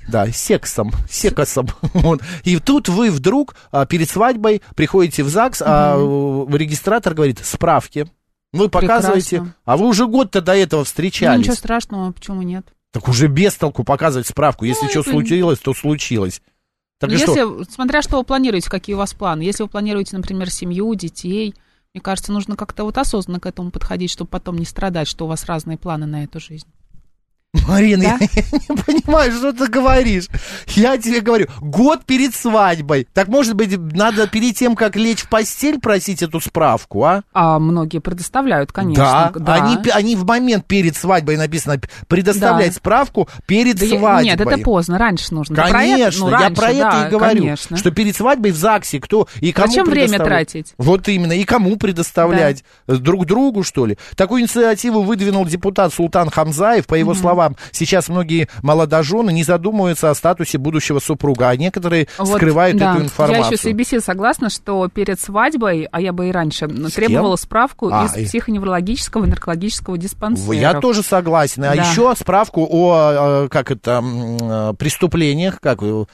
Да, 0.09 0.27
сексом, 0.29 0.93
секосом. 1.11 1.69
Вот. 1.95 2.21
И 2.45 2.59
тут 2.61 2.89
вы 2.89 3.11
вдруг 3.11 3.57
а, 3.73 3.87
перед 3.87 4.09
свадьбой 4.09 4.63
приходите 4.77 5.25
в 5.25 5.29
ЗАГС, 5.29 5.63
а 5.67 5.97
э, 5.99 6.57
регистратор 6.57 7.13
говорит, 7.15 7.41
справки. 7.45 8.07
Вы 8.53 8.69
показываете, 8.69 9.39
Прекрасно. 9.39 9.55
а 9.65 9.77
вы 9.77 9.87
уже 9.89 10.07
год-то 10.07 10.41
до 10.41 10.55
этого 10.55 10.81
Ну, 10.81 10.85
встречались. 10.85 11.41
ничего 11.41 11.57
страшного, 11.57 12.13
почему 12.13 12.43
нет? 12.43 12.67
Так 12.97 13.09
уже 13.09 13.27
без 13.27 13.55
толку 13.55 13.85
показывать 13.85 14.27
справку. 14.27 14.65
Если 14.65 14.85
Ну, 14.87 14.91
что 14.91 15.01
это- 15.01 15.11
случилось, 15.11 15.59
то 15.59 15.75
случилось. 15.75 16.41
Так 16.99 17.11
Если, 17.11 17.27
что? 17.27 17.63
смотря 17.71 18.01
что 18.01 18.17
вы 18.17 18.25
планируете, 18.25 18.71
какие 18.71 18.95
у 18.95 18.99
вас 18.99 19.13
планы. 19.13 19.43
Если 19.43 19.63
вы 19.63 19.69
планируете, 19.69 20.17
например, 20.17 20.51
семью, 20.51 20.95
детей, 20.95 21.55
мне 21.93 22.01
кажется, 22.01 22.33
нужно 22.33 22.57
как-то 22.57 22.85
вот 22.85 22.97
осознанно 22.97 23.39
к 23.39 23.45
этому 23.45 23.71
подходить, 23.71 24.11
чтобы 24.11 24.31
потом 24.31 24.57
не 24.57 24.65
страдать, 24.65 25.09
что 25.09 25.27
у 25.27 25.29
вас 25.29 25.45
разные 25.45 25.77
планы 25.77 26.07
на 26.07 26.25
эту 26.25 26.41
жизнь. 26.41 26.67
Марина, 27.69 28.03
Да? 28.03 28.19
я, 28.21 28.43
не 28.69 28.77
понимаю, 28.77 29.33
что 29.33 29.53
ты 29.53 29.67
говоришь. 29.69 30.27
Я 30.69 30.99
тебе 30.99 31.21
говорю, 31.21 31.47
год 31.61 32.05
перед 32.05 32.35
свадьбой. 32.35 33.07
Так, 33.13 33.29
может 33.29 33.55
быть, 33.55 33.77
надо 33.77 34.27
перед 34.27 34.57
тем, 34.57 34.77
как 34.77 34.97
лечь 34.97 35.21
в 35.23 35.29
постель, 35.29 35.79
просить 35.81 36.23
эту 36.23 36.41
справку, 36.41 37.05
а? 37.05 37.23
А 37.33 37.59
многие 37.59 37.99
предоставляют, 38.01 38.73
конечно. 38.73 39.33
да, 39.37 39.55
Они, 39.55 39.77
пе- 39.83 39.91
они 39.93 40.17
в 40.17 40.25
момент 40.25 40.67
перед 40.67 40.97
свадьбой 40.97 41.37
написано 41.37 41.81
предоставлять 42.09 42.73
Да. 42.73 42.77
справку 42.77 43.29
перед 43.47 43.77
Да 43.79 43.85
я- 43.87 43.99
свадьбой. 43.99 44.25
Нет, 44.25 44.41
это 44.41 44.59
поздно, 44.59 44.99
раньше 44.99 45.35
нужно. 45.35 45.57
Да 45.57 45.63
про 45.63 45.69
это- 45.69 45.77
Конечно, 45.97 46.25
ну, 46.25 46.31
я 46.31 46.39
раньше, 46.39 46.55
про 46.61 46.71
это 46.71 46.81
да, 46.91 47.07
и 47.07 47.11
говорю, 47.11 47.39
конечно. 47.43 47.77
что 47.77 47.91
перед 47.91 48.17
свадьбой 48.17 48.51
в 48.53 48.57
ЗАГСе 48.57 49.01
кто 49.01 49.29
и 49.41 49.53
кому 49.53 49.69
Зачем 49.69 49.87
время 49.87 50.19
тратить? 50.19 50.75
Вот 50.79 51.09
именно, 51.09 51.33
и 51.33 51.45
кому 51.45 51.77
предоставлять? 51.77 52.65
Друг 52.87 53.27
другу, 53.27 53.63
что 53.63 53.87
ли? 53.87 53.97
Такую 54.17 54.43
инициативу 54.43 55.03
выдвинул 55.03 55.45
депутат 55.45 55.93
Султан 55.93 56.31
Хамзаев. 56.31 56.87
По 56.87 56.95
его 56.95 57.15
словам, 57.15 57.46
сейчас 57.73 58.09
многие 58.09 58.49
молодожены 58.63 59.31
не 59.33 59.43
задумываются 59.45 60.11
о 60.11 60.15
статусе 60.15 60.59
будущего 60.59 60.99
супруга, 60.99 61.49
а 61.51 61.57
некоторые 61.57 62.09
Вот, 62.19 62.37
скрывают 62.37 62.77
да. 62.77 62.95
эту 62.95 63.05
информацию. 63.05 63.41
Я 63.43 63.47
еще 63.47 63.57
с 63.57 63.65
ABC 63.67 64.01
согласна, 64.01 64.51
что 64.51 64.89
перед 64.89 65.21
свадьбой, 65.21 65.89
а 65.91 66.01
я 66.01 66.13
бы 66.13 66.29
и 66.29 66.33
раньше, 66.33 66.67
ну, 66.67 66.89
требовала 66.89 67.37
справку 67.37 67.91
А, 67.93 68.07
из 68.07 68.17
и- 68.17 68.25
психоневрологического 68.27 69.25
и 69.25 69.29
наркологического 69.29 69.99
диспансера. 69.99 70.53
Я 70.55 70.81
тоже 70.81 71.03
согласен. 71.03 71.65
А 71.65 71.75
Да. 71.75 71.83
еще 71.83 72.15
справку 72.19 72.67
о, 72.71 73.45
э, 73.45 73.49
как 73.49 73.71
это, 73.71 74.03
э, 74.03 74.75
преступлениях, 74.79 75.61
как 75.61 75.83
э, 75.83 76.05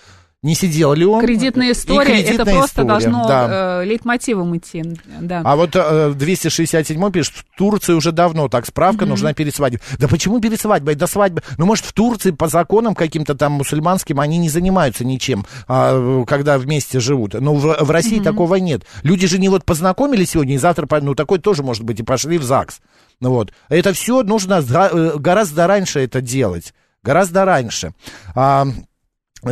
не 0.42 0.57
сидел 0.57 0.92
ли 0.92 1.05
он? 1.05 1.24
Кредитная 1.24 1.68
И 1.68 1.72
история, 1.72 2.14
это 2.14 2.22
кредитная 2.24 2.55
просто 2.57 2.83
история, 2.83 2.88
должно 2.88 3.28
да. 3.28 3.83
э, 3.83 3.85
лейтмотивом 3.85 4.57
идти. 4.57 4.83
Да. 5.20 5.42
А 5.44 5.55
вот 5.55 5.70
э, 5.76 6.12
267 6.16 7.12
пишет, 7.12 7.35
в 7.35 7.44
Турции 7.57 7.92
уже 7.92 8.11
давно 8.11 8.48
так 8.48 8.66
справка 8.66 9.07
нужна 9.07 9.35
перед 9.35 9.55
свадьбой. 9.55 9.81
Да 9.98 10.09
почему 10.09 10.40
перед 10.40 10.61
свадьбой? 10.61 10.96
До 10.96 11.07
свадьбы. 11.07 11.42
Ну, 11.59 11.66
может, 11.66 11.85
в 11.85 11.92
Турции 11.92 12.33
по 12.33 12.48
законам 12.48 12.96
каким-то 12.96 13.37
там 13.37 13.52
мусульманским 13.52 14.18
они 14.18 14.38
не 14.38 14.48
занимаются 14.48 15.05
ничем, 15.05 15.46
а, 15.68 16.24
когда 16.24 16.59
вместе 16.59 16.98
живут. 16.98 17.35
Но 17.35 17.55
в, 17.55 17.76
в 17.81 17.90
России 17.92 18.18
такого 18.18 18.57
нет. 18.57 18.83
Люди 19.05 19.28
же 19.28 19.38
не 19.38 19.48
вот 19.48 19.64
познакомились 19.64 20.31
сегодня, 20.31 20.57
и 20.57 20.59
завтра, 20.59 20.88
ну, 21.02 21.14
такой 21.14 21.38
тоже 21.38 21.62
может 21.62 21.85
быть, 21.85 22.00
и 22.00 22.02
пошли 22.02 22.38
в 22.38 22.42
ЗАГС. 22.42 22.81
Ну, 23.20 23.31
вот. 23.31 23.52
Это 23.68 23.92
все 23.92 24.24
нужно 24.24 24.55
э, 24.55 25.12
гораздо 25.18 25.68
раньше 25.68 26.00
это 26.00 26.20
делать. 26.20 26.74
Гораздо 27.05 27.44
раньше. 27.44 27.92
А, 28.35 28.66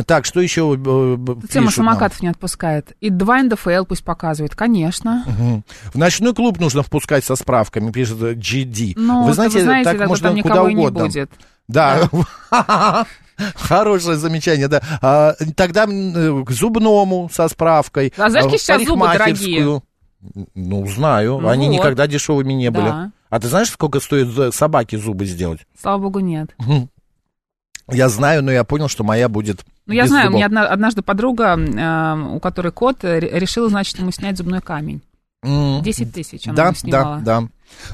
так, 0.05 0.25
что 0.25 0.39
еще 0.39 0.73
э, 0.73 0.77
Тема 0.77 1.41
пишут 1.41 1.55
нам? 1.55 1.69
самокатов 1.71 2.21
не 2.21 2.29
отпускает. 2.29 2.95
И 3.01 3.09
2 3.09 3.43
НДФЛ 3.43 3.85
пусть 3.85 4.03
показывает, 4.03 4.55
конечно. 4.55 5.23
Мгм. 5.27 5.63
В 5.93 5.97
ночной 5.97 6.33
клуб 6.33 6.59
нужно 6.59 6.81
впускать 6.81 7.25
со 7.25 7.35
справками, 7.35 7.91
пишет 7.91 8.21
э, 8.21 8.33
GD. 8.33 8.93
Ну, 8.95 9.25
вы 9.25 9.33
знаете, 9.33 9.57
вы 9.57 9.63
знаете, 9.63 9.97
так 9.97 10.07
можно 10.07 10.41
куда 10.41 10.69
и 10.69 10.73
не 10.73 10.79
угодно. 10.79 11.05
будет. 11.05 11.31
Да. 11.67 12.09
Хорошее 13.55 14.17
замечание, 14.17 14.67
да. 14.67 14.81
А, 15.01 15.33
тогда 15.55 15.85
к 15.87 16.51
зубному 16.51 17.29
со 17.33 17.47
справкой. 17.47 18.13
А 18.17 18.29
знаешь, 18.29 18.45
какие 18.45 18.59
сейчас 18.59 18.83
зубы 18.85 19.05
парикмахерскую. 19.05 19.83
Ну, 20.53 20.87
знаю. 20.87 21.39
Ну 21.39 21.49
Они 21.49 21.67
вот. 21.67 21.73
никогда 21.73 22.07
дешевыми 22.07 22.53
не 22.53 22.69
были. 22.69 22.85
Да. 22.85 23.11
А 23.29 23.39
ты 23.39 23.47
знаешь, 23.47 23.69
сколько 23.69 23.99
стоит 23.99 24.53
собаке 24.53 24.97
зубы 24.97 25.25
сделать? 25.25 25.61
Слава 25.81 25.99
богу, 26.03 26.19
нет. 26.19 26.55
Я 27.89 28.09
знаю, 28.09 28.43
но 28.43 28.51
я 28.51 28.63
понял, 28.63 28.87
что 28.87 29.03
моя 29.03 29.27
будет 29.29 29.61
Ну, 29.85 29.93
я 29.93 30.07
знаю, 30.07 30.25
у 30.25 30.27
зубов. 30.27 30.37
меня 30.37 30.45
одна- 30.47 30.67
однажды 30.67 31.01
подруга, 31.01 31.57
э, 31.57 32.35
у 32.35 32.39
которой 32.39 32.71
кот, 32.71 33.03
э, 33.03 33.19
ре- 33.19 33.39
решила, 33.39 33.69
значит, 33.69 33.97
ему 33.99 34.11
снять 34.11 34.37
зубной 34.37 34.61
камень. 34.61 35.01
М, 35.43 35.81
10 35.81 36.13
тысяч 36.13 36.45
она 36.47 36.55
Да, 36.55 36.63
ему 36.65 36.71
да, 36.73 36.77
снимала. 36.79 37.19
да. 37.21 37.43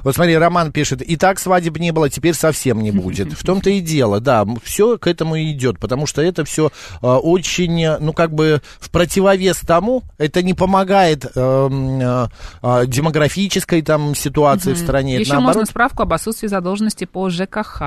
Вот 0.03 0.15
смотри, 0.15 0.35
Роман 0.35 0.71
пишет, 0.73 1.01
и 1.01 1.15
так 1.15 1.39
свадеб 1.39 1.77
не 1.77 1.91
было, 1.91 2.09
теперь 2.09 2.33
совсем 2.33 2.81
не 2.81 2.91
будет. 2.91 3.31
В 3.39 3.45
том-то 3.45 3.69
и 3.69 3.79
дело, 3.79 4.19
да, 4.19 4.45
все 4.63 4.97
к 4.97 5.07
этому 5.07 5.35
и 5.35 5.51
идет, 5.53 5.79
потому 5.79 6.07
что 6.07 6.21
это 6.21 6.43
все 6.43 6.71
очень, 7.01 7.81
э, 7.83 7.97
ну, 7.99 8.11
как 8.11 8.33
бы 8.33 8.61
в 8.79 8.89
противовес 8.89 9.59
тому, 9.61 10.03
это 10.17 10.43
не 10.43 10.53
помогает 10.53 11.25
эм, 11.35 12.01
э, 12.01 12.27
э, 12.63 12.85
демографической 12.87 13.81
там 13.81 14.13
ситуации 14.15 14.73
в 14.73 14.77
стране. 14.77 15.15
Еще 15.17 15.31
наоборот, 15.33 15.55
можно 15.55 15.65
справку 15.69 16.03
об 16.03 16.11
отсутствии 16.13 16.47
задолженности 16.47 17.05
по 17.05 17.29
ЖКХ. 17.29 17.81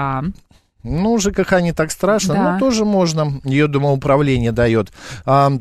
Ну, 0.83 1.19
ЖКХ 1.19 1.61
не 1.61 1.73
так 1.73 1.91
страшно, 1.91 2.35
Да. 2.35 2.53
ну, 2.53 2.59
тоже 2.59 2.85
можно. 2.85 3.41
Ее, 3.45 3.67
думаю, 3.67 3.95
управление 3.95 4.53
дает. 4.53 4.93
А, 5.25 5.53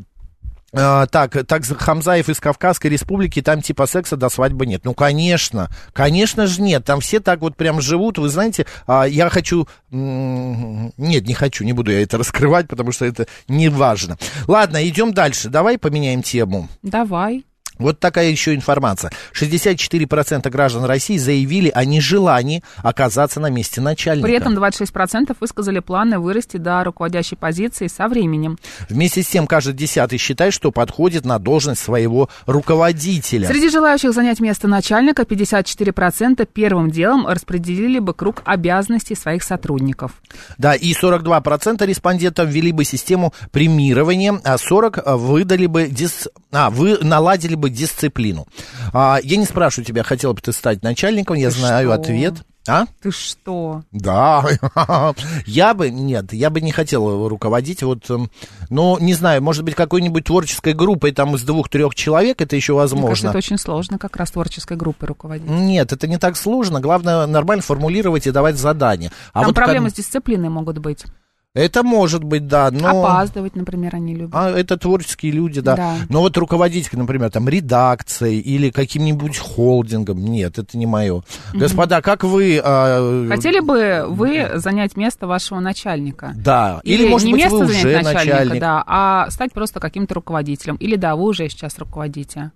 а, 0.72 1.06
так, 1.06 1.46
так, 1.46 1.64
Хамзаев 1.64 2.28
из 2.28 2.38
Кавказской 2.38 2.86
республики, 2.86 3.42
там 3.42 3.60
типа 3.60 3.86
секса 3.86 4.16
до 4.16 4.28
свадьбы 4.28 4.66
нет. 4.66 4.82
Ну, 4.84 4.94
конечно, 4.94 5.68
конечно 5.92 6.46
же 6.46 6.62
нет. 6.62 6.84
Там 6.84 7.00
все 7.00 7.20
так 7.20 7.40
вот 7.40 7.56
прям 7.56 7.80
живут. 7.80 8.18
Вы 8.18 8.28
знаете, 8.28 8.66
а, 8.86 9.04
я 9.04 9.28
хочу... 9.30 9.66
Нет, 9.90 11.26
не 11.26 11.34
хочу, 11.34 11.64
не 11.64 11.72
буду 11.72 11.90
я 11.90 12.02
это 12.02 12.18
раскрывать, 12.18 12.68
потому 12.68 12.92
что 12.92 13.04
это 13.04 13.26
не 13.48 13.68
важно. 13.68 14.16
Ладно, 14.46 14.86
идем 14.88 15.12
дальше. 15.12 15.48
Давай 15.48 15.76
поменяем 15.78 16.22
тему. 16.22 16.68
Давай. 16.82 17.44
Вот 17.80 17.98
такая 17.98 18.30
еще 18.30 18.54
информация. 18.54 19.10
64% 19.32 20.48
граждан 20.50 20.84
России 20.84 21.16
заявили 21.16 21.70
о 21.74 21.84
нежелании 21.84 22.62
оказаться 22.78 23.40
на 23.40 23.48
месте 23.48 23.80
начальника. 23.80 24.26
При 24.26 24.36
этом 24.36 24.56
26% 24.56 25.36
высказали 25.40 25.80
планы 25.80 26.18
вырасти 26.18 26.58
до 26.58 26.84
руководящей 26.84 27.36
позиции 27.36 27.86
со 27.86 28.06
временем. 28.06 28.58
Вместе 28.88 29.22
с 29.22 29.28
тем, 29.28 29.46
каждый 29.46 29.72
десятый 29.72 30.18
считает, 30.18 30.52
что 30.52 30.70
подходит 30.70 31.24
на 31.24 31.38
должность 31.38 31.80
своего 31.80 32.28
руководителя. 32.46 33.48
Среди 33.48 33.70
желающих 33.70 34.12
занять 34.12 34.40
место 34.40 34.68
начальника 34.68 35.22
54% 35.22 36.46
первым 36.52 36.90
делом 36.90 37.26
распределили 37.26 37.98
бы 37.98 38.12
круг 38.12 38.42
обязанностей 38.44 39.14
своих 39.14 39.42
сотрудников. 39.42 40.12
Да, 40.58 40.74
и 40.74 40.92
42% 40.92 41.86
респондентов 41.86 42.48
ввели 42.48 42.72
бы 42.72 42.84
систему 42.84 43.32
премирования, 43.52 44.38
а 44.44 44.56
40% 44.56 45.16
выдали 45.16 45.66
бы 45.66 45.86
дис... 45.86 46.28
а, 46.52 46.68
вы 46.70 46.98
наладили 47.00 47.54
бы 47.54 47.69
дисциплину. 47.70 48.46
А, 48.92 49.18
я 49.22 49.36
не 49.36 49.44
спрашиваю 49.46 49.86
тебя, 49.86 50.02
хотела 50.02 50.32
бы 50.32 50.40
ты 50.40 50.52
стать 50.52 50.82
начальником, 50.82 51.36
я 51.36 51.50
Ты 51.50 51.56
знаю 51.58 51.88
что? 51.92 52.00
ответ. 52.00 52.34
А? 52.68 52.84
Ты 53.02 53.10
что? 53.10 53.82
Да, 53.90 54.44
я 55.46 55.72
бы, 55.72 55.88
нет, 55.90 56.32
я 56.34 56.50
бы 56.50 56.60
не 56.60 56.72
хотел 56.72 57.26
руководить, 57.26 57.82
вот, 57.82 58.08
эм, 58.10 58.30
ну, 58.68 58.98
не 59.00 59.14
знаю, 59.14 59.42
может 59.42 59.64
быть, 59.64 59.74
какой-нибудь 59.74 60.24
творческой 60.24 60.74
группой 60.74 61.12
там 61.12 61.34
из 61.34 61.42
двух-трех 61.42 61.94
человек, 61.94 62.40
это 62.42 62.56
еще 62.56 62.74
Мне 62.74 62.80
кажется, 62.82 62.96
возможно. 62.96 63.28
это 63.30 63.38
очень 63.38 63.58
сложно 63.58 63.98
как 63.98 64.14
раз 64.16 64.30
творческой 64.32 64.76
группой 64.76 65.06
руководить. 65.06 65.48
Нет, 65.48 65.92
это 65.92 66.06
не 66.06 66.18
так 66.18 66.36
сложно. 66.36 66.80
Главное 66.80 67.26
нормально 67.26 67.62
формулировать 67.62 68.26
и 68.26 68.30
давать 68.30 68.56
задания. 68.58 69.10
А 69.32 69.40
Там 69.40 69.46
вот 69.46 69.54
проблемы 69.54 69.86
кон- 69.86 69.90
с 69.92 69.94
дисциплиной 69.94 70.50
могут 70.50 70.78
быть. 70.78 71.04
Это 71.52 71.82
может 71.82 72.22
быть, 72.22 72.46
да, 72.46 72.70
но... 72.70 72.88
Опаздывать, 73.00 73.56
например, 73.56 73.96
они 73.96 74.14
любят. 74.14 74.30
А, 74.34 74.50
это 74.50 74.76
творческие 74.76 75.32
люди, 75.32 75.60
да. 75.60 75.74
Да. 75.74 75.94
Но 76.08 76.20
вот 76.20 76.36
руководить, 76.38 76.92
например, 76.92 77.28
там, 77.30 77.48
редакцией 77.48 78.38
или 78.38 78.70
каким-нибудь 78.70 79.36
холдингом, 79.36 80.24
нет, 80.24 80.58
это 80.58 80.78
не 80.78 80.86
мое. 80.86 81.22
Господа, 81.52 82.02
как 82.02 82.22
вы... 82.22 82.60
а, 82.62 83.26
Хотели 83.28 83.58
бы 83.58 84.04
вы 84.08 84.50
занять 84.54 84.96
место 84.96 85.26
вашего 85.26 85.58
начальника? 85.58 86.32
Да, 86.36 86.80
или, 86.84 87.02
Или, 87.02 87.10
может 87.10 87.26
не 87.26 87.32
быть, 87.32 87.42
место 87.42 87.56
вы 87.56 87.64
уже 87.64 87.72
начальника, 87.96 88.12
начальник. 88.14 88.60
да, 88.60 88.84
а 88.86 89.30
стать 89.30 89.52
просто 89.52 89.80
каким-то 89.80 90.14
руководителем. 90.14 90.76
Или 90.76 90.94
да, 90.94 91.16
вы 91.16 91.24
уже 91.24 91.48
сейчас 91.48 91.76
руководите. 91.78 92.52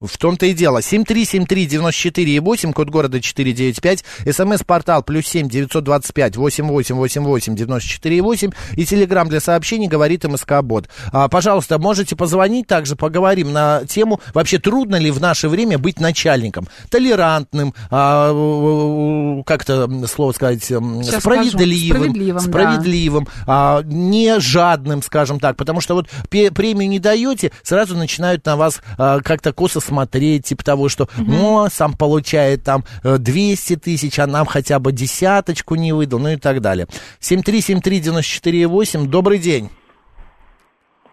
В 0.00 0.16
том-то 0.16 0.46
и 0.46 0.52
дело. 0.52 0.78
7373948, 0.78 2.72
код 2.72 2.88
города 2.88 3.20
495, 3.20 4.04
смс-портал 4.32 5.02
плюс 5.02 5.26
7 5.26 5.48
925 5.48 6.36
8888 6.36 7.54
94,8 7.56 8.54
и 8.76 8.86
телеграмм 8.86 9.28
для 9.28 9.40
сообщений 9.40 9.88
говорит 9.88 10.22
МСК 10.22 10.62
Бот. 10.62 10.88
А, 11.10 11.26
пожалуйста, 11.28 11.80
можете 11.80 12.14
позвонить, 12.14 12.68
также 12.68 12.94
поговорим 12.94 13.52
на 13.52 13.84
тему, 13.86 14.20
вообще 14.34 14.58
трудно 14.60 14.94
ли 14.94 15.10
в 15.10 15.20
наше 15.20 15.48
время 15.48 15.78
быть 15.78 15.98
начальником, 15.98 16.68
толерантным, 16.90 17.74
а, 17.90 19.42
как-то 19.44 19.90
слово 20.06 20.30
сказать, 20.30 20.62
Сейчас 20.62 20.78
скажу. 21.08 21.20
справедливым, 21.20 22.02
Справедливым, 22.04 22.36
да. 22.36 22.40
справедливым, 22.48 23.28
а, 23.48 23.82
не 23.82 24.38
жадным, 24.38 25.02
скажем 25.02 25.40
так, 25.40 25.56
потому 25.56 25.80
что 25.80 25.94
вот 25.94 26.08
премию 26.30 26.88
не 26.88 27.00
даете, 27.00 27.50
сразу 27.64 27.96
начинают 27.96 28.46
на 28.46 28.56
вас 28.56 28.80
а, 28.96 29.18
как-то 29.22 29.52
косо 29.52 29.80
смотреть, 29.88 30.46
типа 30.46 30.64
того, 30.64 30.88
что, 30.88 31.08
ну, 31.16 31.66
сам 31.70 31.92
получает 31.94 32.62
там 32.64 32.84
э, 33.02 33.18
200 33.18 33.76
тысяч, 33.76 34.18
а 34.18 34.26
нам 34.26 34.46
хотя 34.46 34.78
бы 34.78 34.92
десяточку 34.92 35.74
не 35.74 35.92
выдал, 35.92 36.18
ну 36.20 36.28
и 36.30 36.36
так 36.36 36.60
далее. 36.60 36.86
7373948, 37.20 39.06
добрый 39.06 39.38
день. 39.38 39.70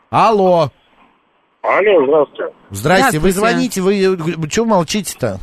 Алло. 0.10 0.72
Алло, 1.62 2.06
здравствуйте. 2.06 2.54
Здрасте, 2.70 3.20
вы 3.20 3.32
Здравствуйте. 3.32 3.82
звоните, 3.82 3.82
вы 4.38 4.50
что 4.50 4.66
молчите-то? 4.66 5.40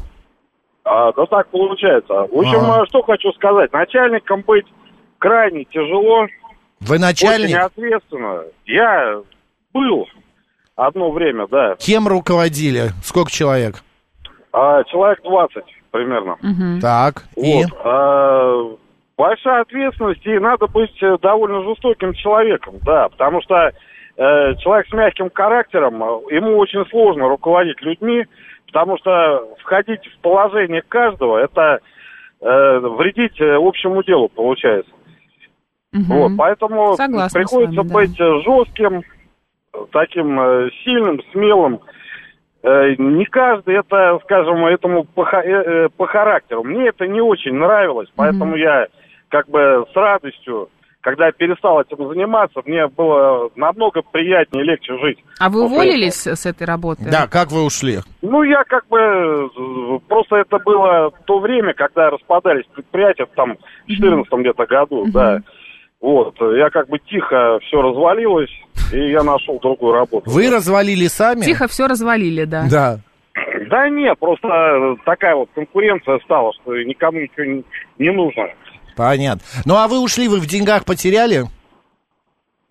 А, 0.84 1.12
да 1.12 1.26
так 1.26 1.48
получается. 1.48 2.12
В 2.14 2.38
общем, 2.38 2.60
а, 2.70 2.86
что 2.86 3.02
хочу 3.02 3.32
сказать. 3.32 3.72
Начальником 3.72 4.42
быть 4.46 4.66
крайне 5.18 5.64
тяжело, 5.64 6.26
Вы 6.80 6.94
очень 6.96 7.00
начальник? 7.04 7.56
ответственно. 7.56 8.42
Я 8.66 9.20
был 9.72 10.06
одно 10.76 11.10
время, 11.10 11.46
да. 11.48 11.76
Кем 11.76 12.08
руководили? 12.08 12.90
Сколько 13.02 13.30
человек? 13.30 13.76
А, 14.52 14.84
человек 14.84 15.22
20 15.22 15.64
примерно. 15.90 16.36
Мгм. 16.42 16.80
Так, 16.80 17.24
и? 17.36 17.64
Вот. 17.64 17.80
А, 17.84 18.76
большая 19.16 19.62
ответственность, 19.62 20.26
и 20.26 20.38
надо 20.38 20.66
быть 20.66 21.02
э, 21.02 21.16
довольно 21.22 21.62
жестоким 21.62 22.12
человеком, 22.14 22.74
да, 22.82 23.08
потому 23.08 23.40
что 23.42 23.70
э, 24.16 24.54
человек 24.56 24.88
с 24.88 24.92
мягким 24.92 25.30
характером, 25.32 26.02
э, 26.02 26.34
ему 26.34 26.56
очень 26.58 26.84
сложно 26.90 27.28
руководить 27.28 27.80
людьми, 27.82 28.24
потому 28.66 28.98
что 28.98 29.48
входить 29.60 30.00
в 30.06 30.18
положение 30.20 30.82
каждого, 30.82 31.38
это 31.38 31.80
э, 32.40 32.78
вредить 32.78 33.40
э, 33.40 33.56
общему 33.56 34.02
делу, 34.02 34.28
получается. 34.28 34.90
Мгм. 35.92 36.04
Вот, 36.08 36.32
поэтому 36.38 36.96
Согласна 36.96 37.38
приходится 37.38 37.82
вами, 37.82 37.88
да. 37.88 37.94
быть 37.94 38.16
жестким, 38.16 39.02
таким 39.92 40.38
э, 40.40 40.70
сильным, 40.84 41.20
смелым. 41.32 41.80
Э, 42.62 42.94
Не 42.96 43.24
каждый 43.26 43.76
это, 43.76 44.18
скажем, 44.24 44.64
этому 44.66 45.04
по, 45.04 45.24
ха- 45.24 45.42
э, 45.42 45.88
по 45.96 46.06
характеру. 46.06 46.62
Мне 46.62 46.88
это 46.88 47.06
не 47.06 47.20
очень 47.20 47.54
нравилось, 47.54 48.08
поэтому 48.14 48.56
я 48.56 48.86
как 49.28 49.48
бы 49.48 49.86
с 49.92 49.96
радостью, 49.96 50.68
когда 51.00 51.26
я 51.26 51.32
перестал 51.32 51.80
этим 51.80 52.06
заниматься, 52.08 52.60
мне 52.64 52.86
было 52.86 53.50
намного 53.56 54.02
приятнее 54.02 54.62
и 54.62 54.66
легче 54.68 54.96
жить. 54.98 55.18
А 55.40 55.48
вы 55.48 55.64
уволились 55.64 56.26
с 56.26 56.46
этой 56.46 56.64
работы? 56.66 57.04
Да, 57.10 57.26
как 57.26 57.50
вы 57.50 57.64
ушли? 57.64 57.98
ну, 58.20 58.42
я 58.44 58.62
как 58.64 58.86
бы... 58.88 59.50
Просто 60.06 60.36
это 60.36 60.58
было 60.58 61.10
то 61.24 61.38
время, 61.40 61.72
когда 61.74 62.10
распадались 62.10 62.66
предприятия, 62.72 63.26
там, 63.34 63.56
в 63.84 63.86
2014 63.88 64.32
где-то 64.40 64.66
году, 64.66 65.06
да. 65.12 65.40
Вот, 66.02 66.34
я 66.40 66.68
как 66.70 66.88
бы 66.88 66.98
тихо 66.98 67.60
все 67.62 67.80
развалилось, 67.80 68.50
и 68.92 69.10
я 69.12 69.22
нашел 69.22 69.60
другую 69.60 69.92
работу. 69.92 70.28
Вы 70.28 70.50
развалили 70.50 71.06
сами? 71.06 71.42
Тихо 71.42 71.68
все 71.68 71.86
развалили, 71.86 72.44
да. 72.44 72.66
Да. 72.68 72.98
Да 73.70 73.88
нет, 73.88 74.18
просто 74.18 74.48
э, 74.48 74.96
такая 75.06 75.36
вот 75.36 75.48
конкуренция 75.54 76.18
стала, 76.24 76.52
что 76.60 76.74
никому 76.82 77.20
ничего 77.20 77.44
не, 77.44 77.64
не 77.98 78.10
нужно. 78.10 78.48
Понятно. 78.96 79.42
Ну, 79.64 79.76
а 79.76 79.86
вы 79.86 80.00
ушли, 80.00 80.26
вы 80.26 80.40
в 80.40 80.46
деньгах 80.46 80.84
потеряли? 80.84 81.44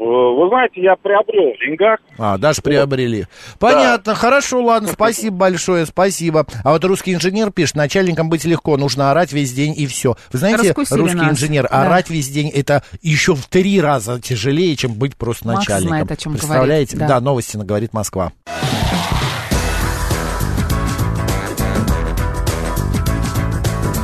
Э, 0.02 0.04
Вы 0.04 0.48
знаете, 0.50 0.82
я 0.82 0.96
приобрел 0.96 1.54
в 1.54 1.60
деньгах. 1.60 2.00
А, 2.18 2.40
даже 2.40 2.64
приобрели. 2.64 3.28
Понятно, 3.60 4.16
хорошо, 4.16 4.64
ладно, 4.64 4.90
спасибо 4.92 5.36
большое, 5.36 5.86
спасибо. 5.86 6.48
А 6.64 6.72
вот 6.72 6.84
русский 6.86 7.14
инженер 7.14 7.52
пишет, 7.52 7.76
начальником 7.76 8.28
быть 8.28 8.44
легко, 8.44 8.78
нужно 8.78 9.12
орать 9.12 9.32
весь 9.32 9.54
день 9.54 9.76
и 9.78 9.86
все. 9.86 10.16
Вы 10.34 10.40
знаете, 10.40 10.70
Раскусили 10.70 11.00
русский 11.00 11.18
нас, 11.18 11.32
инженер, 11.34 11.68
да. 11.70 11.84
орать 11.84 12.10
весь 12.10 12.30
день, 12.30 12.50
это 12.50 12.84
еще 13.04 13.36
в 13.36 13.46
три 13.46 13.80
раза 13.80 14.20
тяжелее, 14.20 14.76
чем 14.76 14.94
быть 14.94 15.16
просто 15.16 15.46
Макс 15.48 15.60
начальником. 15.60 15.90
знает, 15.90 16.12
о 16.12 16.16
чем 16.16 16.32
Представляете? 16.34 16.96
говорит, 16.96 17.08
да. 17.10 17.20
да, 17.20 17.22
новости 17.24 17.58
на 17.58 17.66
говорит 17.66 17.94
Москва. 17.94 18.32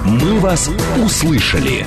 «Мы 0.06 0.40
вас 0.40 0.70
услышали». 1.04 1.86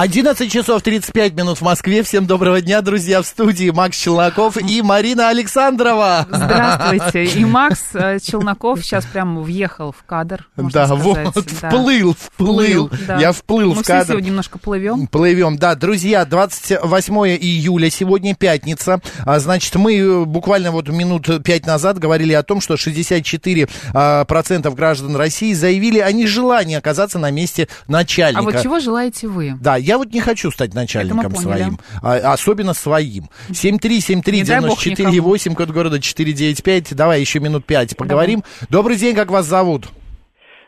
11 0.00 0.48
часов 0.52 0.82
35 0.82 1.32
минут 1.34 1.58
в 1.58 1.62
Москве. 1.62 2.04
Всем 2.04 2.24
доброго 2.24 2.60
дня, 2.60 2.82
друзья, 2.82 3.20
в 3.20 3.26
студии 3.26 3.70
Макс 3.70 3.98
Челноков 3.98 4.56
и 4.56 4.80
Марина 4.80 5.28
Александрова. 5.28 6.24
Здравствуйте. 6.30 7.24
И 7.24 7.44
Макс 7.44 7.80
э, 7.94 8.20
Челноков 8.22 8.80
сейчас 8.84 9.04
прям 9.06 9.42
въехал 9.42 9.90
в 9.90 10.04
кадр. 10.04 10.46
Да, 10.56 10.86
сказать. 10.86 11.02
вот, 11.02 11.18
Да. 11.24 11.68
вплыл, 11.70 12.14
вплыл. 12.16 12.90
да. 13.08 13.18
Я 13.18 13.32
вплыл 13.32 13.74
Мы 13.74 13.82
в 13.82 13.84
кадр. 13.84 14.10
сегодня 14.12 14.28
немножко 14.28 14.60
плывем. 14.60 15.08
Плывем, 15.08 15.58
да, 15.58 15.74
друзья, 15.74 16.24
28 16.24 17.14
июля, 17.36 17.90
сегодня 17.90 18.36
пятница, 18.36 19.00
а, 19.24 19.40
значит, 19.40 19.74
мы 19.74 19.96
э, 19.96 20.24
буквально 20.26 20.70
вот 20.70 20.88
минут 20.90 21.28
пять 21.42 21.66
назад 21.66 21.98
говорили 21.98 22.34
о 22.34 22.44
том, 22.44 22.60
что 22.60 22.74
64% 22.74 23.68
а, 23.94 24.70
граждан 24.70 25.16
России 25.16 25.54
заявили 25.54 25.98
о 25.98 26.12
нежелании 26.12 26.76
оказаться 26.76 27.18
на 27.18 27.32
месте 27.32 27.66
начальника. 27.88 28.42
А 28.42 28.44
вот 28.44 28.62
чего 28.62 28.78
желаете 28.78 29.26
вы? 29.26 29.56
Да, 29.60 29.87
я 29.88 29.96
вот 29.98 30.12
не 30.12 30.20
хочу 30.20 30.50
стать 30.50 30.74
начальником 30.74 31.32
своим, 31.34 31.78
а, 32.02 32.34
особенно 32.34 32.74
своим. 32.74 33.24
7373948, 33.50 34.32
Не 34.32 34.44
дай 34.44 34.60
бог 34.60 34.78
94,8, 34.78 35.54
код 35.54 35.70
города 35.70 36.00
495. 36.00 36.94
Давай 36.94 37.20
еще 37.20 37.40
минут 37.40 37.64
пять 37.64 37.96
поговорим. 37.96 38.42
Добрый 38.70 38.96
день, 38.96 39.16
как 39.16 39.30
вас 39.30 39.46
зовут? 39.46 39.86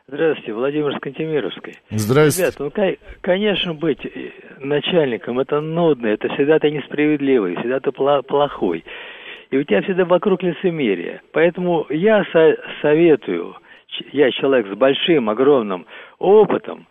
Здравствуйте, 0.09 0.55
Владимир 0.55 0.97
Скантемировский. 0.97 1.79
Здравствуйте. 1.91 2.51
Ребят, 2.59 2.59
ну, 2.59 2.97
конечно, 3.21 3.75
быть 3.75 4.01
начальником 4.59 5.39
это 5.39 5.61
нудно, 5.61 6.09
это 6.09 6.29
всегда 6.35 6.59
ты 6.59 6.71
несправедливый, 6.71 7.57
всегда 7.57 7.79
ты 7.79 7.93
плохой. 7.93 8.85
И 9.51 9.57
у 9.57 9.63
тебя 9.65 9.83
всегда 9.83 10.05
вокруг 10.05 10.43
лицемерие. 10.43 11.21
Поэтому 11.33 11.87
я 11.91 12.25
со- 12.33 12.57
советую, 12.83 13.55
я 14.13 14.31
человек 14.33 14.67
с 14.73 14.77
большим, 14.77 15.29
огромным 15.29 15.87
опытом, 16.19 16.87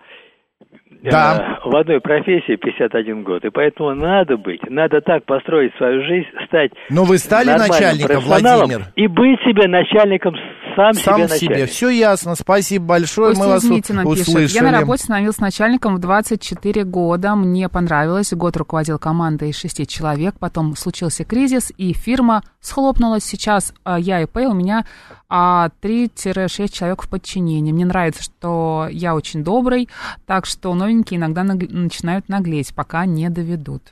Да. 1.04 1.60
э, 1.64 1.70
в 1.70 1.76
одной 1.76 2.02
профессии 2.02 2.56
51 2.56 3.24
год. 3.24 3.46
И 3.46 3.50
поэтому 3.50 3.94
надо 3.96 4.38
быть, 4.38 4.62
надо 4.70 5.02
так 5.02 5.26
построить 5.26 5.74
свою 5.78 6.04
жизнь, 6.04 6.28
стать 6.48 6.72
Но 6.90 7.04
вы 7.04 7.18
стали 7.18 7.50
начальником, 7.50 8.22
Владимир? 8.22 8.88
И 8.96 9.08
быть 9.08 9.40
себе 9.42 9.68
начальником, 9.68 10.36
сам, 10.76 10.94
Сам 10.94 11.16
себе 11.16 11.28
себе. 11.28 11.50
начальник. 11.50 11.70
Все 11.70 11.90
ясно. 11.90 12.36
Спасибо 12.36 12.86
большое. 12.86 13.30
Костя 13.30 13.44
Мы 13.44 13.50
вас 13.50 13.64
пишет. 13.64 14.06
услышали. 14.06 14.66
Я 14.66 14.72
на 14.72 14.78
работе 14.78 15.04
становился 15.04 15.42
начальником 15.42 15.96
в 15.96 16.00
24 16.00 16.84
года. 16.84 17.36
Мне 17.36 17.70
понравилось. 17.70 18.34
Год 18.34 18.56
руководил 18.58 19.00
командой 19.00 19.50
из 19.50 19.60
шести 19.60 19.88
человек. 19.88 20.36
Потом 20.40 20.76
случился 20.76 21.26
кризис, 21.26 21.72
и 21.78 21.94
фирма 21.94 22.44
схлопнулась. 22.62 23.24
Сейчас 23.24 23.74
а, 23.84 24.00
я 24.00 24.22
ИП, 24.22 24.38
у 24.38 24.54
меня 24.54 24.86
а, 25.30 25.70
3-6 25.82 26.72
человек 26.72 27.04
в 27.04 27.08
подчинении. 27.08 27.72
Мне 27.72 27.86
нравится, 27.86 28.24
что 28.24 28.88
я 28.92 29.16
очень 29.16 29.44
добрый, 29.44 29.88
так 30.26 30.46
что 30.46 30.74
новенькие 30.74 31.20
иногда 31.20 31.44
наг- 31.44 31.70
начинают 31.70 32.28
наглеть, 32.30 32.74
пока 32.74 33.06
не 33.06 33.30
доведут. 33.30 33.84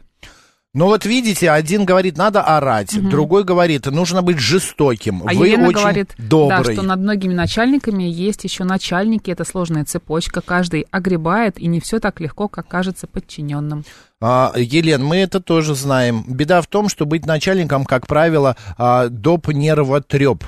Ну 0.74 0.86
вот 0.86 1.06
видите, 1.06 1.50
один 1.50 1.86
говорит, 1.86 2.18
надо 2.18 2.44
орать, 2.44 2.96
другой 3.10 3.44
говорит, 3.44 3.88
нужно 3.88 4.22
быть 4.22 4.38
жестоким. 4.38 5.24
А 5.26 5.34
Вы 5.34 5.48
Елена 5.48 5.70
очень 5.70 5.80
говорит, 5.80 6.14
добрый. 6.20 6.64
да, 6.66 6.72
что 6.74 6.84
над 6.84 7.00
многими 7.00 7.34
начальниками 7.34 8.04
есть 8.04 8.44
еще 8.44 8.64
начальники, 8.64 9.32
это 9.32 9.44
сложная 9.44 9.86
цепочка, 9.86 10.42
каждый 10.42 10.86
огребает, 10.92 11.58
и 11.58 11.66
не 11.66 11.80
все 11.80 12.00
так 12.00 12.20
легко, 12.20 12.48
как 12.48 12.68
кажется 12.68 13.08
подчиненным. 13.08 13.86
А, 14.22 14.54
Елен, 14.56 15.04
мы 15.04 15.18
это 15.18 15.40
тоже 15.40 15.74
знаем. 15.74 16.24
Беда 16.28 16.62
в 16.62 16.68
том, 16.68 16.90
что 16.90 17.08
быть 17.08 17.26
начальником, 17.26 17.84
как 17.84 18.06
правило, 18.06 18.56
а, 18.78 19.08
доп. 19.08 19.48
нервотреп, 19.48 20.44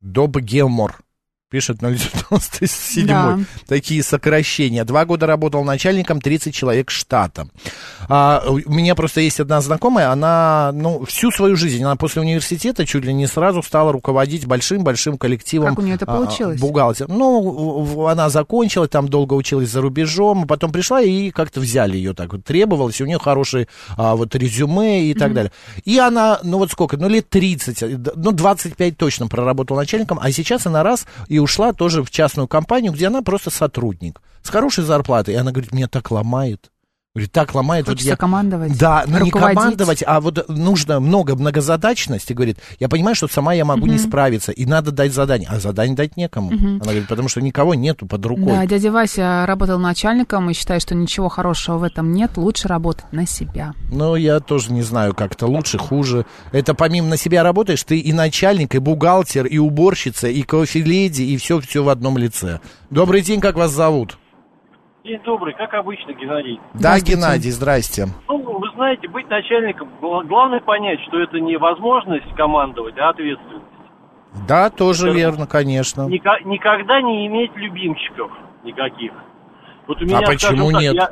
доп. 0.00 0.36
гемор. 0.40 1.05
Пишет 1.56 1.78
097. 1.80 3.06
Да. 3.06 3.38
Такие 3.66 4.02
сокращения. 4.02 4.84
Два 4.84 5.06
года 5.06 5.26
работал 5.26 5.64
начальником, 5.64 6.20
30 6.20 6.54
человек 6.54 6.90
штата. 6.90 7.48
А, 8.10 8.44
у 8.46 8.70
меня 8.70 8.94
просто 8.94 9.22
есть 9.22 9.40
одна 9.40 9.62
знакомая, 9.62 10.10
она, 10.10 10.70
ну, 10.74 11.06
всю 11.06 11.30
свою 11.30 11.56
жизнь, 11.56 11.82
она 11.82 11.96
после 11.96 12.20
университета 12.20 12.84
чуть 12.84 13.06
ли 13.06 13.14
не 13.14 13.26
сразу 13.26 13.62
стала 13.62 13.90
руководить 13.90 14.44
большим-большим 14.44 15.16
коллективом. 15.16 15.70
Как 15.70 15.78
у 15.78 15.82
неё 15.82 15.94
это 15.94 16.04
а, 16.04 16.14
получилось? 16.14 16.60
бухгалтер. 16.60 17.08
Ну, 17.08 18.06
она 18.06 18.28
закончила, 18.28 18.86
там 18.86 19.08
долго 19.08 19.32
училась 19.32 19.70
за 19.70 19.80
рубежом, 19.80 20.42
а 20.42 20.46
потом 20.46 20.72
пришла 20.72 21.00
и 21.00 21.30
как-то 21.30 21.60
взяли 21.60 21.96
ее 21.96 22.12
так 22.12 22.34
вот, 22.34 22.44
требовалось, 22.44 23.00
у 23.00 23.06
нее 23.06 23.18
хорошие 23.18 23.66
а, 23.96 24.14
вот 24.14 24.34
резюме 24.34 25.04
и 25.04 25.14
так 25.14 25.32
далее. 25.32 25.52
И 25.86 25.98
она, 25.98 26.38
ну 26.42 26.58
вот 26.58 26.70
сколько, 26.70 26.98
ну 26.98 27.08
лет 27.08 27.30
30, 27.30 27.82
э, 27.82 27.98
ну 28.14 28.32
25 28.32 28.98
точно 28.98 29.26
проработала 29.26 29.78
начальником, 29.78 30.18
а 30.20 30.30
сейчас 30.32 30.66
она 30.66 30.82
раз 30.82 31.06
и 31.28 31.38
ушла 31.46 31.72
тоже 31.72 32.02
в 32.02 32.10
частную 32.10 32.48
компанию, 32.48 32.92
где 32.92 33.06
она 33.06 33.22
просто 33.22 33.50
сотрудник 33.50 34.20
с 34.42 34.50
хорошей 34.50 34.82
зарплатой. 34.82 35.34
И 35.34 35.36
она 35.36 35.52
говорит, 35.52 35.72
меня 35.72 35.86
так 35.86 36.10
ломает. 36.10 36.72
Говорит, 37.16 37.32
так 37.32 37.54
ломает. 37.54 37.86
Хочется 37.86 38.10
я... 38.10 38.16
командовать, 38.16 38.78
Да, 38.78 39.04
но 39.06 39.20
не 39.20 39.30
командовать, 39.30 40.04
а 40.06 40.20
вот 40.20 40.50
нужно 40.50 41.00
много 41.00 41.34
многозадачности. 41.34 42.34
Говорит, 42.34 42.58
я 42.78 42.90
понимаю, 42.90 43.14
что 43.14 43.26
сама 43.26 43.54
я 43.54 43.64
могу 43.64 43.86
не 43.86 43.96
справиться, 43.96 44.52
и 44.52 44.66
надо 44.66 44.90
дать 44.90 45.14
задание. 45.14 45.48
А 45.50 45.58
задание 45.58 45.96
дать 45.96 46.18
некому. 46.18 46.50
Она 46.50 46.78
говорит, 46.78 47.08
потому 47.08 47.30
что 47.30 47.40
никого 47.40 47.74
нету 47.74 48.04
под 48.04 48.26
рукой. 48.26 48.52
Да, 48.52 48.66
дядя 48.66 48.92
Вася 48.92 49.44
работал 49.46 49.78
начальником 49.78 50.50
и 50.50 50.52
считает, 50.52 50.82
что 50.82 50.94
ничего 50.94 51.30
хорошего 51.30 51.78
в 51.78 51.84
этом 51.84 52.12
нет, 52.12 52.36
лучше 52.36 52.68
работать 52.68 53.10
на 53.12 53.26
себя. 53.26 53.72
Ну, 53.90 54.14
я 54.16 54.40
тоже 54.40 54.70
не 54.70 54.82
знаю, 54.82 55.14
как 55.14 55.32
это 55.32 55.46
лучше, 55.46 55.78
хуже. 55.78 56.26
Это 56.52 56.74
помимо 56.74 57.08
на 57.08 57.16
себя 57.16 57.42
работаешь, 57.42 57.82
ты 57.82 57.98
и 57.98 58.12
начальник, 58.12 58.74
и 58.74 58.78
бухгалтер, 58.78 59.46
и 59.46 59.56
уборщица, 59.56 60.28
и 60.28 60.42
кофе-леди, 60.42 61.22
и 61.22 61.38
все, 61.38 61.62
все 61.62 61.82
в 61.82 61.88
одном 61.88 62.18
лице. 62.18 62.60
Добрый 62.90 63.22
день, 63.22 63.40
как 63.40 63.56
вас 63.56 63.72
зовут? 63.72 64.18
День 65.06 65.20
добрый, 65.24 65.54
как 65.54 65.72
обычно, 65.74 66.12
Геннадий. 66.12 66.58
Да. 66.74 66.98
Геннадий, 66.98 67.50
здрасте. 67.52 68.06
Ну, 68.28 68.38
вы 68.58 68.68
знаете, 68.74 69.06
быть 69.08 69.28
начальником, 69.30 69.88
гла- 70.00 70.24
главное 70.24 70.58
понять, 70.60 70.98
что 71.06 71.20
это 71.20 71.38
не 71.38 71.56
возможность 71.56 72.28
командовать, 72.36 72.98
а 72.98 73.10
ответственность. 73.10 73.64
Да, 74.48 74.68
тоже 74.68 75.06
Да. 75.06 75.12
верно, 75.12 75.46
конечно. 75.46 76.02
Ника- 76.08 76.42
никогда 76.44 77.00
не 77.00 77.26
иметь 77.28 77.52
любимчиков 77.54 78.32
никаких. 78.64 79.12
Вот 79.86 80.02
у 80.02 80.04
меня, 80.04 80.18
А 80.18 80.22
почему 80.22 80.72
так, 80.72 80.80
нет? 80.80 80.94
я- 80.94 81.10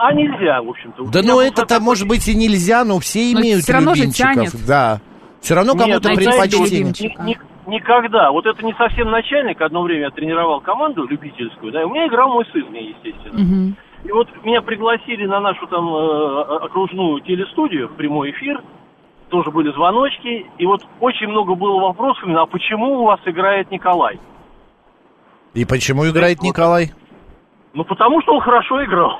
А 0.00 0.12
нельзя, 0.12 0.62
в 0.62 0.68
общем-то. 0.70 1.04
Да 1.10 1.22
ну 1.22 1.40
это-то, 1.40 1.66
такой- 1.66 1.84
может 1.84 2.08
быть, 2.08 2.26
и 2.28 2.34
нельзя, 2.34 2.84
но 2.84 2.98
все 3.00 3.18
Но 3.34 3.40
имеют 3.40 3.62
всё 3.64 3.72
равно 3.74 3.94
же 3.94 4.02
любимчиков. 4.02 4.34
тянет. 4.34 4.66
Да. 4.66 5.00
Все 5.40 5.54
равно 5.54 5.72
кому-то 5.74 6.08
ну, 6.08 6.14
предпочтение. 6.16 6.84
вот 6.86 6.96
предпочтение. 6.96 7.38
Ни- 7.68 7.72
ни- 7.72 7.76
никогда. 7.76 8.30
Вот 8.30 8.46
это 8.46 8.64
не 8.64 8.72
совсем 8.74 9.10
начальник. 9.10 9.60
Одно 9.60 9.82
время 9.82 10.02
я 10.06 10.10
тренировал 10.10 10.60
команду 10.60 11.06
любительскую, 11.06 11.72
да, 11.72 11.82
и 11.82 11.84
у 11.84 11.90
меня 11.90 12.06
играл 12.06 12.30
мой 12.30 12.46
сын, 12.52 12.64
мне, 12.70 12.90
естественно. 12.90 13.38
Мгм. 13.38 13.76
И 14.04 14.12
вот 14.12 14.28
меня 14.44 14.62
пригласили 14.62 15.26
на 15.26 15.40
нашу 15.40 15.66
там 15.66 15.88
э, 15.88 16.42
окружную 16.64 17.20
телестудию 17.20 17.88
в 17.88 17.96
прямой 17.96 18.30
эфир. 18.30 18.62
Тоже 19.28 19.50
были 19.50 19.72
звоночки. 19.72 20.46
И 20.56 20.66
вот 20.66 20.82
очень 21.00 21.26
много 21.28 21.54
было 21.54 21.80
вопросов 21.80 22.24
именно, 22.24 22.42
а 22.42 22.46
почему 22.46 23.00
у 23.00 23.04
вас 23.04 23.20
играет 23.26 23.70
Николай? 23.70 24.18
И 25.54 25.64
почему 25.64 26.08
играет 26.08 26.42
Николай? 26.42 26.92
Ну, 27.74 27.84
потому 27.84 28.22
что 28.22 28.34
он 28.34 28.40
хорошо 28.40 28.84
играл. 28.84 29.18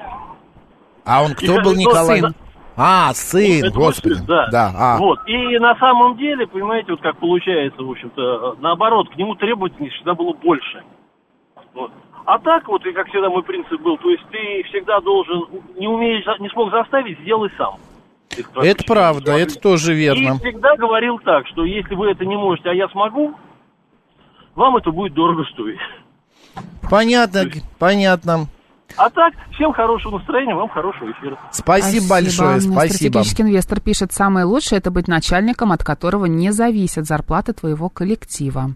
А 1.04 1.22
он 1.22 1.34
кто 1.34 1.54
И 1.58 1.62
был 1.62 1.74
Николай? 1.74 2.20
сын. 2.20 2.34
А, 2.80 3.12
сын, 3.12 3.60
мой 3.60 3.70
господи. 3.70 4.14
сын, 4.14 4.26
да. 4.26 4.46
Да, 4.52 4.72
а. 4.76 4.98
Вот. 4.98 5.18
И 5.26 5.58
на 5.58 5.76
самом 5.76 6.16
деле, 6.16 6.46
понимаете, 6.46 6.92
вот 6.92 7.00
как 7.00 7.16
получается, 7.18 7.82
в 7.82 7.90
общем-то, 7.90 8.56
наоборот, 8.60 9.08
к 9.10 9.16
нему 9.16 9.34
требовательность 9.34 9.96
всегда 9.96 10.14
было 10.14 10.32
больше. 10.32 10.84
Вот. 11.74 11.90
А 12.24 12.38
так 12.38 12.68
вот, 12.68 12.86
и 12.86 12.92
как 12.92 13.08
всегда 13.08 13.30
мой 13.30 13.42
принцип 13.42 13.80
был, 13.80 13.96
то 13.98 14.08
есть 14.10 14.22
ты 14.30 14.62
всегда 14.68 15.00
должен, 15.00 15.46
не 15.76 15.88
умеешь, 15.88 16.24
не 16.38 16.48
смог 16.50 16.70
заставить, 16.70 17.18
сделай 17.20 17.50
сам. 17.58 17.78
Это 18.54 18.84
правда, 18.84 19.32
это 19.32 19.58
тоже 19.58 19.94
верно. 19.94 20.36
И 20.36 20.38
всегда 20.38 20.76
говорил 20.76 21.18
так, 21.18 21.48
что 21.48 21.64
если 21.64 21.96
вы 21.96 22.12
это 22.12 22.24
не 22.24 22.36
можете, 22.36 22.70
а 22.70 22.74
я 22.74 22.88
смогу, 22.90 23.34
вам 24.54 24.76
это 24.76 24.92
будет 24.92 25.14
дорого 25.14 25.44
стоить. 25.52 25.80
Понятно, 26.88 27.44
понятно. 27.78 28.46
А 28.96 29.10
так, 29.10 29.34
всем 29.54 29.72
хорошего 29.72 30.18
настроения, 30.18 30.54
вам 30.54 30.68
хорошего 30.68 31.10
эфира. 31.12 31.38
Спасибо, 31.52 32.08
большое, 32.08 32.60
спасибо. 32.60 32.78
Стратегический 32.88 33.42
инвестор 33.42 33.80
пишет, 33.80 34.12
самое 34.12 34.44
лучшее 34.46 34.78
это 34.78 34.90
быть 34.90 35.08
начальником, 35.08 35.72
от 35.72 35.84
которого 35.84 36.26
не 36.26 36.52
зависят 36.52 37.06
зарплаты 37.06 37.52
твоего 37.52 37.88
коллектива. 37.88 38.74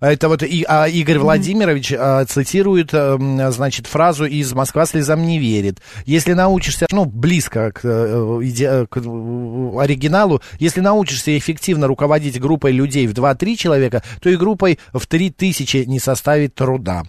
Это 0.00 0.30
вот 0.30 0.42
и, 0.42 0.64
а, 0.66 0.88
Игорь 0.88 1.18
Владимирович 1.18 1.92
а, 1.92 2.24
цитирует, 2.24 2.90
а, 2.94 3.18
значит, 3.50 3.86
фразу 3.86 4.24
из 4.24 4.50
«Москва 4.54 4.86
слезам 4.86 5.26
не 5.26 5.38
верит». 5.38 5.82
Если 6.06 6.32
научишься, 6.32 6.86
ну, 6.90 7.04
близко 7.04 7.70
к, 7.70 7.80
э, 7.84 8.38
иде- 8.42 8.86
к, 8.86 8.96
э, 8.96 9.78
оригиналу, 9.78 10.40
если 10.58 10.80
научишься 10.80 11.36
эффективно 11.36 11.86
руководить 11.86 12.40
группой 12.40 12.72
людей 12.72 13.06
в 13.06 13.12
2-3 13.12 13.56
человека, 13.58 14.02
то 14.22 14.30
и 14.30 14.36
группой 14.36 14.78
в 14.94 15.06
3000 15.06 15.84
не 15.86 16.00
составит 16.00 16.54
труда. 16.54 17.02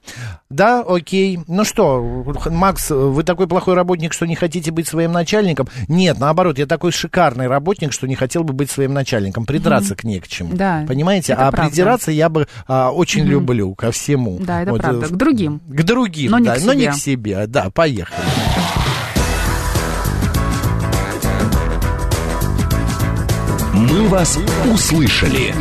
Да, 0.51 0.81
окей. 0.81 1.39
Ну 1.47 1.63
что, 1.63 2.01
Макс, 2.49 2.89
вы 2.91 3.23
такой 3.23 3.47
плохой 3.47 3.73
работник, 3.73 4.13
что 4.13 4.27
не 4.27 4.35
хотите 4.35 4.71
быть 4.71 4.87
своим 4.87 5.11
начальником? 5.11 5.67
Нет, 5.87 6.19
наоборот, 6.19 6.59
я 6.59 6.65
такой 6.65 6.91
шикарный 6.91 7.47
работник, 7.47 7.93
что 7.93 8.07
не 8.07 8.15
хотел 8.15 8.43
бы 8.43 8.53
быть 8.53 8.69
своим 8.69 8.93
начальником. 8.93 9.45
Придраться 9.45 9.93
mm-hmm. 9.93 9.97
к 9.97 10.03
не 10.03 10.19
к 10.19 10.27
чему. 10.27 10.53
Да, 10.53 10.85
Понимаете? 10.87 11.33
а 11.33 11.51
правда. 11.51 11.69
придираться 11.69 12.11
я 12.11 12.29
бы 12.29 12.47
а, 12.67 12.91
очень 12.91 13.23
mm-hmm. 13.23 13.27
люблю 13.27 13.75
ко 13.75 13.91
всему. 13.91 14.39
Да, 14.39 14.61
это 14.61 14.71
вот. 14.71 14.81
Э, 14.81 14.83
правда. 14.83 15.07
К 15.07 15.11
другим. 15.11 15.61
К 15.67 15.83
другим, 15.83 16.31
но 16.31 16.39
да. 16.39 16.55
Не 16.57 16.61
к 16.61 16.65
но 16.65 16.73
не 16.73 16.87
к 16.87 16.95
себе. 16.95 17.47
Да, 17.47 17.69
поехали. 17.69 18.19
Мы 23.73 24.07
вас 24.09 24.37
услышали. 24.71 25.53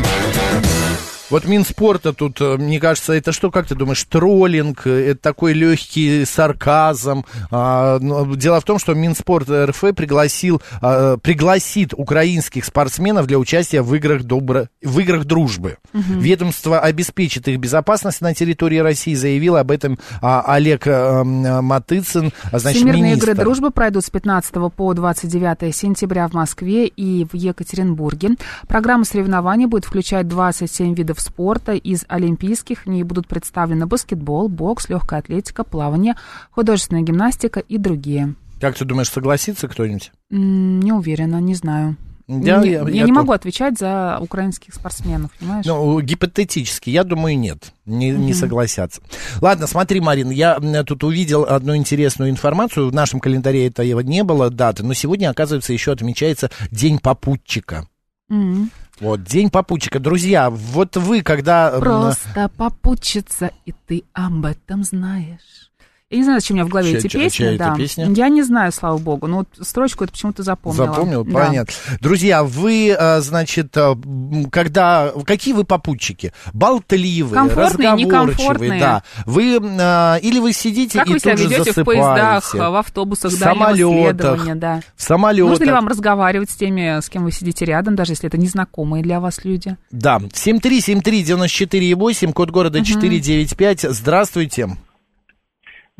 Вот 1.30 1.44
Минспорта 1.44 2.12
тут, 2.12 2.40
э, 2.40 2.56
мне 2.56 2.80
кажется, 2.80 3.12
это 3.12 3.30
что, 3.30 3.52
как 3.52 3.66
ты 3.68 3.76
думаешь, 3.76 4.02
троллинг, 4.04 4.86
э, 4.86 5.10
это 5.10 5.20
такой 5.20 5.52
легкий 5.52 6.24
сарказм. 6.24 7.24
А, 7.52 7.98
но 8.00 8.34
дело 8.34 8.60
в 8.60 8.64
том, 8.64 8.80
что 8.80 8.94
Минспорт 8.94 9.48
РФ 9.48 9.80
пригласил, 9.94 10.60
а, 10.80 11.16
пригласит 11.18 11.94
украинских 11.96 12.64
спортсменов 12.64 13.28
для 13.28 13.38
участия 13.38 13.82
в 13.82 13.94
играх, 13.94 14.24
добро, 14.24 14.66
в 14.82 14.98
играх 14.98 15.24
дружбы. 15.24 15.76
Ведомство 15.92 16.80
обеспечит 16.80 17.46
их 17.46 17.58
безопасность 17.60 18.20
на 18.20 18.34
территории 18.34 18.78
России, 18.78 19.14
заявил 19.14 19.56
об 19.56 19.70
этом 19.70 19.98
а, 20.20 20.42
Олег 20.46 20.86
м, 20.88 21.64
Матыцин, 21.64 22.32
значит, 22.50 22.78
Всемирные 22.78 23.02
министр. 23.12 23.30
игры 23.30 23.44
дружбы 23.44 23.70
пройдут 23.70 24.04
с 24.04 24.10
15 24.10 24.72
по 24.74 24.92
29 24.94 25.74
сентября 25.74 26.26
в 26.26 26.32
Москве 26.32 26.88
и 26.88 27.24
в 27.24 27.36
Екатеринбурге. 27.36 28.30
Программа 28.66 29.04
соревнований 29.04 29.66
будет 29.66 29.84
включать 29.84 30.26
27 30.26 30.94
видов 30.94 31.19
спорта. 31.20 31.72
Из 31.72 32.04
олимпийских 32.08 32.84
в 32.84 32.88
ней 32.88 33.02
будут 33.02 33.26
представлены 33.28 33.86
баскетбол, 33.86 34.48
бокс, 34.48 34.88
легкая 34.88 35.20
атлетика, 35.20 35.64
плавание, 35.64 36.14
художественная 36.50 37.02
гимнастика 37.02 37.60
и 37.60 37.78
другие. 37.78 38.34
Как 38.60 38.76
ты 38.76 38.84
думаешь, 38.84 39.08
согласится 39.10 39.68
кто-нибудь? 39.68 40.12
Не 40.30 40.92
уверена, 40.92 41.40
не 41.40 41.54
знаю. 41.54 41.96
Я- 42.28 42.58
не, 42.58 42.70
я- 42.70 42.82
я 42.82 42.88
я 42.88 43.04
не 43.06 43.10
могу 43.10 43.32
отвечать 43.32 43.76
за 43.76 44.18
украинских 44.20 44.72
спортсменов, 44.74 45.32
понимаешь? 45.40 45.66
Ну, 45.66 45.98
гипотетически, 46.00 46.88
я 46.88 47.02
думаю, 47.02 47.36
нет, 47.36 47.72
не, 47.86 48.10
не 48.10 48.34
согласятся. 48.34 49.00
Ладно, 49.40 49.66
смотри, 49.66 50.00
Марин, 50.00 50.30
я 50.30 50.60
тут 50.84 51.02
увидел 51.02 51.42
одну 51.44 51.74
интересную 51.74 52.30
информацию. 52.30 52.88
В 52.88 52.94
нашем 52.94 53.18
календаре 53.18 53.66
этого 53.66 53.98
не 54.00 54.22
было 54.22 54.48
даты, 54.48 54.84
но 54.84 54.94
сегодня, 54.94 55.28
оказывается, 55.30 55.72
еще 55.72 55.90
отмечается 55.90 56.50
День 56.70 57.00
попутчика. 57.00 57.88
М. 58.30 58.70
Вот, 59.00 59.24
День 59.24 59.48
попутчика. 59.48 59.98
Друзья, 59.98 60.50
вот 60.50 60.96
вы, 60.96 61.22
когда... 61.22 61.70
Просто 61.80 62.50
попутчица, 62.56 63.50
и 63.64 63.72
ты 63.86 64.04
об 64.12 64.44
этом 64.44 64.84
знаешь. 64.84 65.69
Я 66.12 66.16
не 66.18 66.24
знаю, 66.24 66.40
зачем 66.40 66.56
у 66.56 66.58
меня 66.58 66.66
в 66.66 66.70
голове 66.70 66.90
Чья- 66.90 66.98
эти 66.98 67.06
песни. 67.06 67.28
чья 67.30 67.56
да. 67.56 67.72
песня? 67.76 68.10
Я 68.10 68.28
не 68.28 68.42
знаю, 68.42 68.72
слава 68.72 68.98
богу. 68.98 69.28
Но 69.28 69.36
вот 69.38 69.46
строчку 69.64 70.02
это 70.02 70.12
почему-то 70.12 70.42
запомнила. 70.42 70.86
Запомнил? 70.86 71.22
Да. 71.24 71.32
Понятно. 71.32 71.72
Друзья, 72.00 72.42
вы, 72.42 72.90
а, 72.98 73.20
значит, 73.20 73.76
м, 73.76 74.46
когда... 74.50 75.12
Какие 75.24 75.54
вы 75.54 75.62
попутчики? 75.62 76.32
Болтливые, 76.52 77.32
Комфортные, 77.32 77.92
некомфортные? 77.92 78.80
да. 78.80 79.04
Вы... 79.24 79.60
а, 79.80 80.16
или 80.16 80.40
вы 80.40 80.52
сидите 80.52 80.98
Как 80.98 81.06
и 81.08 81.12
вы 81.12 81.20
себя 81.20 81.36
тут 81.36 81.40
ведете 81.42 81.62
в 81.62 81.66
засыпаете? 81.66 82.02
поездах, 82.02 82.54
в 82.54 82.74
автобусах 82.76 83.30
В 83.30 83.34
самолетах, 83.38 84.58
да. 84.58 84.80
В 84.96 85.02
самолетах. 85.02 85.50
Нужно 85.50 85.64
ли 85.64 85.70
вам 85.70 85.86
разговаривать 85.86 86.50
с 86.50 86.56
теми, 86.56 86.98
с 87.00 87.08
кем 87.08 87.22
вы 87.22 87.30
сидите 87.30 87.64
рядом, 87.64 87.94
даже 87.94 88.14
если 88.14 88.26
это 88.26 88.36
незнакомые 88.36 89.04
для 89.04 89.20
вас 89.20 89.44
люди? 89.44 89.76
Да, 89.92 90.18
7373948, 90.18 92.32
код 92.32 92.50
города 92.50 92.84
495. 92.84 93.82
Здравствуйте. 93.90 94.70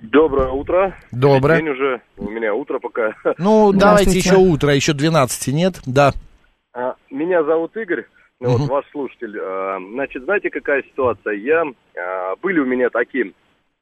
Доброе 0.03 0.49
утро. 0.51 0.95
Доброе. 1.13 1.59
День 1.59 1.69
уже, 1.71 2.01
у 2.17 2.31
меня 2.31 2.55
утро 2.55 2.79
пока. 2.79 3.15
Ну, 3.39 3.73
давайте 3.73 4.19
еще 4.19 4.37
утро, 4.37 4.75
еще 4.75 4.93
12 4.93 5.53
нет? 5.53 5.81
Да. 5.87 6.13
А, 6.73 6.95
Меня 7.11 7.43
зовут 7.45 7.77
Игорь, 7.77 8.07
ну, 8.41 8.51
Мгм. 8.51 8.59
вот 8.59 8.71
ваш 8.71 8.91
слушатель. 8.91 9.37
А, 9.41 9.79
Значит, 9.93 10.25
знаете, 10.25 10.51
какая 10.51 10.83
ситуация? 10.85 11.35
Я, 11.35 11.65
а, 11.97 12.37
были 12.37 12.61
у 12.61 12.65
меня 12.67 12.89
такие 12.91 13.33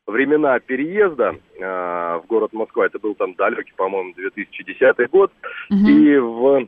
времена 0.07 0.59
переезда 0.59 1.35
в 1.61 2.25
город 2.29 2.55
Москва, 2.55 2.87
это 2.87 2.99
был 2.99 3.15
там 3.15 3.35
далекий, 3.35 3.75
по-моему, 3.77 4.15
2010 4.15 5.07
год, 5.11 5.31
и 5.71 6.17
в, 6.17 6.67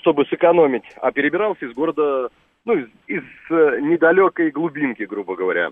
чтобы 0.00 0.24
сэкономить, 0.30 0.84
а 1.02 1.12
перебирался 1.12 1.66
из 1.66 1.74
города, 1.74 2.30
ну, 2.64 2.78
из, 2.78 2.86
из 3.06 3.22
э, 3.50 3.80
недалекой 3.82 4.50
глубинки, 4.52 5.02
грубо 5.02 5.36
говоря. 5.36 5.68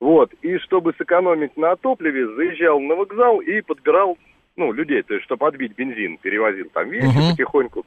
Вот, 0.00 0.32
и 0.42 0.58
чтобы 0.58 0.92
сэкономить 0.98 1.56
на 1.56 1.74
топливе, 1.76 2.26
заезжал 2.34 2.80
на 2.80 2.94
вокзал 2.94 3.40
и 3.40 3.62
подбирал, 3.62 4.18
ну, 4.56 4.72
людей, 4.72 5.02
то 5.02 5.14
есть, 5.14 5.24
чтобы 5.24 5.46
отбить 5.46 5.74
бензин, 5.74 6.18
перевозил 6.18 6.68
там 6.72 6.90
вещи 6.90 7.16
Мгм. 7.16 7.30
потихоньку. 7.30 7.86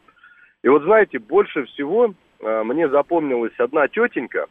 И 0.63 0.69
вот, 0.69 0.83
знаете, 0.83 1.19
больше 1.19 1.65
всего 1.65 2.13
а, 2.41 2.63
мне 2.63 2.89
запомнилась 2.89 3.53
одна 3.59 3.87
тетенька. 3.87 4.47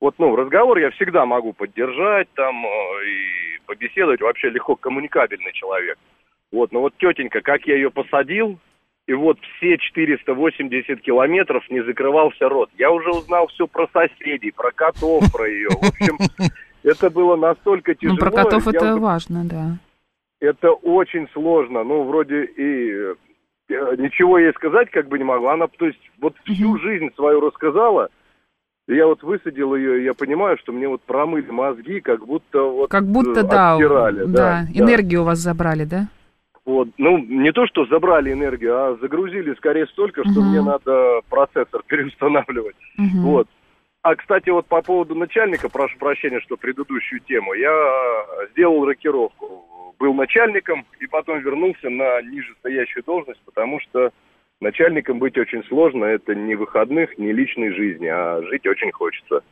Вот, 0.00 0.14
ну, 0.18 0.34
разговор 0.34 0.78
я 0.78 0.90
всегда 0.90 1.26
могу 1.26 1.52
поддержать 1.52 2.28
там 2.34 2.66
э, 2.66 3.06
и 3.06 3.58
побеседовать, 3.66 4.20
вообще 4.20 4.50
легко 4.50 4.74
коммуникабельный 4.74 5.52
человек. 5.52 5.96
Вот, 6.50 6.72
но 6.72 6.80
вот 6.80 6.94
тетенька, 6.98 7.40
как 7.40 7.66
я 7.66 7.76
ее 7.76 7.90
посадил, 7.90 8.58
и 9.06 9.14
вот 9.14 9.38
все 9.56 9.76
480 9.78 11.00
километров 11.00 11.64
не 11.70 11.82
закрывался 11.84 12.48
рот. 12.48 12.70
Я 12.78 12.90
уже 12.92 13.10
узнал 13.10 13.48
все 13.48 13.66
про 13.66 13.88
соседей, 13.92 14.52
про 14.52 14.70
котов, 14.70 15.24
про 15.32 15.48
ее. 15.48 15.68
В 15.70 15.88
общем, 15.88 16.18
это 16.84 17.10
было 17.10 17.36
настолько 17.36 17.94
тяжело. 17.94 18.14
Ну, 18.14 18.20
про 18.20 18.30
котов 18.30 18.66
Я 18.66 18.70
это 18.72 18.92
уже- 18.94 19.00
важно, 19.02 19.44
да. 19.44 19.78
это 20.40 20.70
очень 20.70 21.28
сложно. 21.32 21.82
Ну, 21.84 22.04
вроде 22.04 22.44
и 22.44 22.92
э, 22.92 23.14
ничего 23.98 24.38
ей 24.38 24.52
сказать 24.52 24.90
как 24.90 25.08
бы 25.08 25.18
не 25.18 25.24
могла. 25.24 25.54
Она, 25.54 25.66
то 25.66 25.86
есть, 25.86 26.00
вот 26.20 26.34
всю 26.44 26.78
жизнь 26.78 27.10
свою 27.16 27.40
рассказала. 27.40 28.08
И 28.88 28.94
Я 28.94 29.06
вот 29.06 29.22
высадил 29.22 29.74
ее, 29.76 30.00
и 30.00 30.04
я 30.04 30.14
понимаю, 30.14 30.58
что 30.58 30.72
мне 30.72 30.88
вот 30.88 31.02
промыли 31.02 31.50
мозги, 31.50 32.00
как 32.00 32.26
будто 32.26 32.62
вот 32.62 32.90
Как 32.90 33.06
будто, 33.06 33.40
э, 33.40 33.42
да, 33.44 33.74
оттирали. 33.76 34.24
да, 34.26 34.62
энергию 34.74 35.22
у 35.22 35.24
вас 35.24 35.38
забрали, 35.38 35.84
да? 35.84 36.08
Вот, 36.64 36.88
ну, 36.96 37.18
не 37.18 37.50
то, 37.52 37.66
что 37.66 37.86
забрали 37.86 38.32
энергию, 38.32 38.76
а 38.76 38.96
загрузили 39.00 39.52
скорее 39.54 39.86
столько, 39.88 40.22
что 40.22 40.40
Мгм. 40.40 40.50
мне 40.50 40.62
надо 40.62 41.20
процессор 41.28 41.82
переустанавливать. 41.86 42.76
Мгм. 42.96 43.22
Вот. 43.22 43.48
А, 44.02 44.14
кстати, 44.14 44.50
вот 44.50 44.66
по 44.66 44.82
поводу 44.82 45.14
начальника, 45.14 45.68
прошу 45.68 45.96
прощения, 45.98 46.40
что 46.40 46.56
предыдущую 46.56 47.20
тему, 47.20 47.54
я 47.54 47.72
сделал 48.52 48.84
рокировку. 48.84 49.94
Был 49.98 50.14
начальником 50.14 50.84
и 50.98 51.06
потом 51.06 51.40
вернулся 51.40 51.88
на 51.88 52.20
нижестоящую 52.22 53.04
должность, 53.04 53.40
потому 53.44 53.78
что 53.80 54.10
начальником 54.60 55.18
быть 55.20 55.38
очень 55.38 55.62
сложно. 55.64 56.04
Это 56.04 56.34
не 56.34 56.56
выходных, 56.56 57.16
не 57.18 57.32
личной 57.32 57.72
жизни, 57.72 58.06
а 58.06 58.42
жить 58.42 58.66
очень 58.66 58.90
хочется. 58.90 59.42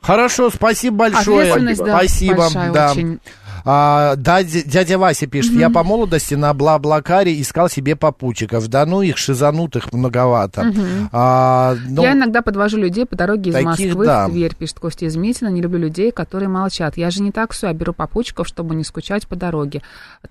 Хорошо, 0.00 0.48
спасибо 0.48 0.96
большое. 0.96 1.40
Ответственность, 1.40 1.84
да, 1.84 1.98
спасибо, 1.98 2.36
большая 2.36 2.72
да. 2.72 2.90
очень. 2.92 3.20
А, 3.64 4.16
да, 4.16 4.42
дя- 4.42 4.62
дядя 4.64 4.98
Вася 4.98 5.26
пишет, 5.26 5.52
я 5.52 5.70
по 5.70 5.82
молодости 5.82 6.34
на 6.34 6.52
Бла-Блакаре 6.54 7.40
искал 7.40 7.68
себе 7.68 7.96
попутчиков. 7.96 8.68
Да 8.68 8.86
ну 8.86 9.02
их 9.02 9.18
шизанутых 9.18 9.92
многовато. 9.92 10.64
Мгм. 10.64 11.08
А, 11.12 11.76
ну, 11.88 12.02
Я 12.02 12.12
иногда 12.12 12.42
подвожу 12.42 12.78
людей 12.78 13.06
по 13.06 13.16
дороге 13.16 13.50
из 13.50 13.54
Таких, 13.54 13.66
Москвы 13.66 14.06
да. 14.06 14.26
в 14.26 14.30
Тверь, 14.30 14.54
пишет 14.54 14.78
Костя 14.78 15.06
из 15.06 15.16
Митина. 15.16 15.48
Не 15.48 15.60
люблю 15.60 15.78
людей, 15.78 16.12
которые 16.12 16.48
молчат. 16.48 16.96
Я 16.96 17.10
же 17.10 17.22
не 17.22 17.32
таксу, 17.32 17.68
а 17.68 17.72
беру 17.72 17.92
попутчиков, 17.92 18.46
чтобы 18.46 18.74
не 18.74 18.84
скучать 18.84 19.26
по 19.26 19.36
дороге. 19.36 19.82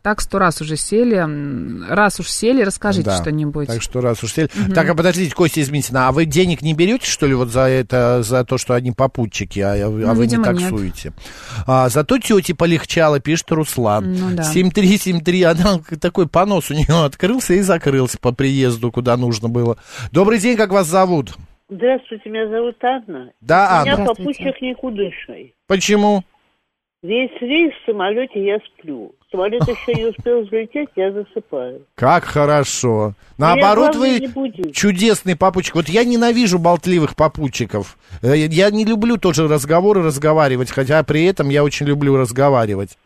Так 0.01 0.21
сто 0.21 0.39
раз 0.39 0.61
уже 0.61 0.77
сели. 0.77 1.25
Раз 1.89 2.19
уж 2.19 2.29
сели, 2.29 2.63
расскажите 2.63 3.09
да. 3.09 3.17
что-нибудь. 3.17 3.67
Так 3.67 3.81
что 3.81 4.01
раз 4.01 4.23
уж 4.23 4.33
сели. 4.33 4.49
Так, 4.73 4.89
а 4.89 4.95
подождите, 4.95 5.33
Костя 5.33 5.61
из 5.61 5.69
Митина, 5.69 6.07
а 6.07 6.11
вы 6.11 6.25
денег 6.25 6.61
не 6.61 6.73
берете, 6.73 7.05
что 7.05 7.27
ли, 7.27 7.33
вот 7.33 7.49
за 7.49 7.61
это, 7.61 8.23
за 8.23 8.43
то, 8.43 8.57
что 8.57 8.73
они 8.73 8.91
попутчики, 8.91 9.59
а, 9.59 9.73
а 9.73 9.89
вы 9.89 10.03
не 10.03 10.21
видимо, 10.21 10.47
нет. 10.47 10.59
таксуете? 10.59 11.13
А, 11.65 11.89
зато 11.89 12.17
тети 12.17 12.53
полегчало, 12.53 13.18
пишет 13.19 13.51
Руслан. 13.51 14.13
Ну 14.13 14.35
да. 14.35 14.43
7373, 14.43 15.43
она 15.43 15.79
такой 16.01 16.27
понос 16.27 16.71
у 16.71 16.73
нее 16.73 17.05
открылся 17.05 17.53
и 17.53 17.59
закрылся 17.61 18.17
по 18.19 18.31
приезду, 18.33 18.91
куда 18.91 19.17
нужно 19.17 19.49
было. 19.49 19.77
Добрый 20.11 20.39
день, 20.39 20.57
как 20.57 20.71
вас 20.71 20.87
зовут? 20.87 21.33
Здравствуйте, 21.69 22.29
меня 22.29 22.47
зовут 22.49 22.75
Анна. 22.83 23.31
Да, 23.41 23.81
У 23.81 23.85
меня 23.85 23.93
Анна. 23.95 24.05
попутчик 24.07 24.59
никудышный. 24.61 25.53
Почему? 25.67 26.23
Весь 27.01 27.31
рейс 27.39 27.71
в 27.81 27.85
самолете 27.91 28.43
я 28.45 28.57
сплю. 28.59 29.13
Самолет 29.31 29.61
еще 29.67 29.93
не 29.93 30.05
успел 30.07 30.41
взлететь, 30.41 30.89
я 30.97 31.11
засыпаю. 31.13 31.85
Как 31.95 32.25
хорошо. 32.25 33.13
Наоборот, 33.37 33.95
вы 33.95 34.19
чудесный 34.73 35.37
попутчик. 35.37 35.75
Вот 35.75 35.87
я 35.87 36.03
ненавижу 36.03 36.59
болтливых 36.59 37.15
попутчиков. 37.15 37.97
Э, 38.21 38.35
Я 38.35 38.69
не 38.71 38.83
люблю 38.83 39.15
тоже 39.17 39.47
разговоры 39.47 40.01
разговаривать, 40.03 40.71
хотя 40.71 41.01
при 41.03 41.23
этом 41.23 41.47
я 41.49 41.63
очень 41.63 41.85
люблю 41.85 42.17
разговаривать. 42.17 42.97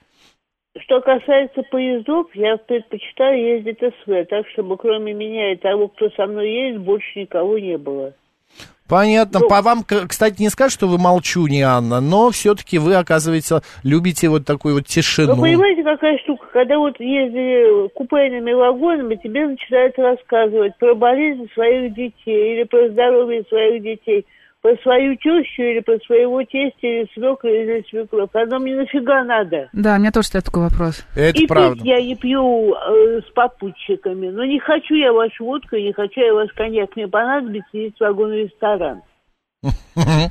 Что 0.79 1.01
касается 1.01 1.61
поездов, 1.69 2.27
я 2.33 2.57
предпочитаю 2.57 3.57
ездить 3.57 3.77
СВ, 3.77 4.25
так 4.27 4.47
чтобы 4.53 4.75
кроме 4.77 5.13
меня 5.13 5.53
и 5.53 5.55
того, 5.55 5.87
кто 5.87 6.09
со 6.11 6.25
мной 6.25 6.49
едет, 6.49 6.81
больше 6.81 7.19
никого 7.19 7.59
не 7.59 7.77
было. 7.77 8.13
Понятно. 8.89 9.39
По 9.41 9.61
вам, 9.61 9.83
кстати, 9.83 10.41
не 10.41 10.49
скажут, 10.49 10.73
что 10.73 10.87
вы 10.87 10.97
молчуни, 10.97 11.61
Анна, 11.61 12.01
но 12.01 12.31
все-таки 12.31 12.79
вы, 12.79 12.95
оказывается, 12.95 13.61
любите 13.83 14.29
вот 14.29 14.45
такую 14.45 14.75
вот 14.75 14.85
тишину. 14.85 15.35
Вы 15.35 15.41
понимаете, 15.41 15.83
какая 15.83 16.17
штука? 16.17 16.47
Когда 16.51 16.77
вот 16.77 16.99
ездили 16.99 17.87
купейными 17.89 18.51
вагонами, 18.51 19.15
тебе 19.15 19.47
начинают 19.47 19.97
рассказывать 19.97 20.77
про 20.79 20.95
болезни 20.95 21.47
своих 21.53 21.93
детей 21.93 22.55
или 22.55 22.63
про 22.63 22.89
здоровье 22.89 23.43
своих 23.47 23.83
детей. 23.83 24.25
Про 24.63 24.77
свою 24.81 25.15
тещу 25.17 25.61
или 25.61 25.81
про 25.81 25.97
своего 26.05 26.41
тестя 26.43 26.87
или 26.87 27.07
свекра 27.13 27.51
или 27.51 27.85
свекровь. 27.89 28.29
Оно 28.33 28.59
мне 28.59 28.77
нафига 28.77 29.23
надо? 29.25 29.69
Да, 29.73 29.95
у 29.95 29.99
меня 29.99 30.11
тоже 30.11 30.27
стоит 30.27 30.45
такой 30.45 30.63
вопрос. 30.63 31.05
Это 31.15 31.37
и 31.37 31.45
правда. 31.45 31.75
пить 31.75 31.85
я 31.85 32.01
не 32.01 32.15
пью 32.15 32.73
э, 32.73 33.19
с 33.19 33.33
попутчиками. 33.33 34.29
Но 34.29 34.45
не 34.45 34.59
хочу 34.59 34.95
я 34.95 35.11
вашу 35.11 35.43
водку, 35.43 35.75
не 35.75 35.91
хочу 35.91 36.21
я 36.21 36.33
ваш 36.33 36.49
коньяк. 36.53 36.95
Мне 36.95 37.09
понадобится 37.09 37.77
есть 37.77 37.99
вагонный 37.99 38.45
ресторан. 38.45 39.01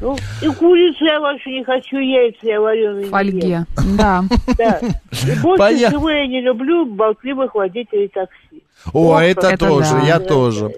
Ну, 0.00 0.16
и 0.42 0.48
курицу 0.48 1.04
я 1.04 1.20
вашу 1.20 1.50
не 1.50 1.64
хочу, 1.64 1.98
яйца 1.98 2.46
я 2.46 2.60
вареные 2.60 3.06
фольге. 3.06 3.66
Да. 3.98 4.22
Да. 4.56 4.80
И 4.80 5.40
больше 5.42 5.88
всего 5.88 6.10
я 6.10 6.26
не 6.26 6.40
люблю 6.40 6.86
болтливых 6.86 7.54
водителей 7.54 8.08
такси. 8.08 8.62
О, 8.92 9.18
это, 9.20 9.56
тоже, 9.58 10.00
я 10.06 10.18
тоже. 10.20 10.70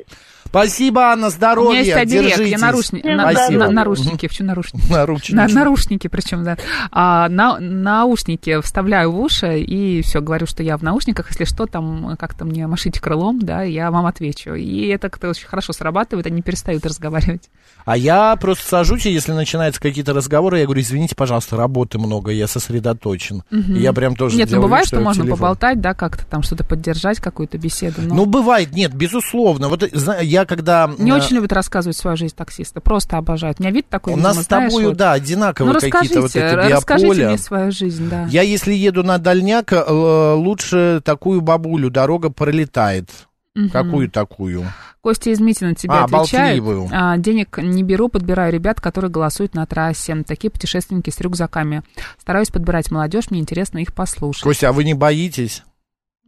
Спасибо, 0.55 1.07
Анна, 1.11 1.27
У 1.27 1.31
здоровья, 1.31 1.71
меня 1.71 1.81
есть 1.81 1.97
оберег, 1.97 2.37
держитесь. 2.37 2.53
я 2.53 2.59
нарушни- 2.59 3.01
Всем 3.01 3.17
на- 3.17 3.67
на- 3.67 3.71
нарушники, 3.71 4.29
почему 4.29 4.49
нарушники? 4.49 4.85
Наручники. 4.91 5.35
На, 5.35 5.49
нарушники 5.49 6.07
причем, 6.09 6.45
да. 6.45 6.57
А, 6.93 7.29
на, 7.29 7.59
наушники 7.59 8.61
вставляю 8.61 9.11
в 9.11 9.19
уши 9.21 9.61
и 9.61 10.03
все, 10.03 10.21
говорю, 10.21 10.47
что 10.47 10.63
я 10.63 10.77
в 10.77 10.83
наушниках. 10.83 11.29
Если 11.31 11.45
что, 11.45 11.67
там 11.67 12.17
как-то 12.19 12.45
мне 12.45 12.67
машите 12.67 13.01
крылом, 13.01 13.41
да, 13.41 13.63
я 13.63 13.91
вам 13.91 14.07
отвечу. 14.07 14.55
И 14.55 14.87
это 14.89 15.09
как-то 15.11 15.29
очень 15.31 15.47
хорошо 15.49 15.73
срабатывает, 15.73 16.27
они 16.27 16.41
перестают 16.43 16.87
разговаривать. 16.87 17.51
А 17.85 17.97
я 17.97 18.37
просто 18.37 18.67
сажусь, 18.69 19.07
и 19.07 19.11
если 19.11 19.33
начинаются 19.33 19.81
какие-то 19.81 20.13
разговоры, 20.13 20.59
я 20.61 20.65
говорю, 20.67 20.83
извините, 20.83 21.15
пожалуйста, 21.17 21.57
работы 21.57 21.99
много, 21.99 22.31
я 22.31 22.47
сосредоточен. 22.47 23.43
И 23.51 23.81
я 23.81 23.93
прям 23.93 24.15
тоже 24.17 24.37
Нет, 24.37 24.51
ну 24.51 24.63
бывает, 24.63 24.87
что 24.87 24.97
я 24.97 25.01
в 25.03 25.05
можно 25.05 25.25
телефон. 25.25 25.39
поболтать, 25.39 25.81
да, 25.81 25.95
как-то 25.95 26.25
там 26.27 26.43
что-то 26.43 26.65
поддержать, 26.65 27.19
какую-то 27.19 27.59
беседу. 27.59 28.03
но 28.03 28.15
Ну, 28.15 28.27
бывает, 28.27 28.73
нет, 28.73 28.95
безусловно. 28.95 29.69
Вот 29.69 29.83
зна- 29.93 30.21
я 30.45 30.57
когда... 30.57 30.91
не 30.99 31.11
э, 31.11 31.15
очень 31.15 31.37
любят 31.37 31.53
рассказывать 31.53 31.97
свою 31.97 32.17
жизнь 32.17 32.35
таксисты, 32.37 32.81
просто 32.81 33.17
обожают. 33.19 33.61
У 33.61 33.63
меня 33.63 33.73
вид 33.73 33.89
такой, 33.89 34.13
У 34.13 34.17
видимо, 34.17 34.35
нас 34.35 34.43
с 34.45 34.47
знаешь, 34.47 34.71
тобою, 34.71 34.89
вот. 34.89 34.97
да, 34.97 35.13
одинаковые 35.13 35.75
Ну, 35.75 35.81
какие-то 35.81 36.21
вот 36.21 36.25
расскажите, 36.27 36.39
эти 36.39 36.73
расскажите 36.73 37.07
биополя. 37.07 37.29
мне 37.29 37.39
свою 37.39 37.73
жизнь, 37.73 38.09
да. 38.09 38.27
Я, 38.31 38.43
если 38.43 38.73
еду 38.73 39.03
на 39.03 39.19
дальняк, 39.19 39.73
э, 39.73 40.33
лучше 40.35 41.01
такую 41.05 41.41
бабулю, 41.41 41.91
дорога 41.91 42.31
пролетает. 42.31 43.11
Мгм. 43.55 43.71
Какую 43.71 44.11
такую? 44.11 44.65
Костя 45.01 45.31
из 45.31 45.39
Митина 45.39 45.75
тебе 45.75 45.93
А, 45.93 46.05
отвечает. 46.05 46.61
болтливую. 46.63 46.89
А, 46.91 47.17
денег 47.19 47.59
не 47.59 47.83
беру, 47.83 48.09
подбираю 48.09 48.53
ребят, 48.53 48.81
которые 48.81 49.11
голосуют 49.11 49.55
на 49.55 49.67
трассе. 49.67 50.25
Такие 50.27 50.51
путешественники 50.51 51.11
с 51.11 51.21
рюкзаками. 51.21 51.83
Стараюсь 52.19 52.49
подбирать 52.49 52.91
молодежь, 52.91 53.31
мне 53.31 53.41
интересно 53.41 53.79
их 53.79 53.93
послушать. 53.93 54.43
Костя, 54.43 54.71
а 54.71 54.73
вы 54.73 54.83
не 54.85 54.95
боитесь? 54.95 55.63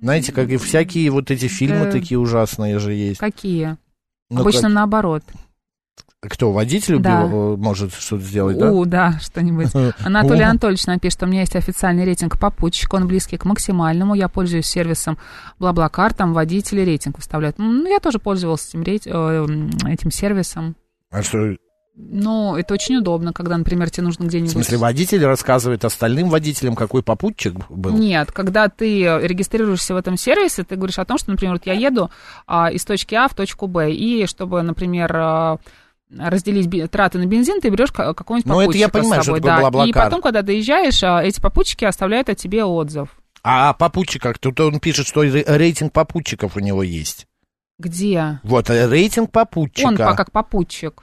Знаете, 0.01 0.33
как 0.33 0.51
и 0.51 0.59
всякие 0.59 1.11
вот 1.11 1.31
эти 1.31 1.47
фильмы 1.49 1.87
Э, 1.87 1.91
такие 1.91 2.19
ужасные 2.19 2.79
же 2.79 2.93
есть. 2.93 3.19
Какие? 3.19 3.79
Ну, 4.31 4.41
Обычно 4.41 4.63
как- 4.63 4.73
наоборот. 4.73 5.23
Кто, 6.21 6.51
водитель 6.51 6.99
Да. 6.99 7.25
убил, 7.25 7.55
э, 7.55 7.57
может 7.57 7.93
что-то 7.95 8.25
сделать, 8.25 8.59
да? 8.59 8.73
У, 8.73 8.85
да, 8.85 9.19
что-нибудь. 9.21 9.69
Анатолий. 10.05 10.43
Анатольевич 10.43 10.87
напишет, 10.87 11.23
у 11.23 11.27
меня 11.27 11.41
есть 11.41 11.55
официальный 11.55 12.05
рейтинг 12.05 12.39
попутчика, 12.41 12.97
он 12.97 13.07
близкий 13.07 13.37
к 13.37 13.45
максимальному. 13.45 14.15
Я 14.15 14.29
пользуюсь 14.29 14.67
сервисом 14.67 15.19
Блаблакар, 15.61 16.15
там 16.15 16.33
водители 16.33 16.81
рейтинг 16.81 17.19
выставляют. 17.19 17.59
Ну, 17.59 17.87
я 17.87 18.01
тоже 18.01 18.19
пользовалась 18.19 18.69
этим, 18.71 18.83
рейт- 18.83 19.07
э, 19.07 19.47
этим 19.93 20.11
сервисом. 20.11 20.75
А 21.11 21.23
что, 21.23 21.55
Ну, 21.99 22.57
это 22.57 22.75
очень 22.75 22.97
удобно, 22.97 23.33
когда, 23.33 23.57
например, 23.57 23.89
тебе 23.89 24.05
нужно 24.05 24.27
в 24.27 24.29
где-нибудь... 24.29 24.53
смысле, 24.53 24.77
водитель 24.77 25.25
рассказывает 25.25 25.83
остальным 25.85 26.29
водителям, 26.29 26.75
какой 26.77 27.03
попутчик 27.03 27.55
был? 27.71 27.97
Нет, 27.97 28.33
когда 28.33 28.69
ты 28.69 29.03
регистрируешься 29.23 29.95
в 29.95 29.97
этом 29.97 30.19
сервисе, 30.19 30.63
ты 30.63 30.77
говоришь 30.77 30.99
о 30.99 31.07
том, 31.07 31.17
что, 31.17 31.31
например, 31.31 31.55
вот 31.55 31.65
я 31.67 31.73
еду 31.73 32.11
а, 32.47 32.71
из 32.71 32.85
точки 32.85 33.15
А 33.15 33.29
в 33.29 33.35
точку 33.35 33.67
Б, 33.67 33.93
и 33.93 34.27
чтобы, 34.27 34.61
например, 34.61 35.11
а, 35.17 35.59
разделить 36.19 36.91
траты 36.91 37.19
на 37.19 37.25
бензин, 37.27 37.61
ты 37.63 37.71
берешь 37.71 37.93
ка- 37.93 38.13
какого-нибудь 38.13 38.47
Ну, 38.47 38.61
это 38.61 38.77
я 38.77 38.89
попутчика 38.89 38.99
понимаю, 39.01 39.23
с 39.23 39.25
что 39.25 39.35
собой. 39.37 39.51
такое 39.51 39.71
да. 39.71 39.87
И 39.87 39.93
потом, 39.93 40.21
когда 40.21 40.43
доезжаешь, 40.43 41.03
а, 41.03 41.23
эти 41.25 41.41
попутчики 41.41 41.87
оставляют 41.87 42.29
о 42.29 42.35
тебе 42.35 42.63
отзыв. 42.65 43.09
А 43.43 43.73
попутчик 43.73 44.21
как? 44.23 44.39
Тут 44.39 44.61
он 44.61 44.81
пишет, 44.81 45.07
что 45.07 45.23
ре- 45.23 45.45
рейтинг 45.47 45.93
попутчиков 45.93 46.57
у 46.57 46.61
него 46.61 46.83
есть. 46.83 47.27
Где? 47.79 48.41
Вот, 48.43 48.69
э, 48.71 48.87
рейтинг 48.89 49.31
попутчика. 49.31 49.87
Он 49.87 49.97
как 49.97 50.31
попутчик. 50.31 51.03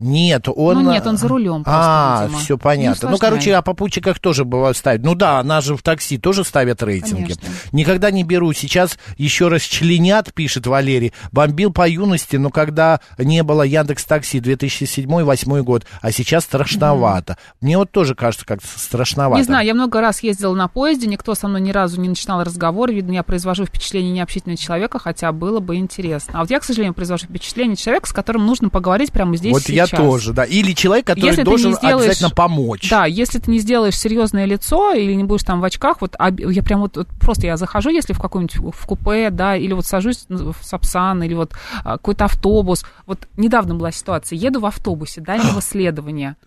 Нет, 0.00 0.46
он... 0.54 0.84
Ну, 0.84 0.92
нет, 0.92 1.04
он 1.08 1.16
за 1.16 1.26
рулем 1.26 1.64
просто, 1.64 1.82
А, 1.82 2.22
видимо. 2.26 2.38
все 2.38 2.56
понятно. 2.56 3.10
Ну, 3.10 3.18
короче, 3.18 3.56
о 3.56 3.62
попутчиках 3.62 4.20
тоже 4.20 4.44
бывает 4.44 4.76
ставят. 4.76 5.02
Ну 5.02 5.16
да, 5.16 5.42
нас 5.42 5.64
же 5.64 5.76
в 5.76 5.82
такси 5.82 6.18
тоже 6.18 6.44
ставят 6.44 6.84
рейтинги. 6.84 7.32
Конечно. 7.34 7.48
Никогда 7.72 8.12
не 8.12 8.22
беру. 8.22 8.52
Сейчас 8.52 8.96
еще 9.16 9.48
раз 9.48 9.62
членят, 9.62 10.32
пишет 10.32 10.68
Валерий. 10.68 11.12
Бомбил 11.32 11.72
по 11.72 11.88
юности, 11.88 12.36
но 12.36 12.50
когда 12.50 13.00
не 13.18 13.42
было 13.42 13.62
Яндекс 13.62 14.04
Такси 14.04 14.38
2007-2008 14.38 15.62
год, 15.62 15.84
а 16.00 16.12
сейчас 16.12 16.44
страшновато. 16.44 17.36
Мне 17.60 17.76
вот 17.76 17.90
тоже 17.90 18.14
кажется 18.14 18.46
как-то 18.46 18.68
страшновато. 18.68 19.38
Не 19.40 19.44
знаю, 19.44 19.66
я 19.66 19.74
много 19.74 20.00
раз 20.00 20.22
ездила 20.22 20.54
на 20.54 20.68
поезде, 20.68 21.08
никто 21.08 21.34
со 21.34 21.48
мной 21.48 21.60
ни 21.60 21.72
разу 21.72 22.00
не 22.00 22.08
начинал 22.08 22.44
разговор. 22.44 22.92
Видно, 22.92 23.14
я 23.14 23.24
произвожу 23.24 23.64
впечатление 23.64 24.12
необщительного 24.12 24.58
человека, 24.58 25.00
хотя 25.00 25.32
было 25.32 25.58
бы 25.58 25.74
интересно. 25.74 26.34
А 26.38 26.40
вот 26.42 26.50
я, 26.50 26.60
к 26.60 26.64
сожалению, 26.64 26.94
произвожу 26.94 27.26
впечатление 27.26 27.74
человека, 27.74 28.08
с 28.08 28.12
которым 28.12 28.46
нужно 28.46 28.68
поговорить 28.68 29.10
прямо 29.10 29.36
здесь 29.36 29.52
Вот 29.52 29.68
я 29.68 29.87
сейчас. 29.88 30.00
тоже, 30.00 30.32
да. 30.32 30.44
Или 30.44 30.72
человек, 30.72 31.06
который 31.06 31.26
Если 31.26 31.42
должен 31.42 31.74
сделаешь- 31.74 32.06
обязательно 32.06 32.30
помочь. 32.30 32.88
Да, 32.88 33.06
если 33.06 33.38
ты 33.38 33.50
не 33.50 33.58
сделаешь 33.58 33.98
серьезное 33.98 34.44
лицо 34.44 34.92
или 34.94 35.12
не 35.14 35.24
будешь 35.24 35.42
там 35.42 35.60
в 35.60 35.64
очках, 35.64 36.00
вот 36.00 36.14
я 36.38 36.62
прям 36.62 36.80
вот, 36.80 36.96
вот 36.96 37.08
просто 37.20 37.46
я 37.46 37.56
захожу, 37.56 37.90
если 37.90 38.12
в 38.12 38.20
какой-нибудь 38.20 38.56
в 38.74 38.86
купе, 38.86 39.30
да, 39.30 39.56
или 39.56 39.72
вот 39.72 39.86
сажусь 39.86 40.26
в 40.28 40.54
Сапсан, 40.62 41.22
или 41.22 41.34
вот 41.34 41.52
а, 41.84 41.92
какой-то 41.98 42.26
автобус. 42.26 42.84
Вот 43.06 43.26
недавно 43.36 43.74
была 43.74 43.90
ситуация, 43.92 44.36
еду 44.36 44.60
в 44.60 44.66
автобусе 44.66 45.20
дальнего 45.20 45.60
следования. 45.62 46.36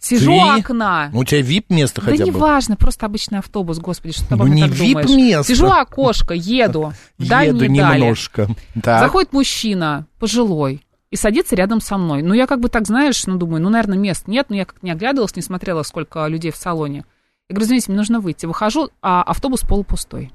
Сижу 0.00 0.32
у 0.32 0.40
окна. 0.40 1.10
Ну, 1.12 1.18
у 1.20 1.24
тебя 1.24 1.42
вип-место 1.42 2.00
Да 2.00 2.10
хотя 2.12 2.24
бы. 2.24 2.30
неважно, 2.30 2.76
просто 2.76 3.04
обычный 3.04 3.40
автобус, 3.40 3.78
господи, 3.78 4.14
что 4.14 4.26
ты 4.26 4.36
Ну, 4.36 4.46
не 4.46 4.62
так 4.62 4.70
думаешь? 4.76 5.06
вип-место. 5.06 5.52
Сижу 5.54 5.66
у 5.66 5.72
окошка, 5.72 6.32
еду, 6.32 6.94
Еду 7.18 7.66
немножко. 7.66 8.48
Заходит 8.82 9.32
мужчина, 9.34 10.06
пожилой, 10.18 10.82
и 11.10 11.16
садится 11.16 11.56
рядом 11.56 11.80
со 11.80 11.98
мной. 11.98 12.22
Ну, 12.22 12.34
я 12.34 12.46
как 12.46 12.60
бы 12.60 12.68
так, 12.68 12.86
знаешь, 12.86 13.26
ну, 13.26 13.36
думаю, 13.36 13.62
ну, 13.62 13.68
наверное, 13.68 13.98
мест 13.98 14.28
нет, 14.28 14.46
но 14.48 14.56
я 14.56 14.64
как-то 14.64 14.84
не 14.86 14.92
оглядывалась, 14.92 15.34
не 15.36 15.42
смотрела, 15.42 15.82
сколько 15.82 16.26
людей 16.26 16.50
в 16.52 16.56
салоне. 16.56 17.04
Я 17.48 17.54
говорю, 17.54 17.66
извините, 17.66 17.86
мне 17.88 17.98
нужно 17.98 18.20
выйти. 18.20 18.46
Выхожу, 18.46 18.90
а 19.02 19.22
автобус 19.22 19.60
полупустой. 19.62 20.32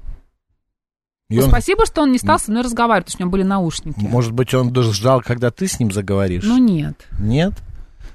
И 1.28 1.36
Ну, 1.38 1.44
он- 1.44 1.48
спасибо, 1.48 1.86
что 1.86 2.02
он 2.02 2.12
не 2.12 2.18
стал 2.18 2.38
со 2.38 2.50
мной 2.50 2.62
разговаривать, 2.62 3.06
потому 3.06 3.14
что 3.16 3.22
у 3.22 3.24
него 3.26 3.32
были 3.32 3.42
наушники. 3.42 3.98
Может 4.00 4.32
быть, 4.32 4.52
он 4.54 4.72
ждал, 4.92 5.22
когда 5.22 5.50
ты 5.50 5.66
с 5.66 5.80
ним 5.80 5.90
заговоришь? 5.90 6.44
Ну, 6.44 6.58
нет. 6.58 7.06
Нет? 7.18 7.54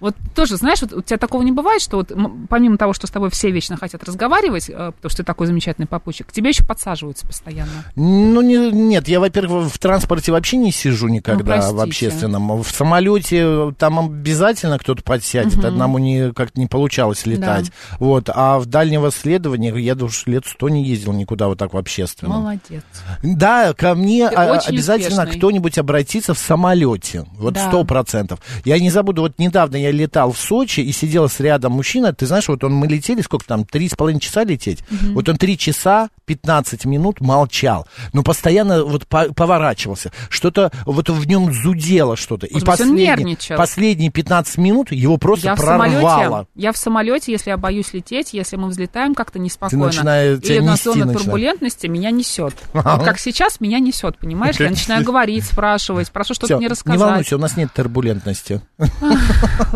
Вот 0.01 0.15
тоже, 0.35 0.57
знаешь, 0.57 0.81
вот 0.81 0.91
у 0.93 1.01
тебя 1.01 1.17
такого 1.17 1.41
не 1.43 1.51
бывает, 1.53 1.81
что 1.81 1.97
вот 1.97 2.11
помимо 2.49 2.77
того, 2.77 2.91
что 2.93 3.07
с 3.07 3.11
тобой 3.11 3.29
все 3.29 3.51
вечно 3.51 3.77
хотят 3.77 4.03
разговаривать, 4.03 4.69
э, 4.69 4.73
потому 4.91 5.09
что 5.09 5.17
ты 5.17 5.23
такой 5.23 5.47
замечательный 5.47 5.85
попутчик, 5.85 6.27
к 6.27 6.31
тебе 6.33 6.49
еще 6.49 6.63
подсаживаются 6.65 7.25
постоянно. 7.25 7.71
Ну, 7.95 8.41
не- 8.41 8.71
нет, 8.71 9.07
я, 9.07 9.19
во-первых, 9.19 9.71
в 9.71 9.77
транспорте 9.79 10.31
вообще 10.31 10.57
не 10.57 10.71
сижу 10.71 11.07
никогда 11.07 11.57
Ну, 11.69 11.75
в 11.75 11.79
общественном. 11.79 12.61
В 12.63 12.69
самолете 12.69 13.73
там 13.77 13.99
обязательно 13.99 14.77
кто-то 14.79 15.03
подсядет, 15.03 15.55
Мгм. 15.57 15.65
одному 15.67 15.97
не, 15.99 16.33
как-то 16.33 16.59
не 16.59 16.67
получалось 16.67 17.25
летать. 17.25 17.71
Вот, 17.99 18.29
а 18.33 18.59
в 18.59 18.65
дальнего 18.65 19.11
следования 19.11 19.73
я 19.77 19.93
уж 19.95 20.25
лет 20.25 20.45
сто 20.47 20.67
не 20.69 20.83
ездил 20.83 21.13
никуда 21.13 21.47
вот 21.47 21.57
так 21.59 21.73
в 21.73 21.77
общественном. 21.77 22.41
Молодец. 22.41 22.83
Да, 23.23 23.73
ко 23.73 23.93
мне 23.95 24.27
а, 24.27 24.57
обязательно 24.59 25.25
кто-нибудь 25.27 25.77
обратится 25.77 26.33
в 26.33 26.39
самолете. 26.39 27.25
Вот 27.33 27.53
Да. 27.53 27.67
сто 27.67 27.83
процентов. 27.83 28.39
Я 28.65 28.79
не 28.79 28.89
забуду, 28.89 29.21
вот 29.21 29.37
недавно 29.37 29.75
я 29.75 29.90
летал 29.91 30.31
в 30.31 30.37
Сочи 30.39 30.79
и 30.81 30.91
сидел 30.91 31.27
с 31.29 31.39
рядом 31.39 31.73
мужчина. 31.73 32.13
Ты 32.13 32.25
знаешь, 32.25 32.47
вот 32.47 32.63
он 32.63 32.73
мы 32.73 32.87
летели, 32.87 33.21
сколько 33.21 33.45
там, 33.45 33.65
три 33.65 33.87
с 33.89 33.93
половиной 33.95 34.19
часа 34.19 34.43
лететь. 34.43 34.83
Мгм. 34.89 35.13
Вот 35.13 35.29
он 35.29 35.37
три 35.37 35.57
часа 35.57 36.09
15 36.25 36.85
минут 36.85 37.19
молчал, 37.21 37.87
но 38.13 38.23
постоянно 38.23 38.83
вот 38.85 39.05
по- 39.07 39.33
поворачивался. 39.33 40.11
Что-то 40.29 40.71
вот 40.85 41.09
в 41.09 41.27
нем 41.27 41.51
зудело 41.53 42.15
что-то. 42.15 42.45
И 42.47 42.59
последние, 42.61 43.37
последние 43.57 44.11
15 44.11 44.57
минут 44.57 44.91
его 44.91 45.17
просто 45.17 45.47
Я 45.47 45.55
в 45.55 45.59
прорвало. 45.59 45.89
самолете, 46.23 46.47
я 46.55 46.71
в 46.71 46.77
самолете, 46.77 47.31
если 47.33 47.49
я 47.49 47.57
боюсь 47.57 47.93
лететь, 47.93 48.33
если 48.33 48.55
мы 48.55 48.69
взлетаем 48.69 49.13
как-то 49.15 49.39
неспокойно, 49.39 49.85
начинаешь- 49.87 50.39
тебя 50.41 50.55
или 50.55 50.61
у 50.61 50.65
нас 50.65 50.73
нести 50.79 50.83
зона 50.85 51.05
начинает. 51.05 51.23
турбулентности, 51.23 51.87
меня 51.87 52.11
несет. 52.11 52.55
Ага. 52.73 52.95
Вот 53.01 53.05
как 53.05 53.19
сейчас 53.19 53.59
меня 53.59 53.79
несет, 53.79 54.17
понимаешь? 54.17 54.59
Я 54.59 54.69
начинаю 54.69 55.03
говорить, 55.03 55.43
спрашивать, 55.45 56.11
прошу 56.11 56.33
что-то 56.33 56.55
мне 56.57 56.65
не 56.65 56.69
рассказать. 56.69 56.99
волнуйся, 56.99 57.35
у 57.35 57.39
нас 57.39 57.57
нет 57.57 57.71
турбулентности. 57.73 58.61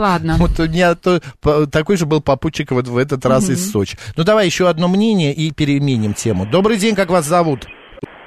Ладно. 0.05 0.35
Вот 0.39 0.59
у 0.59 0.63
меня 0.69 0.93
то- 0.95 1.19
по- 1.41 1.65
такой 1.65 1.97
же 1.97 2.05
был 2.05 2.21
попутчик 2.21 2.71
вот 2.71 2.87
в 2.87 2.97
этот 2.97 3.25
раз 3.25 3.45
Мгм. 3.45 3.53
из 3.53 3.71
Сочи. 3.71 3.97
Ну, 4.17 4.23
давай 4.23 4.45
еще 4.45 4.67
одно 4.69 4.87
мнение 4.87 5.33
и 5.33 5.51
переменим 5.51 6.13
тему. 6.13 6.45
Добрый 6.45 6.77
день, 6.77 6.95
как 6.95 7.09
вас 7.09 7.25
зовут? 7.25 7.65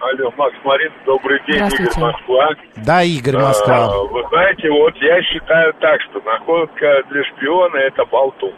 Алло, 0.01 0.33
Макс 0.37 0.57
Марин, 0.65 0.93
добрый 1.07 1.39
день. 1.47 1.57
Игорь 1.67 2.01
Москва. 2.01 2.49
Да, 2.77 3.03
Игорь, 3.03 3.37
Москва. 3.37 3.85
А, 3.87 3.99
вы 4.05 4.23
знаете, 4.31 4.71
вот 4.71 4.95
я 4.97 5.23
считаю 5.23 5.75
так, 5.81 6.01
что 6.11 6.21
находка 6.21 7.03
для 7.11 7.23
шпиона 7.25 7.77
это 7.77 8.05
болтун. 8.07 8.55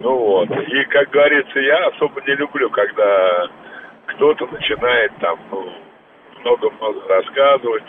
Ну 0.00 0.16
вот. 0.16 0.48
И, 0.50 0.84
как 0.90 1.10
говорится, 1.10 1.58
я 1.58 1.88
особо 1.88 2.20
не 2.26 2.34
люблю, 2.36 2.70
когда 2.70 3.48
кто-то 4.06 4.46
начинает 4.46 5.10
там 5.20 5.36
ну, 5.50 5.64
много-много 6.44 7.00
рассказывать. 7.08 7.84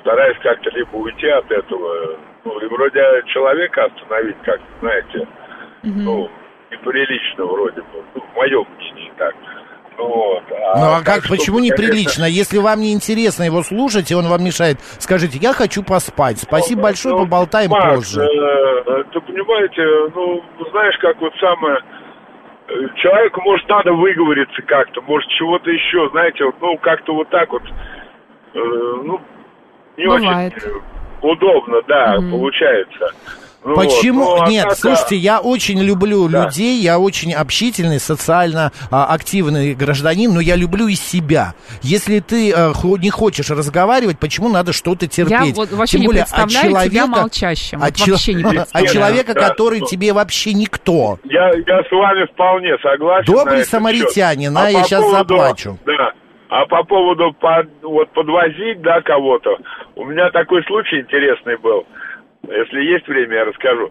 Стараюсь 0.00 0.38
как-то 0.42 0.70
либо 0.70 0.96
уйти 0.96 1.26
от 1.28 1.50
этого, 1.50 2.16
Ну, 2.44 2.58
и 2.60 2.66
вроде 2.66 3.00
человека 3.26 3.84
остановить 3.84 4.36
как-то, 4.42 4.66
знаете, 4.80 5.28
ну, 5.82 6.28
неприлично 6.70 7.44
вроде 7.44 7.80
бы. 7.82 8.02
Ну, 8.14 8.20
в 8.20 8.34
моем 8.36 8.66
мнении 8.76 9.12
так. 9.16 9.34
Ну, 9.98 10.08
вот. 10.08 10.42
Ну 10.48 10.56
а 10.56 11.02
так, 11.04 11.22
как, 11.22 11.28
почему 11.28 11.58
чтобы, 11.58 11.66
неприлично? 11.66 12.24
Если 12.24 12.58
вам 12.58 12.80
не 12.80 12.92
интересно 12.94 13.44
его 13.44 13.62
слушать, 13.62 14.10
и 14.10 14.14
он 14.14 14.26
вам 14.26 14.42
мешает, 14.42 14.78
скажите, 14.98 15.38
я 15.38 15.52
хочу 15.52 15.82
поспать. 15.84 16.38
Спасибо 16.38 16.80
Ну, 16.80 16.82
большое, 16.84 17.14
ну, 17.14 17.20
поболтаем 17.24 17.70
Макс, 17.70 17.94
позже. 17.96 18.22
э, 18.22 19.04
ты 19.12 19.20
понимаете, 19.20 19.82
ну, 20.14 20.42
знаешь, 20.70 20.96
как 20.98 21.20
вот 21.20 21.32
самое... 21.38 21.76
э, 22.68 22.72
Человеку, 22.96 23.42
может, 23.42 23.68
надо 23.68 23.92
выговориться 23.92 24.62
как-то, 24.62 25.02
может, 25.02 25.28
чего-то 25.30 25.70
еще, 25.70 26.08
знаете, 26.10 26.44
вот, 26.46 26.54
ну, 26.60 26.76
как-то 26.78 27.14
вот 27.14 27.28
так 27.28 27.52
вот, 27.52 27.62
э, 27.62 28.58
ну, 28.58 29.20
не 29.98 30.06
Бывает. 30.06 30.54
очень 30.56 30.68
э, 30.68 30.80
удобно, 31.22 31.78
да, 31.88 32.16
получается. 32.30 33.12
Ну, 33.64 33.76
вот. 33.76 33.84
Почему? 33.84 34.24
Ну, 34.24 34.42
а 34.42 34.48
Нет, 34.50 34.64
так, 34.64 34.72
а, 34.72 34.74
слушайте, 34.76 35.14
я 35.16 35.38
очень 35.38 35.80
люблю 35.80 36.28
Да. 36.28 36.46
людей, 36.46 36.80
я 36.80 36.98
очень 36.98 37.32
общительный, 37.32 38.00
социально 38.00 38.72
а, 38.90 39.04
активный 39.14 39.74
гражданин, 39.74 40.34
но 40.34 40.40
я 40.40 40.56
люблю 40.56 40.88
и 40.88 40.96
себя. 40.96 41.54
Если 41.80 42.18
ты 42.18 42.50
э, 42.50 42.72
хо- 42.72 42.96
не 42.96 43.10
хочешь 43.10 43.50
разговаривать, 43.50 44.18
почему 44.18 44.48
надо 44.48 44.72
что-то 44.72 45.06
терпеть? 45.06 45.54
вот 45.56 45.70
вообще 45.70 45.92
Тем 45.92 46.00
не 46.00 46.06
более 46.08 46.22
от 46.24 46.30
представляю 46.34 46.90
тебя 46.90 47.02
человека- 47.02 47.20
молчащим. 47.20 47.82
от 47.84 48.00
Вот 48.00 48.08
вообще 48.08 48.34
не. 48.34 48.42
От 48.72 48.88
человека, 48.90 49.34
Да. 49.34 49.48
который 49.50 49.80
тебе 49.82 50.12
вообще 50.12 50.54
никто. 50.54 51.20
Я, 51.22 51.46
я 51.50 51.82
с 51.84 51.90
вами 51.92 52.26
вполне 52.32 52.76
согласен. 52.82 53.32
Добрый 53.32 53.64
самаритянин, 53.64 54.50
счет. 54.56 54.60
а, 54.60 54.70
я 54.70 54.82
поводу- 54.98 55.12
заплачу. 55.18 55.78
Да. 55.86 56.10
А 56.54 56.66
по 56.66 56.82
поводу 56.84 57.32
под- 57.40 57.70
вот 57.82 58.10
подвозить, 58.10 58.82
да, 58.82 59.00
кого-то, 59.00 59.56
у 59.96 60.04
меня 60.04 60.28
такой 60.32 60.62
случай 60.64 61.00
интересный 61.00 61.56
был. 61.56 61.86
Если 62.46 62.82
есть 62.92 63.08
время, 63.08 63.36
я 63.36 63.44
расскажу. 63.46 63.88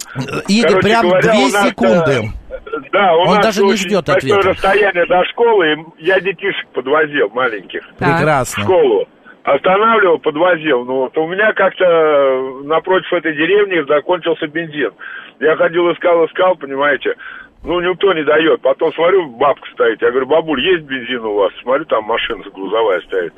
Игорь, 0.47 0.69
Короче 0.69 0.87
прям 0.87 1.01
говоря, 1.07 1.21
две 1.31 1.49
секунды. 1.49 2.11
э, 2.51 2.79
Да, 2.91 3.15
у 3.15 3.21
Он 3.21 3.27
нас 3.37 3.45
даже 3.45 3.63
не 3.63 3.75
ждет 3.77 4.07
ответа. 4.07 4.49
расстояние 4.49 5.07
до 5.07 5.23
школы, 5.31 5.73
и 5.73 6.05
я 6.05 6.19
детишек 6.19 6.67
подвозил, 6.73 7.29
маленьких. 7.29 7.81
Прекрасно. 7.97 8.61
В 8.61 8.65
школу. 8.67 9.07
Останавливал, 9.43 10.19
подвозил. 10.19 10.85
Ну 10.85 10.93
вот 10.97 11.17
у 11.17 11.27
меня 11.29 11.53
как-то 11.53 12.61
напротив 12.63 13.11
этой 13.11 13.33
деревни 13.35 13.83
закончился 13.87 14.45
бензин. 14.45 14.91
Я 15.39 15.55
ходил, 15.55 15.91
искал, 15.91 16.23
искал, 16.27 16.55
понимаете. 16.57 17.15
Ну, 17.63 17.79
никто 17.79 18.13
не 18.13 18.23
дает. 18.23 18.61
Потом 18.61 18.91
смотрю, 18.93 19.29
бабка 19.31 19.69
стоит. 19.73 20.01
Я 20.01 20.09
говорю, 20.09 20.25
бабуль, 20.25 20.65
есть 20.65 20.83
бензин 20.83 21.23
у 21.23 21.33
вас? 21.35 21.51
Смотрю, 21.61 21.85
там 21.85 22.03
машина 22.05 22.43
грузовая 22.53 23.01
стоит. 23.01 23.33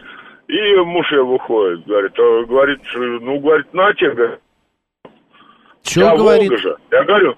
И 0.48 0.76
муж 0.86 1.12
ее 1.12 1.24
выходит, 1.24 1.86
говорит, 1.86 2.12
а, 2.18 2.46
говорит, 2.46 2.80
ну, 2.96 3.40
говорит, 3.40 3.74
на 3.74 3.94
тебе, 3.94 4.12
говорит, 4.12 4.40
Че 5.84 6.02
я 6.02 6.16
говорит? 6.16 6.50
Волга 6.50 6.62
же. 6.62 6.76
Я 6.92 7.04
говорю, 7.04 7.36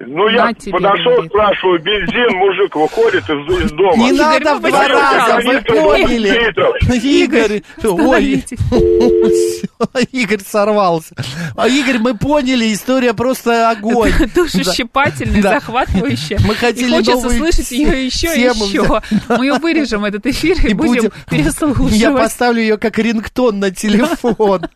ну, 0.00 0.28
я 0.28 0.44
На 0.46 0.54
тебе, 0.54 0.72
подошел, 0.72 1.12
говорит. 1.12 1.30
спрашиваю, 1.30 1.82
бензин, 1.82 2.36
мужик 2.36 2.76
выходит 2.76 3.24
из, 3.24 3.64
из 3.64 3.72
дома. 3.72 3.96
Не 3.96 4.10
Игорь, 4.10 4.42
надо 4.44 4.54
в 4.54 4.60
два 4.62 4.88
раза, 4.88 5.48
вы 5.48 5.60
поняли. 5.62 6.28
20 6.28 6.46
литров. 6.46 6.76
Игорь, 7.04 7.62
ой, 7.84 8.44
Игорь 10.12 10.40
сорвался. 10.46 11.14
А 11.56 11.68
Игорь, 11.68 11.98
мы 11.98 12.16
поняли, 12.16 12.72
история 12.72 13.14
просто 13.14 13.70
огонь. 13.70 14.12
Душещипательная, 14.34 15.42
Да. 15.42 15.52
захватывающая. 15.54 16.38
Мы 16.46 16.54
хотели 16.54 16.88
и 16.88 17.04
хочется 17.04 17.30
слышать 17.30 17.70
ее 17.70 18.06
еще 18.06 18.34
и 18.36 18.40
еще. 18.40 19.00
Мы 19.28 19.46
ее 19.46 19.54
вырежем, 19.58 20.04
этот 20.04 20.26
эфир, 20.26 20.56
и, 20.64 20.70
И 20.70 20.74
будем, 20.74 21.10
переслушивать. 21.30 21.94
Я 21.94 22.12
поставлю 22.12 22.60
ее 22.60 22.76
как 22.78 22.98
рингтон 22.98 23.60
на 23.60 23.70
телефон. 23.70 24.66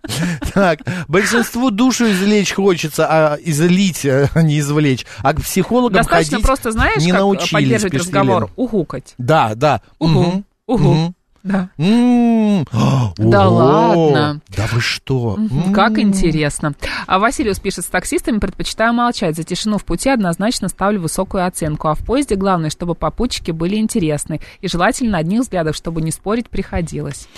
Так, 0.52 0.80
большинству 1.08 1.70
душу 1.70 2.10
извлечь 2.10 2.52
хочется, 2.52 3.06
а 3.08 3.38
излить, 3.42 4.04
а 4.04 4.28
не 4.42 4.60
извлечь. 4.60 5.06
А 5.22 5.32
к 5.34 5.42
психологам 5.42 5.98
Достаточно 5.98 6.36
ходить 6.36 6.46
просто, 6.46 6.72
знаешь, 6.72 7.02
не 7.02 7.10
как 7.10 7.20
научились, 7.20 7.50
поддерживать 7.52 7.94
разговор? 7.94 8.36
Елена. 8.42 8.52
Угукать. 8.56 9.14
Да, 9.18 9.54
да. 9.54 9.80
Угу. 9.98 10.10
Мгм. 10.12 10.44
Угу. 10.66 11.14
Да. 11.42 11.68
Да 11.76 13.48
ладно. 13.48 14.40
Да 14.48 14.66
вы 14.72 14.80
что? 14.80 15.38
Как 15.74 15.98
интересно. 15.98 16.74
А 17.06 17.18
Василиус 17.18 17.58
пишет, 17.58 17.84
с 17.84 17.88
таксистами 17.88 18.38
предпочитаю 18.38 18.92
молчать. 18.92 19.36
За 19.36 19.42
тишину 19.42 19.78
в 19.78 19.84
пути 19.84 20.08
однозначно 20.08 20.68
ставлю 20.68 21.00
высокую 21.00 21.46
оценку. 21.46 21.88
А 21.88 21.94
в 21.94 22.04
поезде 22.04 22.36
главное, 22.36 22.70
чтобы 22.70 22.94
попутчики 22.94 23.50
были 23.50 23.76
интересны. 23.76 24.40
И 24.60 24.68
желательно 24.68 25.18
одних 25.18 25.40
взглядов, 25.42 25.76
чтобы 25.76 26.00
не 26.02 26.10
спорить 26.10 26.48
приходилось. 26.48 27.28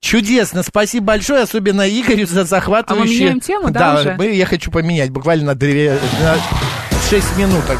Чудесно, 0.00 0.62
спасибо 0.62 1.06
большое, 1.06 1.44
особенно 1.44 1.88
Игорю 1.88 2.26
за 2.26 2.44
захватывающие... 2.44 3.16
А 3.16 3.18
мы 3.18 3.20
меняем 3.20 3.40
тему, 3.40 3.70
да, 3.70 3.94
уже? 3.98 4.14
мы, 4.18 4.34
я 4.34 4.44
хочу 4.44 4.70
поменять 4.70 5.08
буквально 5.08 5.46
на, 5.46 5.54
две, 5.54 5.98
на 6.20 6.36
6 7.08 7.38
минуток. 7.38 7.78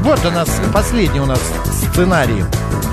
Вот 0.00 0.24
у 0.24 0.30
нас 0.30 0.48
последний 0.72 1.20
у 1.20 1.26
нас 1.26 1.40
сценарий. 1.90 2.42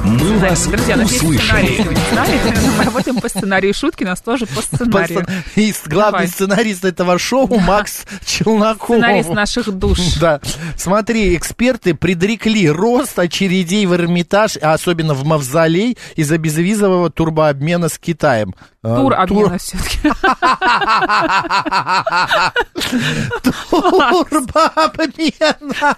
Мы 0.04 0.40
вас 0.40 0.68
Друзья, 0.68 0.96
услышали. 0.98 1.74
Сценарий. 1.76 2.40
Мы 2.78 2.84
работаем 2.84 3.20
по 3.20 3.30
сценарию 3.30 3.74
шутки, 3.74 4.04
нас 4.04 4.22
тоже 4.22 4.46
по 4.46 4.62
сценарию. 4.62 5.26
И 5.56 5.74
главный 5.86 6.12
Давай. 6.12 6.28
сценарист 6.28 6.86
этого 6.86 7.20
шоу 7.20 7.60
Макс 7.60 8.06
Челноков. 8.26 8.98
Сценарист 8.98 9.30
наших 9.30 9.72
душ. 9.72 10.00
Да. 10.20 10.40
Смотри, 10.76 11.36
эксперты 11.36 11.94
предрекли 11.94 12.70
рост 12.70 13.18
очередей 13.20 13.86
в 13.86 13.94
Эрмитаж, 13.94 14.58
а 14.62 14.74
особенно 14.74 15.14
в 15.14 15.24
Мавзолей, 15.24 15.98
из-за 16.16 16.38
безвизового 16.38 17.10
турбообмена 17.10 17.90
с 17.90 17.98
Китаем. 17.98 18.54
А, 18.82 18.96
Тур 18.96 19.14
обмена 19.14 19.58
все-таки. 19.58 20.10
Турбообмена. 23.70 25.96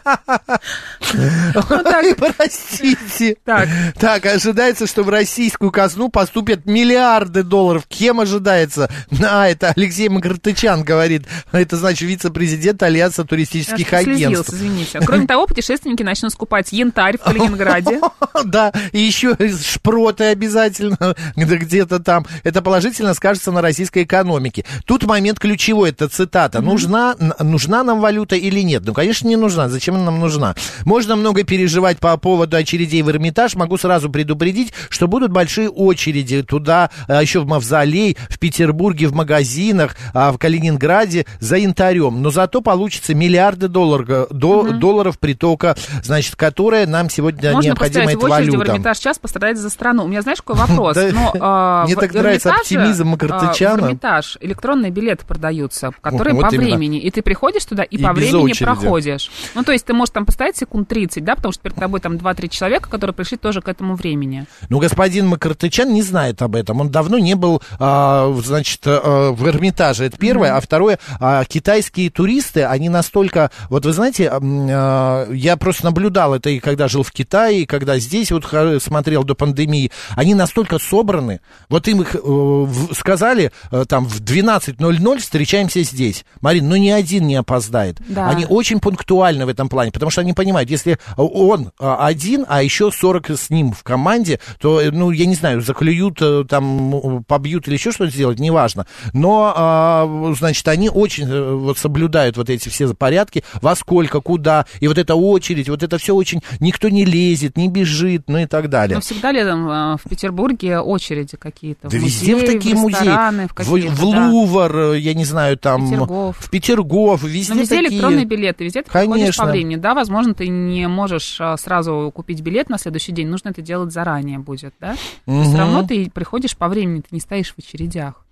Ой, 1.70 2.16
Простите. 2.16 3.38
Так. 3.46 3.70
Так, 4.00 4.26
ожидается, 4.26 4.88
что 4.88 5.04
в 5.04 5.10
российскую 5.10 5.72
казну 5.72 6.10
поступят 6.10 6.66
миллиарды 6.66 7.44
долларов. 7.44 7.84
Кем 7.88 8.20
ожидается? 8.20 8.90
А, 9.24 9.48
это 9.48 9.74
Алексей 9.78 10.10
Макартычан 10.10 10.84
говорит. 10.84 11.24
Это 11.52 11.78
значит 11.78 12.02
вице-президент 12.08 12.82
Альянса 12.84 13.24
туристических 13.24 13.94
агентств. 13.94 14.54
извините. 14.54 15.00
Кроме 15.06 15.26
того, 15.28 15.46
путешественники 15.48 16.04
начнут 16.04 16.32
скупать 16.34 16.72
янтарь 16.72 17.18
в 17.18 17.22
Калининграде. 17.24 18.00
Да, 18.46 18.72
и 18.92 19.00
еще 19.00 19.36
шпроты 19.62 20.26
обязательно 20.26 21.16
где- 21.36 21.58
где-то 21.58 22.00
там. 22.00 22.26
Это 22.44 22.62
положительно 22.62 23.14
скажется 23.14 23.52
на 23.52 23.62
российской 23.62 24.04
экономике. 24.04 24.66
Тут 24.86 25.04
момент 25.06 25.40
ключевой, 25.40 25.90
это 25.92 26.08
цитата. 26.10 26.60
Нужна, 26.62 27.16
нужна 27.40 27.84
нам 27.84 28.00
валюта 28.02 28.36
или 28.36 28.62
нет? 28.62 28.82
Ну, 28.86 28.94
конечно, 28.94 29.28
не 29.28 29.36
нужна. 29.36 29.70
Зачем 29.70 29.96
она 29.96 30.06
нам 30.06 30.20
нужна? 30.20 30.56
Можно 30.86 31.16
много 31.16 31.44
переживать 31.44 32.00
по 32.00 32.16
поводу 32.18 32.58
очередей 32.58 33.02
в 33.04 33.10
Эрмитаж. 33.10 33.56
Могу 33.56 33.78
сразу 33.82 34.10
предупредить, 34.10 34.74
что 34.90 35.08
будут 35.08 35.32
большие 35.32 35.70
очереди 35.70 36.44
туда, 36.44 36.90
а, 37.08 37.22
еще 37.22 37.40
в 37.42 37.48
Мавзолей, 37.48 38.18
в 38.30 38.40
Петербурге, 38.40 39.08
в 39.08 39.14
магазинах, 39.14 39.96
а, 40.14 40.32
в 40.32 40.38
Калининграде 40.38 41.26
за 41.40 41.58
янтарем. 41.58 42.22
Но 42.22 42.30
зато 42.30 42.62
получится 42.62 43.14
миллиарды 43.14 43.68
долларов, 43.68 44.28
до, 44.30 44.72
долларов 44.72 45.20
притока, 45.20 45.76
значит, 46.04 46.36
которая 46.36 46.88
нам 46.88 47.10
сегодня 47.10 47.52
Можно 47.52 47.70
необходима 47.70 48.12
эта 48.12 48.20
в 48.20 48.24
очереди 48.24 48.50
в 48.50 48.54
валюта. 48.54 48.72
Эрмитаж 48.72 49.00
час 49.00 49.20
пострадать 49.20 49.58
за 49.58 49.70
страну. 49.70 50.06
У 50.06 50.08
меня, 50.08 50.22
знаешь, 50.22 50.42
какой 50.42 50.56
вопрос? 50.56 50.98
А, 51.40 51.84
мне 51.86 51.96
так 51.96 52.14
нравится 52.14 52.54
оптимизм 52.54 53.08
Макартычана. 53.10 53.82
В 53.82 53.86
Эрмитаж 53.86 54.38
электронные 54.42 54.92
билеты 54.92 55.26
продаются, 55.26 55.92
которые 56.02 56.40
по 56.40 56.50
времени. 56.50 57.00
И 57.00 57.10
ты 57.10 57.22
приходишь 57.22 57.66
туда 57.66 57.84
и, 57.84 57.98
по 57.98 58.14
времени 58.14 58.54
проходишь. 58.64 59.32
Ну, 59.56 59.64
то 59.64 59.72
есть 59.72 59.86
ты 59.86 59.94
можешь 59.94 60.12
там 60.12 60.26
постоять 60.26 60.58
секунд 60.58 60.88
30, 60.88 61.24
да, 61.24 61.36
потому 61.36 61.52
что 61.52 61.64
перед 61.64 61.76
тобой 61.76 62.00
там 62.00 62.16
2-3 62.16 62.50
человека, 62.50 62.90
которые 62.90 63.14
пришли 63.14 63.38
тоже 63.38 63.62
к 63.62 63.68
этому 63.72 63.96
времени. 63.96 64.46
Ну, 64.70 64.80
господин 64.80 65.28
Макартычан 65.28 65.92
не 65.94 66.02
знает 66.02 66.42
об 66.42 66.56
этом. 66.56 66.82
Он 66.82 66.90
давно 66.90 67.18
не 67.18 67.36
был, 67.36 67.62
а, 67.80 68.32
значит, 68.44 68.82
а, 68.86 69.32
в 69.32 69.48
Эрмитаже. 69.48 70.06
Это 70.06 70.18
первое. 70.18 70.56
А 70.56 70.62
второе, 70.62 71.00
а, 71.20 71.44
китайские 71.46 72.10
туристы, 72.10 72.64
они 72.64 72.90
настолько... 72.90 73.52
Вот 73.70 73.86
вы 73.86 73.94
знаете, 73.94 74.30
а, 74.32 75.30
я 75.32 75.58
просто 75.58 75.86
наблюдал 75.86 76.36
это 76.36 76.50
и 76.50 76.60
когда 76.60 76.88
жил 76.88 77.04
в 77.04 77.12
Китае, 77.12 77.62
и 77.62 77.66
когда 77.66 77.98
здесь 77.98 78.32
вот 78.32 78.46
смотрел 78.82 79.24
до 79.24 79.36
пандемии. 79.36 79.92
Они 80.16 80.36
настолько 80.36 80.80
собраны. 80.80 81.42
Вот 81.70 81.88
им 81.88 82.02
их 82.02 82.16
э, 82.16 82.68
сказали, 82.94 83.52
э, 83.72 83.86
там, 83.88 84.06
в 84.06 84.22
12.00 84.22 85.18
встречаемся 85.20 85.84
здесь. 85.84 86.26
Марин, 86.42 86.68
ну 86.70 86.76
ни 86.76 86.90
один 86.90 87.28
не 87.28 87.36
опоздает. 87.36 87.98
Да. 88.08 88.30
Они 88.30 88.46
очень 88.46 88.80
пунктуальны 88.80 89.46
в 89.46 89.50
этом 89.50 89.70
плане, 89.70 89.92
потому 89.92 90.12
что 90.12 90.22
они 90.22 90.34
понимают, 90.34 90.70
если 90.70 90.98
он 91.18 91.72
один, 91.78 92.46
а 92.48 92.64
еще 92.64 92.92
40 92.92 93.32
с 93.32 93.50
ним 93.50 93.61
в 93.70 93.84
команде, 93.84 94.40
то, 94.60 94.82
э, 94.82 94.92
ну, 94.92 95.12
я 95.12 95.26
не 95.26 95.36
знаю, 95.36 95.62
заклюют, 95.62 96.22
э, 96.22 96.44
там, 96.48 97.24
побьют 97.28 97.68
или 97.68 97.76
еще 97.76 97.92
что-то 97.92 98.12
сделать, 98.12 98.40
неважно. 98.40 98.88
Но, 99.14 99.54
а, 99.56 100.34
значит, 100.38 100.68
они 100.68 100.90
очень 100.90 101.28
э, 101.28 101.54
вот 101.54 101.78
соблюдают 101.78 102.38
вот 102.38 102.50
эти 102.50 102.70
все 102.70 102.94
порядки, 102.94 103.44
во 103.62 103.76
сколько, 103.76 104.22
куда, 104.22 104.66
и 104.80 104.88
вот 104.88 104.98
эта 104.98 105.16
очередь, 105.16 105.70
вот 105.70 105.84
это 105.84 105.98
все 105.98 106.16
очень, 106.16 106.42
никто 106.60 106.90
не 106.90 107.06
лезет, 107.06 107.58
не 107.58 107.68
бежит, 107.68 108.24
ну 108.28 108.40
и 108.40 108.46
так 108.46 108.70
далее. 108.70 108.96
Но 108.96 109.02
всегда 109.02 109.32
летом 109.32 109.70
э, 109.70 109.98
в 110.04 110.10
Петербурге 110.10 110.80
очереди 110.80 111.38
какие-то. 111.38 111.90
Да 111.90 111.98
в 111.98 112.02
везде 112.02 112.36
в 112.36 112.40
музеи, 112.40 112.54
такие 112.54 112.76
в 112.76 112.80
музеи. 112.80 113.48
в, 113.48 113.64
В, 113.64 113.96
в 113.96 114.12
да. 114.12 114.30
Лувр, 114.30 114.78
э, 114.78 115.00
я 115.00 115.14
не 115.14 115.26
знаю, 115.26 115.58
там... 115.58 115.90
Петергоф. 115.90 116.38
В 116.38 116.50
Петергоф, 116.50 117.24
везде 117.24 117.54
Но 117.54 117.62
везде 117.62 117.76
такие... 117.76 117.92
электронные 117.92 118.26
билеты, 118.26 118.64
везде 118.64 118.84
ты 118.84 118.90
Конечно. 118.90 119.46
по 119.46 119.52
времени. 119.52 119.76
Да, 119.76 119.94
возможно, 119.94 120.34
ты 120.34 120.48
не 120.48 120.88
можешь 120.88 121.38
а, 121.40 121.58
сразу 121.58 122.12
купить 122.14 122.42
билет 122.42 122.70
на 122.70 122.78
следующий 122.78 123.12
день, 123.12 123.28
нужно 123.28 123.51
это 123.52 123.62
делать 123.62 123.94
заранее 123.94 124.40
будет, 124.40 124.74
да? 124.80 124.96
Мгм. 125.26 125.44
Все 125.46 125.58
равно 125.58 125.84
ты 125.84 126.10
приходишь 126.10 126.58
по 126.58 126.68
времени, 126.68 127.02
ты 127.02 127.08
не 127.12 127.20
стоишь 127.22 127.54
в 127.54 127.60
очередях. 127.60 128.26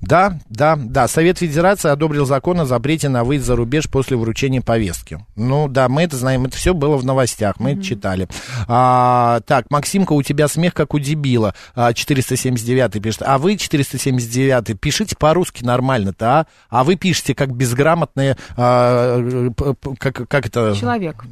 Да, 0.00 0.38
да, 0.48 0.76
да. 0.76 1.06
Совет 1.06 1.38
Федерации 1.38 1.88
одобрил 1.88 2.26
закон 2.26 2.58
о 2.60 2.64
запрете 2.64 3.08
на 3.08 3.22
выезд 3.22 3.46
за 3.46 3.54
рубеж 3.54 3.88
после 3.88 4.16
вручения 4.16 4.60
повестки. 4.60 5.24
Ну 5.36 5.68
да, 5.68 5.88
мы 5.88 6.02
это 6.02 6.16
знаем, 6.16 6.44
это 6.46 6.56
все 6.56 6.74
было 6.74 6.96
в 6.96 7.04
новостях, 7.04 7.60
мы 7.60 7.72
это 7.72 7.82
читали. 7.82 8.26
А, 8.66 9.40
так, 9.46 9.70
Максимка, 9.70 10.14
у 10.14 10.22
тебя 10.22 10.48
смех 10.48 10.74
как 10.74 10.94
у 10.94 10.98
дебила. 10.98 11.54
А, 11.76 11.92
479 11.92 13.00
пишет. 13.00 13.22
А 13.24 13.38
вы, 13.38 13.56
479, 13.56 14.80
пишите 14.80 15.14
по-русски 15.16 15.62
нормально-то, 15.62 16.40
а? 16.40 16.46
А 16.68 16.82
вы 16.82 16.96
пишете 16.96 17.34
как 17.34 17.54
безграмотные, 17.54 18.36
а, 18.56 19.50
п- 19.50 19.74
как, 19.98 20.28
как 20.28 20.46
это... 20.46 20.74
Человек. 20.74 21.24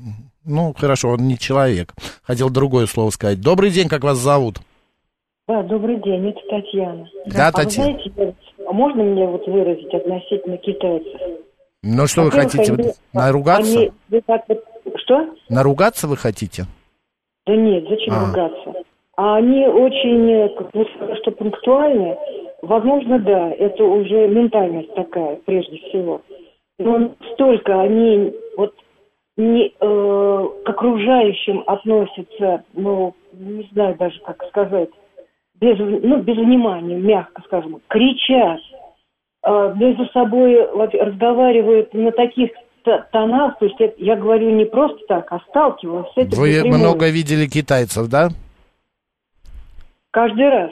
Ну, 0.51 0.75
хорошо, 0.77 1.11
он 1.11 1.29
не 1.29 1.39
человек. 1.39 1.95
Хотел 2.25 2.51
другое 2.51 2.87
слово 2.87 3.11
сказать. 3.11 3.41
Добрый 3.41 3.71
день, 3.71 3.89
как 3.89 4.03
вас 4.03 4.19
зовут? 4.19 4.57
Да, 5.47 5.63
добрый 5.63 5.97
день, 6.03 6.29
это 6.31 6.41
Татьяна. 6.51 7.09
Да, 7.27 7.49
а 7.49 7.53
Татьяна. 7.53 7.93
вы 7.93 8.01
знаете, 8.03 8.35
а 8.67 8.73
можно 8.73 9.03
мне 9.05 9.27
вот 9.27 9.47
выразить 9.47 9.95
относительно 9.95 10.57
китайцев? 10.57 11.21
Ну, 11.85 12.07
что 12.09 12.23
вы 12.23 12.31
хотите? 12.33 12.73
они- 12.73 12.91
Наругаться? 13.13 13.79
они- 13.79 13.93
вы 14.09 14.21
так 14.27 14.43
вот- 14.49 14.65
что? 14.97 15.35
Наругаться 15.49 16.09
вы 16.09 16.17
хотите? 16.17 16.65
Да 17.47 17.55
нет, 17.55 17.85
зачем 17.89 18.15
А. 18.15 18.27
ругаться? 18.27 18.83
А 19.17 19.37
они 19.37 19.67
очень, 19.69 20.31
э, 20.31 20.49
как 20.57 20.75
вы 20.75 20.85
сказали, 20.97 21.21
что 21.23 21.31
пунктуальны. 21.31 22.17
Возможно, 22.63 23.19
да, 23.21 23.51
это 23.51 23.85
уже 23.85 24.27
ментальность 24.29 24.95
такая, 24.95 25.37
прежде 25.47 25.77
всего. 25.79 26.23
Но 26.79 27.13
столько 27.35 27.81
они 27.83 28.33
вот 28.57 28.75
не, 29.41 29.73
э, 29.81 30.49
к 30.65 30.69
окружающим 30.69 31.65
относятся, 31.67 32.65
ну, 32.75 33.15
не 33.33 33.69
знаю 33.73 33.97
даже, 33.97 34.21
как 34.21 34.43
сказать, 34.49 34.91
без, 35.55 35.79
ну, 35.79 36.19
без 36.19 36.37
внимания, 36.37 36.97
мягко 36.97 37.43
скажем, 37.47 37.81
кричат, 37.89 38.61
э, 39.43 39.75
между 39.77 40.07
собой 40.07 40.71
вот 40.75 40.95
разговаривают 40.95 41.93
на 41.95 42.13
таких 42.13 42.51
тонах, 43.13 43.59
то 43.59 43.67
есть 43.67 43.81
это 43.81 43.95
я 43.99 44.17
говорю 44.17 44.51
не 44.51 44.65
просто 44.65 44.99
так, 45.09 45.31
а 45.33 45.41
сталкиваюсь 45.49 46.13
с 46.15 46.17
этим 46.19 46.39
Вы 46.39 46.57
напрямую. 46.57 46.81
много 46.81 47.11
видели 47.11 47.47
китайцев, 47.47 48.09
да? 48.09 48.29
Каждый 50.11 50.49
раз. 50.49 50.71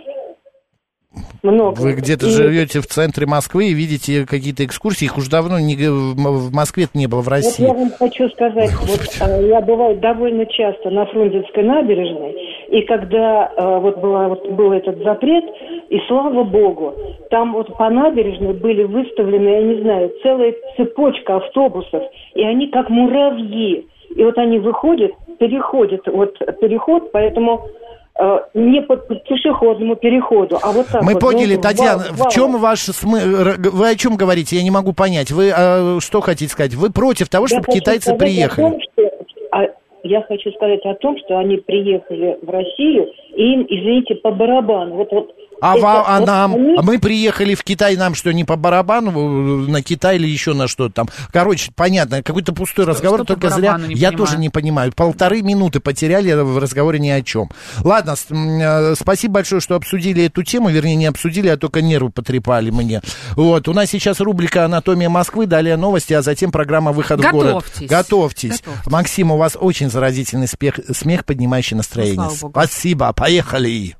Много. 1.42 1.80
Вы 1.80 1.92
где-то 1.94 2.26
И- 2.26 2.30
живете 2.30 2.80
в 2.80 2.86
центре 2.86 3.26
Москвы 3.26 3.68
и 3.68 3.74
видите 3.74 4.26
какие-то 4.26 4.64
экскурсии, 4.64 5.06
их 5.06 5.16
уже 5.16 5.30
давно 5.30 5.58
не, 5.58 5.74
в 5.76 6.52
Москве 6.52 6.86
не 6.94 7.06
было, 7.06 7.20
в 7.22 7.24
Вот 7.24 7.30
России. 7.32 7.62
я 7.66 7.72
вам 7.72 7.90
хочу 7.98 8.28
сказать, 8.30 8.70
вот 8.82 9.00
э, 9.20 9.46
я 9.48 9.60
бываю 9.60 9.96
довольно 9.96 10.44
часто 10.46 10.90
на 10.90 11.06
Фрунзенской 11.06 11.62
набережной, 11.62 12.32
и 12.68 12.82
когда 12.82 13.50
э, 13.56 13.78
вот, 13.78 13.98
была, 13.98 14.28
вот 14.28 14.50
был 14.50 14.72
этот 14.72 14.98
запрет, 15.02 15.44
и 15.88 15.98
слава 16.08 16.44
богу, 16.44 16.94
там 17.30 17.52
вот 17.54 17.74
по 17.78 17.88
набережной 17.88 18.52
были 18.52 18.82
выставлены, 18.84 19.48
я 19.48 19.62
не 19.62 19.80
знаю, 19.82 20.12
целая 20.22 20.54
цепочка 20.76 21.36
автобусов, 21.36 22.02
и 22.34 22.42
они 22.42 22.68
как 22.68 22.90
муравьи. 22.90 23.86
И 24.16 24.24
вот 24.24 24.38
они 24.38 24.58
выходят, 24.58 25.12
переходят, 25.38 26.00
вот 26.06 26.38
переход, 26.60 27.12
поэтому 27.12 27.68
не 28.54 28.82
по 28.82 28.96
пешеходному 28.96 29.94
переходу, 29.96 30.58
а 30.60 30.72
вот 30.72 30.86
так 30.88 31.02
Мы 31.02 31.12
вот, 31.14 31.20
поняли, 31.20 31.54
знаете, 31.54 31.62
Татьяна, 31.62 31.98
вал- 32.02 32.12
в 32.12 32.18
валом. 32.18 32.30
чем 32.32 32.56
ваш 32.58 32.80
смысл? 32.80 33.26
Вы 33.72 33.88
о 33.90 33.94
чем 33.94 34.16
говорите? 34.16 34.56
Я 34.56 34.62
не 34.64 34.70
могу 34.72 34.92
понять. 34.92 35.30
Вы 35.30 35.52
э, 35.56 35.98
что 36.00 36.20
хотите 36.20 36.50
сказать? 36.52 36.74
Вы 36.74 36.90
против 36.90 37.28
того, 37.28 37.46
Я 37.48 37.58
чтобы 37.60 37.72
китайцы 37.72 38.14
приехали? 38.16 38.70
том, 38.70 38.80
что- 38.80 39.10
а, 39.52 39.66
я 40.02 40.22
хочу 40.22 40.50
сказать 40.52 40.84
о 40.84 40.94
том, 40.94 41.16
что 41.24 41.38
они 41.38 41.58
приехали 41.58 42.38
в 42.42 42.50
Россию, 42.50 43.08
и 43.36 43.52
им, 43.54 43.66
извините, 43.68 44.16
по 44.16 44.30
барабану. 44.32 44.96
Вот, 44.96 45.12
вот 45.12 45.34
А, 45.60 45.74
это 45.74 45.82
ва- 45.82 46.04
а 46.06 46.20
нам, 46.20 46.54
а 46.78 46.82
мы 46.82 46.98
приехали 46.98 47.54
в 47.54 47.64
Китай, 47.64 47.96
нам 47.96 48.14
что, 48.14 48.32
не 48.32 48.44
по 48.44 48.56
барабану, 48.56 49.10
э, 49.66 49.70
на 49.70 49.82
Китай 49.82 50.16
или 50.16 50.26
еще 50.28 50.54
на 50.54 50.68
что-то 50.68 50.94
там? 50.94 51.08
Короче, 51.32 51.72
понятно, 51.74 52.22
какой-то 52.22 52.52
пустой 52.52 52.84
разговор, 52.84 53.18
что 53.20 53.34
только 53.34 53.50
зря. 53.50 53.72
Я 53.88 54.08
понимаю. 54.10 54.16
тоже 54.16 54.38
не 54.38 54.50
понимаю. 54.50 54.92
Полторы 54.94 55.42
минуты 55.42 55.80
потеряли 55.80 56.32
в 56.34 56.58
разговоре 56.58 56.98
ни 57.00 57.08
о 57.08 57.22
чем. 57.22 57.50
Ладно, 57.82 58.14
э, 58.30 58.94
спасибо 58.94 59.34
большое, 59.34 59.60
что 59.60 59.74
обсудили 59.74 60.24
эту 60.24 60.42
тему, 60.44 60.70
вернее, 60.70 60.94
не 60.96 61.06
обсудили, 61.06 61.48
а 61.48 61.56
только 61.56 61.82
нервы 61.82 62.10
потрепали 62.10 62.70
мне. 62.70 63.02
Вот, 63.34 63.68
у 63.68 63.72
нас 63.72 63.90
сейчас 63.90 64.20
рубрика 64.20 64.64
«Анатомия 64.64 65.08
Москвы», 65.08 65.46
далее 65.46 65.76
новости, 65.76 66.12
а 66.12 66.22
затем 66.22 66.52
программа 66.52 66.92
«Выход 66.92 67.20
в 67.20 67.30
город». 67.30 67.54
Готовьтесь. 67.54 67.88
Готовьтесь. 67.88 68.62
Максим, 68.86 69.32
у 69.32 69.36
вас 69.36 69.56
очень 69.58 69.90
заразительный 69.90 70.46
смех, 70.46 70.78
смех 70.94 71.24
поднимающий 71.24 71.76
настроение. 71.76 72.30
Ну. 72.40 72.50
Спасибо, 72.50 73.12
поехали. 73.12 73.96